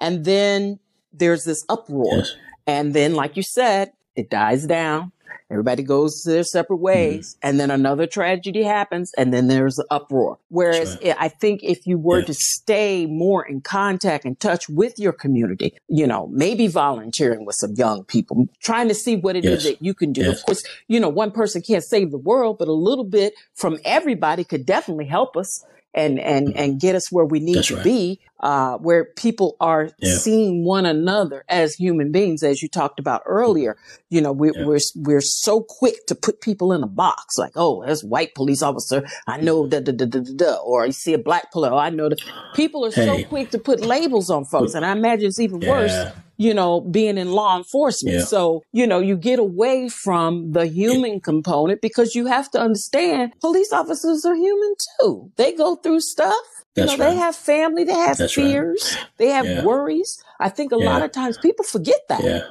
And 0.00 0.26
then 0.26 0.78
there's 1.12 1.44
this 1.44 1.64
uproar. 1.68 2.18
Yes. 2.18 2.36
And 2.68 2.94
then, 2.94 3.14
like 3.14 3.36
you 3.36 3.42
said, 3.42 3.92
it 4.14 4.30
dies 4.30 4.66
down. 4.66 5.10
Everybody 5.50 5.82
goes 5.82 6.24
their 6.24 6.42
separate 6.44 6.76
mm-hmm. 6.76 6.84
ways. 6.84 7.34
Mm-hmm. 7.34 7.48
And 7.48 7.60
then 7.60 7.70
another 7.70 8.06
tragedy 8.06 8.62
happens 8.62 9.12
and 9.16 9.32
then 9.32 9.48
there's 9.48 9.78
an 9.78 9.86
uproar. 9.90 10.38
Whereas 10.48 10.98
right. 11.02 11.16
I 11.18 11.28
think 11.28 11.62
if 11.62 11.86
you 11.86 11.96
were 11.96 12.18
yeah. 12.18 12.26
to 12.26 12.34
stay 12.34 13.06
more 13.06 13.46
in 13.46 13.62
contact 13.62 14.26
and 14.26 14.38
touch 14.38 14.68
with 14.68 14.98
your 14.98 15.14
community, 15.14 15.72
you 15.88 16.06
know, 16.06 16.26
maybe 16.26 16.66
volunteering 16.66 17.46
with 17.46 17.56
some 17.56 17.72
young 17.72 18.04
people, 18.04 18.46
trying 18.62 18.88
to 18.88 18.94
see 18.94 19.16
what 19.16 19.36
it 19.36 19.44
yes. 19.44 19.58
is 19.58 19.64
that 19.64 19.82
you 19.82 19.94
can 19.94 20.12
do. 20.12 20.20
Yes. 20.20 20.40
Of 20.40 20.44
course, 20.44 20.62
you 20.88 21.00
know, 21.00 21.08
one 21.08 21.30
person 21.30 21.62
can't 21.62 21.84
save 21.84 22.10
the 22.10 22.18
world, 22.18 22.58
but 22.58 22.68
a 22.68 22.72
little 22.72 23.04
bit 23.04 23.32
from 23.54 23.78
everybody 23.86 24.44
could 24.44 24.66
definitely 24.66 25.06
help 25.06 25.34
us 25.34 25.64
and 25.94 26.18
and 26.18 26.48
mm-hmm. 26.48 26.58
and 26.58 26.80
get 26.80 26.94
us 26.94 27.10
where 27.10 27.24
we 27.24 27.40
need 27.40 27.56
That's 27.56 27.68
to 27.68 27.76
right. 27.76 27.84
be, 27.84 28.20
uh, 28.40 28.78
where 28.78 29.04
people 29.04 29.56
are 29.60 29.90
yeah. 29.98 30.16
seeing 30.16 30.64
one 30.64 30.86
another 30.86 31.44
as 31.48 31.74
human 31.74 32.12
beings, 32.12 32.42
as 32.42 32.62
you 32.62 32.68
talked 32.68 33.00
about 33.00 33.22
earlier. 33.26 33.76
You 34.10 34.20
know, 34.20 34.32
we, 34.32 34.52
yeah. 34.54 34.64
we're 34.64 34.80
we're 34.96 35.20
so 35.20 35.62
quick 35.62 36.06
to 36.06 36.14
put 36.14 36.40
people 36.40 36.72
in 36.72 36.82
a 36.82 36.86
box, 36.86 37.38
like, 37.38 37.52
oh, 37.56 37.84
that's 37.84 38.04
white 38.04 38.34
police 38.34 38.62
officer, 38.62 39.06
I 39.26 39.40
know 39.40 39.66
da 39.66 39.80
da 39.80 39.92
da 39.92 40.06
da 40.06 40.20
da, 40.20 40.56
or 40.56 40.86
you 40.86 40.92
see 40.92 41.14
a 41.14 41.18
black 41.18 41.50
police, 41.52 41.72
I 41.72 41.90
know 41.90 42.08
that. 42.08 42.20
People 42.54 42.84
are 42.84 42.90
hey. 42.90 43.06
so 43.06 43.28
quick 43.28 43.50
to 43.50 43.58
put 43.58 43.80
labels 43.80 44.30
on 44.30 44.44
folks, 44.44 44.74
and 44.74 44.84
I 44.84 44.92
imagine 44.92 45.26
it's 45.26 45.40
even 45.40 45.60
yeah. 45.60 45.70
worse 45.70 46.12
you 46.38 46.54
know, 46.54 46.80
being 46.80 47.18
in 47.18 47.32
law 47.32 47.58
enforcement. 47.58 48.18
Yeah. 48.18 48.24
So, 48.24 48.62
you 48.72 48.86
know, 48.86 49.00
you 49.00 49.16
get 49.16 49.40
away 49.40 49.88
from 49.88 50.52
the 50.52 50.66
human 50.66 51.14
yeah. 51.14 51.20
component 51.22 51.82
because 51.82 52.14
you 52.14 52.26
have 52.26 52.50
to 52.52 52.60
understand 52.60 53.32
police 53.40 53.72
officers 53.72 54.24
are 54.24 54.36
human 54.36 54.74
too. 55.00 55.32
They 55.36 55.52
go 55.52 55.76
through 55.76 56.00
stuff. 56.00 56.36
That's 56.74 56.92
you 56.92 56.98
know, 56.98 57.04
right. 57.04 57.10
they 57.10 57.16
have 57.16 57.34
family, 57.34 57.82
they 57.82 57.92
have 57.92 58.18
That's 58.18 58.34
fears, 58.34 58.94
right. 58.94 59.06
they 59.16 59.28
have 59.30 59.46
yeah. 59.46 59.64
worries. 59.64 60.22
I 60.38 60.48
think 60.48 60.70
a 60.70 60.76
lot 60.76 61.02
of 61.02 61.10
times 61.10 61.36
people 61.36 61.64
forget 61.64 62.00
that. 62.08 62.22
Yeah. 62.22 62.42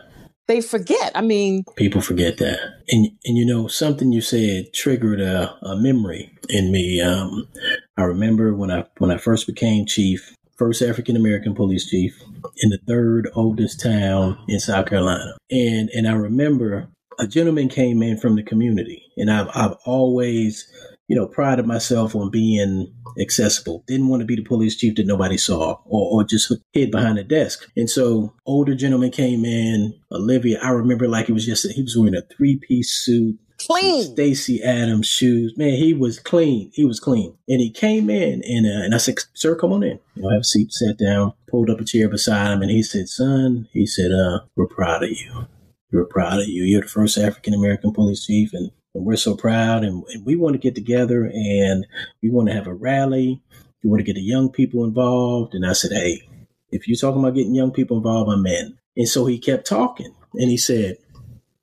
They 0.47 0.59
forget. 0.59 1.11
I 1.15 1.21
mean, 1.21 1.63
people 1.77 2.01
forget 2.01 2.37
that. 2.37 2.59
And, 2.89 3.07
and 3.25 3.37
you 3.37 3.45
know, 3.45 3.67
something 3.67 4.11
you 4.11 4.21
said 4.21 4.73
triggered 4.73 5.21
a, 5.21 5.55
a 5.61 5.77
memory 5.77 6.33
in 6.49 6.71
me. 6.71 7.01
Um, 7.01 7.47
I 7.95 8.03
remember 8.03 8.53
when 8.53 8.71
I, 8.71 8.85
when 8.97 9.11
I 9.11 9.17
first 9.17 9.45
became 9.45 9.85
chief, 9.85 10.35
first 10.57 10.81
African 10.81 11.15
American 11.15 11.53
police 11.53 11.89
chief 11.89 12.21
in 12.57 12.69
the 12.69 12.79
third 12.87 13.29
oldest 13.35 13.81
town 13.81 14.37
in 14.47 14.59
South 14.59 14.87
Carolina. 14.87 15.35
And 15.51 15.89
and 15.89 16.07
I 16.07 16.13
remember 16.13 16.89
a 17.19 17.27
gentleman 17.27 17.69
came 17.69 18.03
in 18.03 18.17
from 18.17 18.35
the 18.35 18.43
community, 18.43 19.03
and 19.17 19.31
I've 19.31 19.49
I've 19.53 19.75
always 19.85 20.67
you 21.07 21.15
know 21.15 21.27
prided 21.27 21.65
myself 21.65 22.15
on 22.15 22.29
being 22.29 22.93
accessible. 23.19 23.83
Didn't 23.87 24.07
want 24.07 24.21
to 24.21 24.25
be 24.25 24.35
the 24.35 24.43
police 24.43 24.75
chief 24.75 24.95
that 24.95 25.07
nobody 25.07 25.37
saw, 25.37 25.79
or 25.85 26.21
or 26.21 26.23
just 26.23 26.51
hid 26.73 26.91
behind 26.91 27.17
a 27.17 27.23
desk. 27.23 27.67
And 27.75 27.89
so 27.89 28.33
older 28.45 28.75
gentleman 28.75 29.11
came 29.11 29.45
in, 29.45 29.93
Olivia. 30.11 30.59
I 30.61 30.69
remember 30.69 31.07
like 31.07 31.29
it 31.29 31.33
was 31.33 31.45
just 31.45 31.69
he 31.71 31.81
was 31.81 31.95
wearing 31.97 32.15
a 32.15 32.21
three 32.21 32.57
piece 32.57 32.91
suit 32.91 33.37
clean. 33.57 34.03
Stacy 34.03 34.63
Adams 34.63 35.07
shoes. 35.07 35.53
Man, 35.57 35.73
he 35.73 35.93
was 35.93 36.19
clean. 36.19 36.71
He 36.73 36.85
was 36.85 36.99
clean. 36.99 37.37
And 37.47 37.59
he 37.59 37.71
came 37.71 38.09
in 38.09 38.43
and 38.43 38.65
uh, 38.65 38.83
and 38.83 38.93
I 38.95 38.97
said, 38.97 39.15
"Sir, 39.33 39.55
come 39.55 39.73
on 39.73 39.83
in. 39.83 39.99
You 40.15 40.23
know, 40.23 40.29
have 40.29 40.41
a 40.41 40.43
seat." 40.43 40.71
Sat 40.71 40.97
down, 40.97 41.33
pulled 41.49 41.69
up 41.69 41.79
a 41.79 41.83
chair 41.83 42.09
beside 42.09 42.53
him, 42.53 42.61
and 42.61 42.71
he 42.71 42.83
said, 42.83 43.09
"Son," 43.09 43.67
he 43.71 43.85
said, 43.85 44.11
"Uh, 44.11 44.41
we're 44.55 44.67
proud 44.67 45.03
of 45.03 45.09
you. 45.09 45.47
We're 45.91 46.05
proud 46.05 46.39
of 46.39 46.47
you. 46.47 46.63
You're 46.63 46.81
the 46.81 46.87
first 46.87 47.17
African 47.17 47.53
American 47.53 47.93
police 47.93 48.25
chief, 48.25 48.53
and, 48.53 48.71
and 48.93 49.05
we're 49.05 49.15
so 49.15 49.35
proud. 49.35 49.83
And, 49.83 50.03
and 50.09 50.25
we 50.25 50.35
want 50.35 50.53
to 50.53 50.59
get 50.59 50.75
together 50.75 51.25
and 51.25 51.87
we 52.21 52.29
want 52.29 52.49
to 52.49 52.53
have 52.53 52.67
a 52.67 52.73
rally. 52.73 53.41
We 53.83 53.89
want 53.89 53.99
to 53.99 54.05
get 54.05 54.15
the 54.15 54.21
young 54.21 54.49
people 54.51 54.83
involved." 54.83 55.53
And 55.53 55.65
I 55.65 55.73
said, 55.73 55.91
"Hey, 55.91 56.27
if 56.71 56.87
you're 56.87 56.97
talking 56.97 57.21
about 57.21 57.35
getting 57.35 57.55
young 57.55 57.71
people 57.71 57.97
involved, 57.97 58.31
I'm 58.31 58.45
in." 58.45 58.77
And 58.95 59.07
so 59.07 59.25
he 59.25 59.37
kept 59.37 59.67
talking, 59.67 60.13
and 60.33 60.49
he 60.49 60.57
said, 60.57 60.97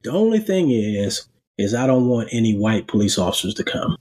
"The 0.03 0.11
only 0.11 0.38
thing 0.38 0.70
is." 0.70 1.28
Is 1.59 1.74
I 1.74 1.86
don't 1.86 2.09
want 2.09 2.30
any 2.32 2.57
white 2.57 2.86
police 2.88 3.18
officers 3.18 3.55
to 3.55 3.64
come. 3.64 3.96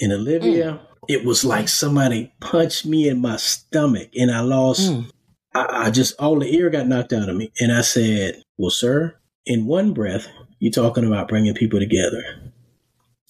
And 0.00 0.12
Olivia, 0.12 0.72
mm. 0.72 0.80
it 1.08 1.24
was 1.24 1.44
like 1.44 1.68
somebody 1.68 2.32
punched 2.40 2.84
me 2.84 3.08
in 3.08 3.20
my 3.20 3.36
stomach 3.36 4.10
and 4.16 4.30
I 4.30 4.40
lost, 4.40 4.90
mm. 4.90 5.10
I, 5.54 5.86
I 5.86 5.90
just, 5.90 6.14
all 6.18 6.38
the 6.38 6.58
air 6.58 6.70
got 6.70 6.86
knocked 6.86 7.12
out 7.12 7.28
of 7.28 7.36
me. 7.36 7.52
And 7.60 7.72
I 7.72 7.82
said, 7.82 8.42
Well, 8.58 8.70
sir, 8.70 9.16
in 9.46 9.66
one 9.66 9.92
breath, 9.92 10.26
you're 10.58 10.72
talking 10.72 11.04
about 11.04 11.28
bringing 11.28 11.54
people 11.54 11.78
together. 11.78 12.22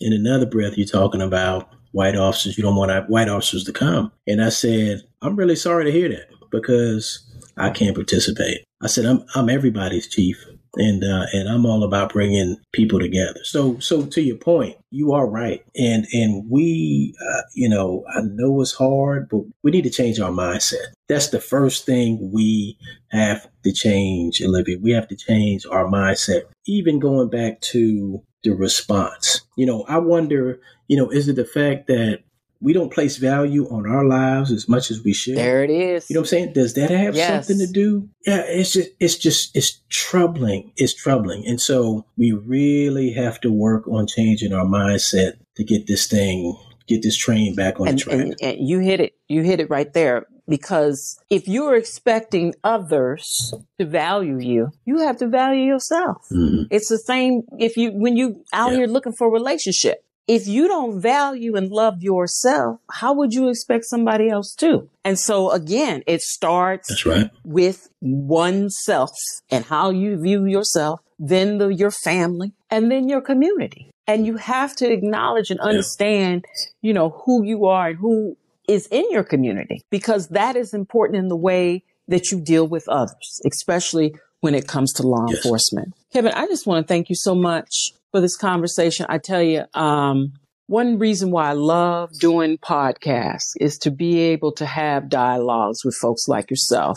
In 0.01 0.13
another 0.13 0.47
breath, 0.47 0.77
you're 0.77 0.87
talking 0.87 1.23
about 1.23 1.69
white 1.93 2.17
officers. 2.17 2.57
You 2.57 2.65
don't 2.65 2.77
want 2.77 3.09
white 3.09 3.29
officers 3.29 3.65
to 3.65 3.73
come. 3.73 4.11
And 4.27 4.43
I 4.43 4.49
said, 4.49 5.03
I'm 5.23 5.37
really 5.37 5.57
sorry 5.57 5.85
to 5.85 5.93
hear 5.93 6.09
that 6.09 6.29
because 6.51 7.25
I 7.57 7.71
can't 7.71 7.95
participate. 7.95 8.65
I 8.83 8.89
said, 8.89 9.07
I'm, 9.07 9.25
I'm 9.35 9.49
everybody's 9.49 10.09
chief 10.09 10.45
and 10.77 11.05
uh, 11.05 11.27
and 11.33 11.49
I'm 11.49 11.67
all 11.67 11.85
about 11.85 12.13
bringing 12.13 12.57
people 12.73 12.99
together. 12.99 13.41
So 13.45 13.79
so 13.79 14.07
to 14.07 14.23
your 14.23 14.37
point, 14.37 14.77
you 14.91 15.13
are 15.13 15.27
right, 15.27 15.65
and 15.77 16.07
and 16.13 16.49
we, 16.51 17.15
uh, 17.21 17.43
you 17.55 17.69
know, 17.69 18.05
I 18.17 18.21
know 18.23 18.61
it's 18.61 18.73
hard, 18.73 19.29
but 19.29 19.43
we 19.63 19.71
need 19.71 19.85
to 19.85 19.91
change 19.91 20.21
our 20.21 20.31
mindset. 20.31 20.87
That's 21.09 21.29
the 21.29 21.41
first 21.41 21.87
thing 21.87 22.31
we 22.33 22.79
have 23.11 23.47
to 23.65 23.73
change, 23.73 24.43
Olivia. 24.43 24.79
We 24.81 24.93
have 24.93 25.09
to 25.09 25.17
change 25.17 25.67
our 25.67 25.87
mindset. 25.87 26.43
Even 26.67 26.99
going 26.99 27.29
back 27.29 27.61
to 27.61 28.23
the 28.43 28.51
response, 28.51 29.43
you 29.57 29.67
know, 29.67 29.85
I 29.89 29.99
wonder, 29.99 30.61
you 30.89 30.97
know, 30.97 31.11
is 31.11 31.29
it 31.29 31.37
the 31.37 31.45
fact 31.45 31.87
that 31.89 32.21
we 32.61 32.73
don't 32.73 32.93
place 32.93 33.17
value 33.17 33.67
on 33.69 33.87
our 33.87 34.05
lives 34.05 34.51
as 34.51 34.69
much 34.69 34.91
as 34.91 35.03
we 35.03 35.13
should. 35.13 35.37
There 35.37 35.63
it 35.63 35.71
is. 35.71 36.09
You 36.09 36.15
know 36.15 36.21
what 36.21 36.27
I'm 36.27 36.29
saying? 36.29 36.53
Does 36.55 36.75
that 36.75 36.91
have 36.91 37.15
yes. 37.15 37.47
something 37.47 37.67
to 37.67 37.73
do? 37.73 38.09
Yeah, 38.27 38.43
it's 38.47 38.73
just 38.73 38.91
it's 39.01 39.17
just 39.17 39.57
it's 39.57 39.81
troubling. 39.89 40.73
It's 40.77 40.95
troubling. 40.95 41.47
And 41.47 41.61
so 41.61 42.07
we 42.17 42.33
really 42.33 43.13
have 43.13 43.41
to 43.43 43.53
work 43.53 43.87
on 43.89 44.07
changing 44.07 44.53
our 44.53 44.65
mindset 44.65 45.35
to 45.57 45.65
get 45.65 45.87
this 45.87 46.07
thing 46.07 46.57
get 46.87 47.03
this 47.03 47.17
train 47.17 47.55
back 47.55 47.81
on 47.81 47.89
and, 47.89 47.99
track. 47.99 48.19
And, 48.19 48.37
and 48.43 48.57
you 48.59 48.79
hit 48.81 49.01
it. 49.01 49.15
You 49.29 49.43
hit 49.43 49.61
it 49.61 49.71
right 49.71 49.93
there 49.93 50.27
because 50.49 51.19
if 51.31 51.49
you're 51.49 51.75
expecting 51.75 52.55
others 52.63 53.55
to 53.79 53.87
value 53.87 54.39
you, 54.39 54.71
you 54.85 54.99
have 54.99 55.17
to 55.19 55.29
value 55.29 55.65
yourself. 55.65 56.27
Mm-hmm. 56.31 56.65
It's 56.71 56.89
the 56.89 56.99
same 56.99 57.43
if 57.59 57.77
you 57.77 57.93
when 57.93 58.17
you 58.17 58.45
out 58.53 58.73
yeah. 58.73 58.79
here 58.79 58.87
looking 58.87 59.13
for 59.13 59.29
a 59.29 59.31
relationship 59.31 60.05
if 60.27 60.47
you 60.47 60.69
don't 60.69 61.01
value 61.01 61.57
and 61.57 61.71
love 61.71 62.03
yourself, 62.03 62.81
how 62.91 63.13
would 63.15 63.33
you 63.33 63.49
expect 63.49 63.85
somebody 63.85 64.29
else 64.29 64.55
to? 64.57 64.89
And 65.05 65.19
so 65.19 65.51
again, 65.51 66.03
it 66.07 66.23
starts 66.23 67.05
right. 67.05 67.31
with 67.45 67.89
oneself 68.01 69.11
and 69.51 69.65
how 69.65 69.91
you 69.91 70.21
view 70.21 70.47
yourself, 70.47 71.01
then 71.19 71.59
the, 71.59 71.69
your 71.69 71.91
family, 71.91 72.53
and 72.71 72.91
then 72.91 73.09
your 73.09 73.21
community. 73.21 73.91
And 74.07 74.27
you 74.27 74.37
have 74.37 74.75
to 74.77 74.91
acknowledge 74.91 75.51
and 75.51 75.61
understand, 75.61 76.45
yeah. 76.47 76.89
you 76.89 76.95
know, 76.95 77.23
who 77.25 77.45
you 77.45 77.67
are 77.67 77.89
and 77.89 77.99
who 77.99 78.37
is 78.69 78.87
in 78.91 79.05
your 79.11 79.25
community 79.25 79.83
because 79.91 80.29
that 80.29 80.57
is 80.57 80.73
important 80.73 81.19
in 81.19 81.29
the 81.29 81.37
way 81.37 81.83
that 82.09 82.31
you 82.31 82.41
deal 82.41 82.67
with 82.67 82.89
others, 82.89 83.41
especially 83.47 84.15
when 84.41 84.55
it 84.55 84.69
comes 84.69 84.93
to 84.95 85.03
law 85.03 85.27
yes. 85.29 85.37
enforcement. 85.39 85.95
Kevin, 86.13 86.33
I 86.33 86.47
just 86.47 86.67
want 86.67 86.87
to 86.87 86.89
thank 86.89 87.09
you 87.09 87.17
so 87.17 87.35
much 87.35 87.93
for 88.15 88.21
this 88.21 88.37
conversation. 88.37 89.07
I 89.09 89.19
tell 89.19 89.43
you, 89.43 89.65
um, 89.75 90.35
one 90.69 91.01
reason 91.01 91.33
why 91.33 91.51
I 91.51 91.55
love 91.55 92.13
doing 92.21 92.59
podcasts 92.59 93.55
is 93.59 93.77
to 93.79 93.91
be 93.91 94.21
able 94.21 94.53
to 94.53 94.67
have 94.67 95.09
dialogues 95.09 95.85
with 95.85 95.97
folks 95.97 96.29
like 96.29 96.49
yourself. 96.49 96.97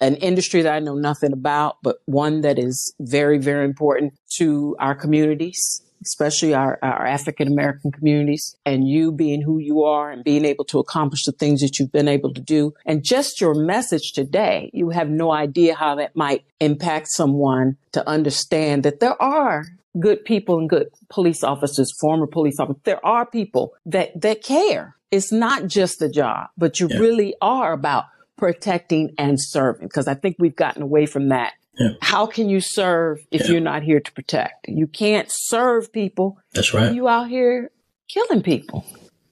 An 0.00 0.14
industry 0.16 0.62
that 0.62 0.72
I 0.72 0.78
know 0.78 0.94
nothing 0.94 1.34
about, 1.34 1.76
but 1.82 1.98
one 2.06 2.40
that 2.40 2.58
is 2.58 2.94
very, 2.98 3.36
very 3.36 3.66
important 3.66 4.14
to 4.38 4.74
our 4.78 4.94
communities, 4.94 5.82
especially 6.02 6.54
our, 6.54 6.78
our 6.80 7.06
African 7.06 7.48
American 7.48 7.92
communities, 7.92 8.56
and 8.64 8.88
you 8.88 9.12
being 9.12 9.42
who 9.42 9.58
you 9.58 9.82
are 9.82 10.10
and 10.10 10.24
being 10.24 10.46
able 10.46 10.64
to 10.64 10.78
accomplish 10.78 11.24
the 11.24 11.32
things 11.32 11.60
that 11.60 11.78
you've 11.78 11.92
been 11.92 12.08
able 12.08 12.32
to 12.32 12.40
do. 12.40 12.72
And 12.86 13.04
just 13.04 13.42
your 13.42 13.54
message 13.54 14.12
today, 14.12 14.70
you 14.72 14.88
have 14.88 15.10
no 15.10 15.32
idea 15.32 15.74
how 15.74 15.96
that 15.96 16.16
might 16.16 16.46
impact 16.60 17.08
someone 17.08 17.76
to 17.92 18.08
understand 18.08 18.84
that 18.84 19.00
there 19.00 19.20
are 19.22 19.66
good 19.98 20.24
people 20.24 20.58
and 20.58 20.68
good 20.68 20.88
police 21.08 21.42
officers, 21.42 21.92
former 22.00 22.26
police 22.26 22.58
officers. 22.58 22.82
There 22.84 23.04
are 23.04 23.26
people 23.26 23.74
that, 23.86 24.20
that 24.20 24.42
care. 24.42 24.96
It's 25.10 25.32
not 25.32 25.66
just 25.66 26.02
a 26.02 26.08
job, 26.08 26.48
but 26.56 26.80
you 26.80 26.88
yeah. 26.90 26.98
really 26.98 27.34
are 27.40 27.72
about 27.72 28.04
protecting 28.36 29.14
and 29.18 29.38
serving 29.40 29.88
because 29.88 30.08
I 30.08 30.14
think 30.14 30.36
we've 30.38 30.56
gotten 30.56 30.82
away 30.82 31.06
from 31.06 31.28
that. 31.30 31.54
Yeah. 31.78 31.90
How 32.00 32.26
can 32.26 32.48
you 32.48 32.60
serve 32.60 33.20
if 33.30 33.42
yeah. 33.42 33.52
you're 33.52 33.60
not 33.60 33.82
here 33.82 34.00
to 34.00 34.12
protect? 34.12 34.66
You 34.68 34.86
can't 34.86 35.28
serve 35.30 35.92
people. 35.92 36.38
That's 36.54 36.72
right. 36.72 36.94
You 36.94 37.08
out 37.08 37.28
here 37.28 37.70
killing 38.08 38.42
people. 38.42 38.84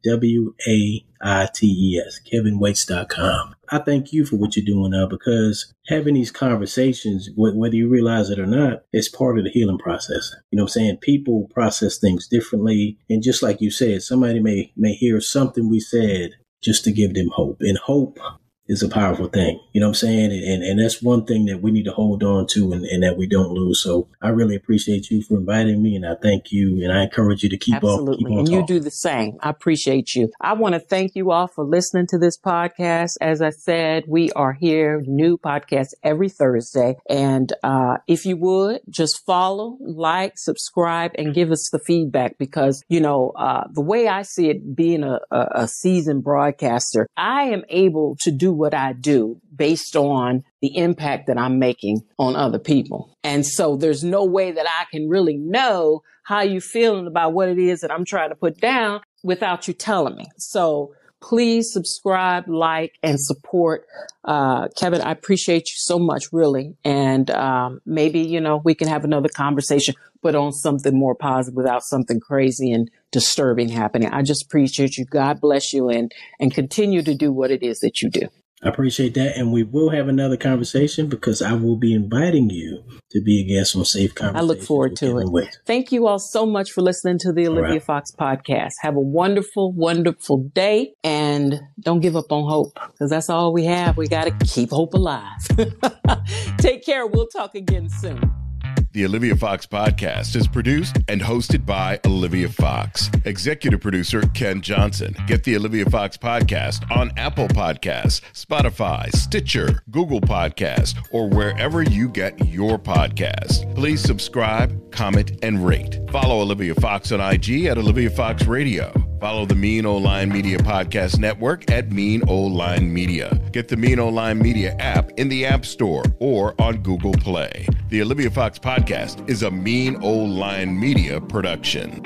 W 0.04 0.54
A 0.68 1.04
I 1.22 1.48
T 1.52 1.66
E 1.66 2.02
S, 2.06 2.20
KelvinWaites.com. 2.30 3.54
I 3.70 3.78
thank 3.78 4.12
you 4.12 4.24
for 4.26 4.36
what 4.36 4.56
you're 4.56 4.64
doing 4.64 4.90
now 4.90 5.06
because 5.06 5.72
having 5.88 6.14
these 6.14 6.30
conversations, 6.30 7.30
whether 7.36 7.74
you 7.74 7.88
realize 7.88 8.30
it 8.30 8.38
or 8.38 8.46
not, 8.46 8.82
is 8.92 9.08
part 9.08 9.38
of 9.38 9.44
the 9.44 9.50
healing 9.50 9.78
process. 9.78 10.34
You 10.50 10.56
know 10.58 10.64
what 10.64 10.70
I'm 10.70 10.72
saying? 10.72 10.96
People 10.98 11.48
process 11.52 11.98
things 11.98 12.28
differently. 12.28 12.98
And 13.08 13.22
just 13.22 13.42
like 13.42 13.60
you 13.60 13.70
said, 13.70 14.02
somebody 14.02 14.40
may, 14.40 14.72
may 14.76 14.92
hear 14.92 15.20
something 15.20 15.68
we 15.68 15.80
said 15.80 16.32
just 16.62 16.84
to 16.84 16.92
give 16.92 17.14
them 17.14 17.30
hope. 17.34 17.58
And 17.60 17.78
hope 17.78 18.18
is 18.66 18.82
a 18.82 18.88
powerful 18.88 19.28
thing. 19.28 19.60
You 19.72 19.80
know 19.80 19.88
what 19.88 19.90
I'm 19.90 19.94
saying? 19.94 20.32
And, 20.32 20.62
and 20.62 20.80
that's 20.80 21.02
one 21.02 21.26
thing 21.26 21.44
that 21.46 21.60
we 21.60 21.70
need 21.70 21.84
to 21.84 21.92
hold 21.92 22.22
on 22.22 22.46
to 22.48 22.72
and, 22.72 22.84
and, 22.84 23.02
that 23.02 23.18
we 23.18 23.26
don't 23.26 23.50
lose. 23.50 23.82
So 23.82 24.08
I 24.22 24.28
really 24.28 24.56
appreciate 24.56 25.10
you 25.10 25.22
for 25.22 25.36
inviting 25.36 25.82
me 25.82 25.96
and 25.96 26.06
I 26.06 26.14
thank 26.14 26.50
you 26.50 26.82
and 26.82 26.90
I 26.90 27.02
encourage 27.02 27.42
you 27.42 27.50
to 27.50 27.58
keep 27.58 27.74
Absolutely. 27.74 28.12
on, 28.12 28.18
keep 28.18 28.26
on 28.28 28.38
And 28.38 28.46
talking. 28.46 28.60
you 28.60 28.66
do 28.66 28.80
the 28.80 28.90
same. 28.90 29.36
I 29.40 29.50
appreciate 29.50 30.14
you. 30.14 30.30
I 30.40 30.54
want 30.54 30.74
to 30.74 30.80
thank 30.80 31.14
you 31.14 31.30
all 31.30 31.46
for 31.46 31.64
listening 31.64 32.06
to 32.08 32.18
this 32.18 32.38
podcast. 32.38 33.16
As 33.20 33.42
I 33.42 33.50
said, 33.50 34.04
we 34.08 34.30
are 34.32 34.54
here, 34.54 35.02
new 35.06 35.36
podcast 35.36 35.88
every 36.02 36.30
Thursday. 36.30 36.94
And, 37.08 37.52
uh, 37.62 37.98
if 38.06 38.24
you 38.24 38.38
would 38.38 38.80
just 38.88 39.24
follow, 39.26 39.76
like, 39.80 40.38
subscribe 40.38 41.12
and 41.18 41.34
give 41.34 41.50
us 41.50 41.68
the 41.70 41.78
feedback 41.78 42.38
because, 42.38 42.82
you 42.88 43.00
know, 43.00 43.32
uh, 43.36 43.64
the 43.70 43.82
way 43.82 44.08
I 44.08 44.22
see 44.22 44.48
it 44.48 44.74
being 44.74 45.02
a, 45.02 45.20
a, 45.30 45.46
a 45.54 45.68
seasoned 45.68 46.24
broadcaster, 46.24 47.06
I 47.16 47.44
am 47.44 47.64
able 47.68 48.16
to 48.20 48.30
do 48.30 48.53
what 48.56 48.74
I 48.74 48.92
do 48.92 49.40
based 49.54 49.96
on 49.96 50.42
the 50.60 50.76
impact 50.76 51.26
that 51.26 51.38
I'm 51.38 51.58
making 51.58 52.02
on 52.18 52.36
other 52.36 52.58
people. 52.58 53.16
And 53.22 53.46
so 53.46 53.76
there's 53.76 54.04
no 54.04 54.24
way 54.24 54.52
that 54.52 54.66
I 54.68 54.84
can 54.90 55.08
really 55.08 55.36
know 55.36 56.02
how 56.24 56.42
you 56.42 56.60
feeling 56.60 57.06
about 57.06 57.34
what 57.34 57.48
it 57.48 57.58
is 57.58 57.80
that 57.80 57.90
I'm 57.90 58.04
trying 58.04 58.30
to 58.30 58.36
put 58.36 58.60
down 58.60 59.00
without 59.22 59.68
you 59.68 59.74
telling 59.74 60.16
me. 60.16 60.26
So 60.38 60.94
please 61.24 61.72
subscribe, 61.72 62.48
like, 62.48 62.92
and 63.02 63.18
support. 63.18 63.86
Uh, 64.24 64.68
Kevin, 64.78 65.00
I 65.00 65.10
appreciate 65.10 65.70
you 65.70 65.76
so 65.76 65.98
much, 65.98 66.26
really. 66.32 66.76
And 66.84 67.30
um, 67.30 67.80
maybe, 67.86 68.20
you 68.20 68.40
know, 68.40 68.60
we 68.62 68.74
can 68.74 68.88
have 68.88 69.04
another 69.04 69.30
conversation, 69.30 69.94
but 70.22 70.34
on 70.34 70.52
something 70.52 70.94
more 70.94 71.14
positive 71.14 71.56
without 71.56 71.82
something 71.82 72.20
crazy 72.20 72.70
and 72.70 72.90
disturbing 73.10 73.70
happening. 73.70 74.10
I 74.12 74.22
just 74.22 74.44
appreciate 74.44 74.98
you. 74.98 75.06
God 75.06 75.40
bless 75.40 75.72
you 75.72 75.88
and, 75.88 76.12
and 76.40 76.52
continue 76.52 77.02
to 77.02 77.14
do 77.14 77.32
what 77.32 77.50
it 77.50 77.62
is 77.62 77.80
that 77.80 78.02
you 78.02 78.10
do. 78.10 78.28
I 78.64 78.68
appreciate 78.68 79.14
that. 79.14 79.36
And 79.36 79.52
we 79.52 79.62
will 79.62 79.90
have 79.90 80.08
another 80.08 80.36
conversation 80.36 81.08
because 81.08 81.42
I 81.42 81.52
will 81.52 81.76
be 81.76 81.92
inviting 81.92 82.48
you 82.48 82.82
to 83.10 83.20
be 83.20 83.40
a 83.40 83.44
guest 83.44 83.76
on 83.76 83.84
Safe 83.84 84.14
Conversation. 84.14 84.36
I 84.36 84.42
look 84.42 84.62
forward 84.62 84.96
to 84.96 85.18
it. 85.18 85.28
Wait. 85.28 85.58
Thank 85.66 85.92
you 85.92 86.06
all 86.06 86.18
so 86.18 86.46
much 86.46 86.72
for 86.72 86.80
listening 86.80 87.18
to 87.20 87.32
the 87.32 87.46
Olivia 87.46 87.74
right. 87.74 87.82
Fox 87.82 88.10
podcast. 88.10 88.72
Have 88.80 88.96
a 88.96 89.00
wonderful, 89.00 89.72
wonderful 89.72 90.50
day 90.54 90.94
and 91.04 91.60
don't 91.80 92.00
give 92.00 92.16
up 92.16 92.32
on 92.32 92.48
hope 92.48 92.72
because 92.92 93.10
that's 93.10 93.28
all 93.28 93.52
we 93.52 93.64
have. 93.66 93.96
We 93.96 94.08
got 94.08 94.24
to 94.24 94.46
keep 94.46 94.70
hope 94.70 94.94
alive. 94.94 95.38
Take 96.58 96.84
care. 96.84 97.06
We'll 97.06 97.28
talk 97.28 97.54
again 97.54 97.88
soon. 97.90 98.43
The 98.92 99.04
Olivia 99.04 99.34
Fox 99.34 99.66
podcast 99.66 100.36
is 100.36 100.46
produced 100.46 100.96
and 101.08 101.20
hosted 101.20 101.66
by 101.66 101.98
Olivia 102.06 102.48
Fox. 102.48 103.10
Executive 103.24 103.80
producer 103.80 104.22
Ken 104.34 104.60
Johnson. 104.60 105.16
Get 105.26 105.42
the 105.44 105.56
Olivia 105.56 105.84
Fox 105.86 106.16
podcast 106.16 106.88
on 106.90 107.10
Apple 107.16 107.48
Podcasts, 107.48 108.20
Spotify, 108.32 109.10
Stitcher, 109.12 109.82
Google 109.90 110.20
Podcast, 110.20 110.96
or 111.10 111.28
wherever 111.28 111.82
you 111.82 112.08
get 112.08 112.46
your 112.46 112.78
podcast. 112.78 113.74
Please 113.74 114.00
subscribe, 114.00 114.92
comment, 114.92 115.32
and 115.42 115.66
rate. 115.66 115.98
Follow 116.10 116.40
Olivia 116.40 116.74
Fox 116.76 117.10
on 117.12 117.20
IG 117.20 117.64
at 117.64 117.78
Olivia 117.78 118.10
Fox 118.10 118.46
Radio. 118.46 118.92
Follow 119.24 119.46
the 119.46 119.54
Mean 119.54 119.86
Old 119.86 120.02
Line 120.02 120.28
Media 120.28 120.58
Podcast 120.58 121.18
Network 121.18 121.70
at 121.70 121.90
Mean 121.90 122.20
Old 122.28 122.52
Line 122.52 122.92
Media. 122.92 123.40
Get 123.52 123.68
the 123.68 123.76
Mean 123.78 123.98
Old 123.98 124.12
Line 124.12 124.38
Media 124.38 124.76
app 124.78 125.12
in 125.12 125.30
the 125.30 125.46
App 125.46 125.64
Store 125.64 126.02
or 126.18 126.54
on 126.60 126.82
Google 126.82 127.14
Play. 127.14 127.66
The 127.88 128.02
Olivia 128.02 128.30
Fox 128.30 128.58
Podcast 128.58 129.26
is 129.26 129.42
a 129.42 129.50
Mean 129.50 129.96
Old 130.02 130.28
Line 130.28 130.78
Media 130.78 131.22
production. 131.22 132.02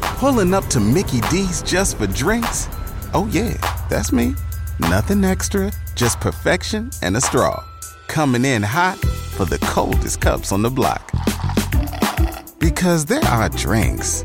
Pulling 0.00 0.54
up 0.54 0.64
to 0.68 0.80
Mickey 0.80 1.20
D's 1.30 1.60
just 1.62 1.98
for 1.98 2.06
drinks? 2.06 2.66
Oh, 3.12 3.28
yeah, 3.30 3.52
that's 3.90 4.12
me. 4.12 4.34
Nothing 4.80 5.26
extra, 5.26 5.70
just 5.94 6.20
perfection 6.20 6.90
and 7.02 7.18
a 7.18 7.20
straw. 7.20 7.62
Coming 8.06 8.46
in 8.46 8.62
hot 8.62 8.96
for 8.96 9.44
the 9.44 9.58
coldest 9.58 10.22
cups 10.22 10.52
on 10.52 10.62
the 10.62 10.70
block. 10.70 11.12
Because 12.58 13.04
there 13.04 13.24
are 13.24 13.50
drinks 13.50 14.24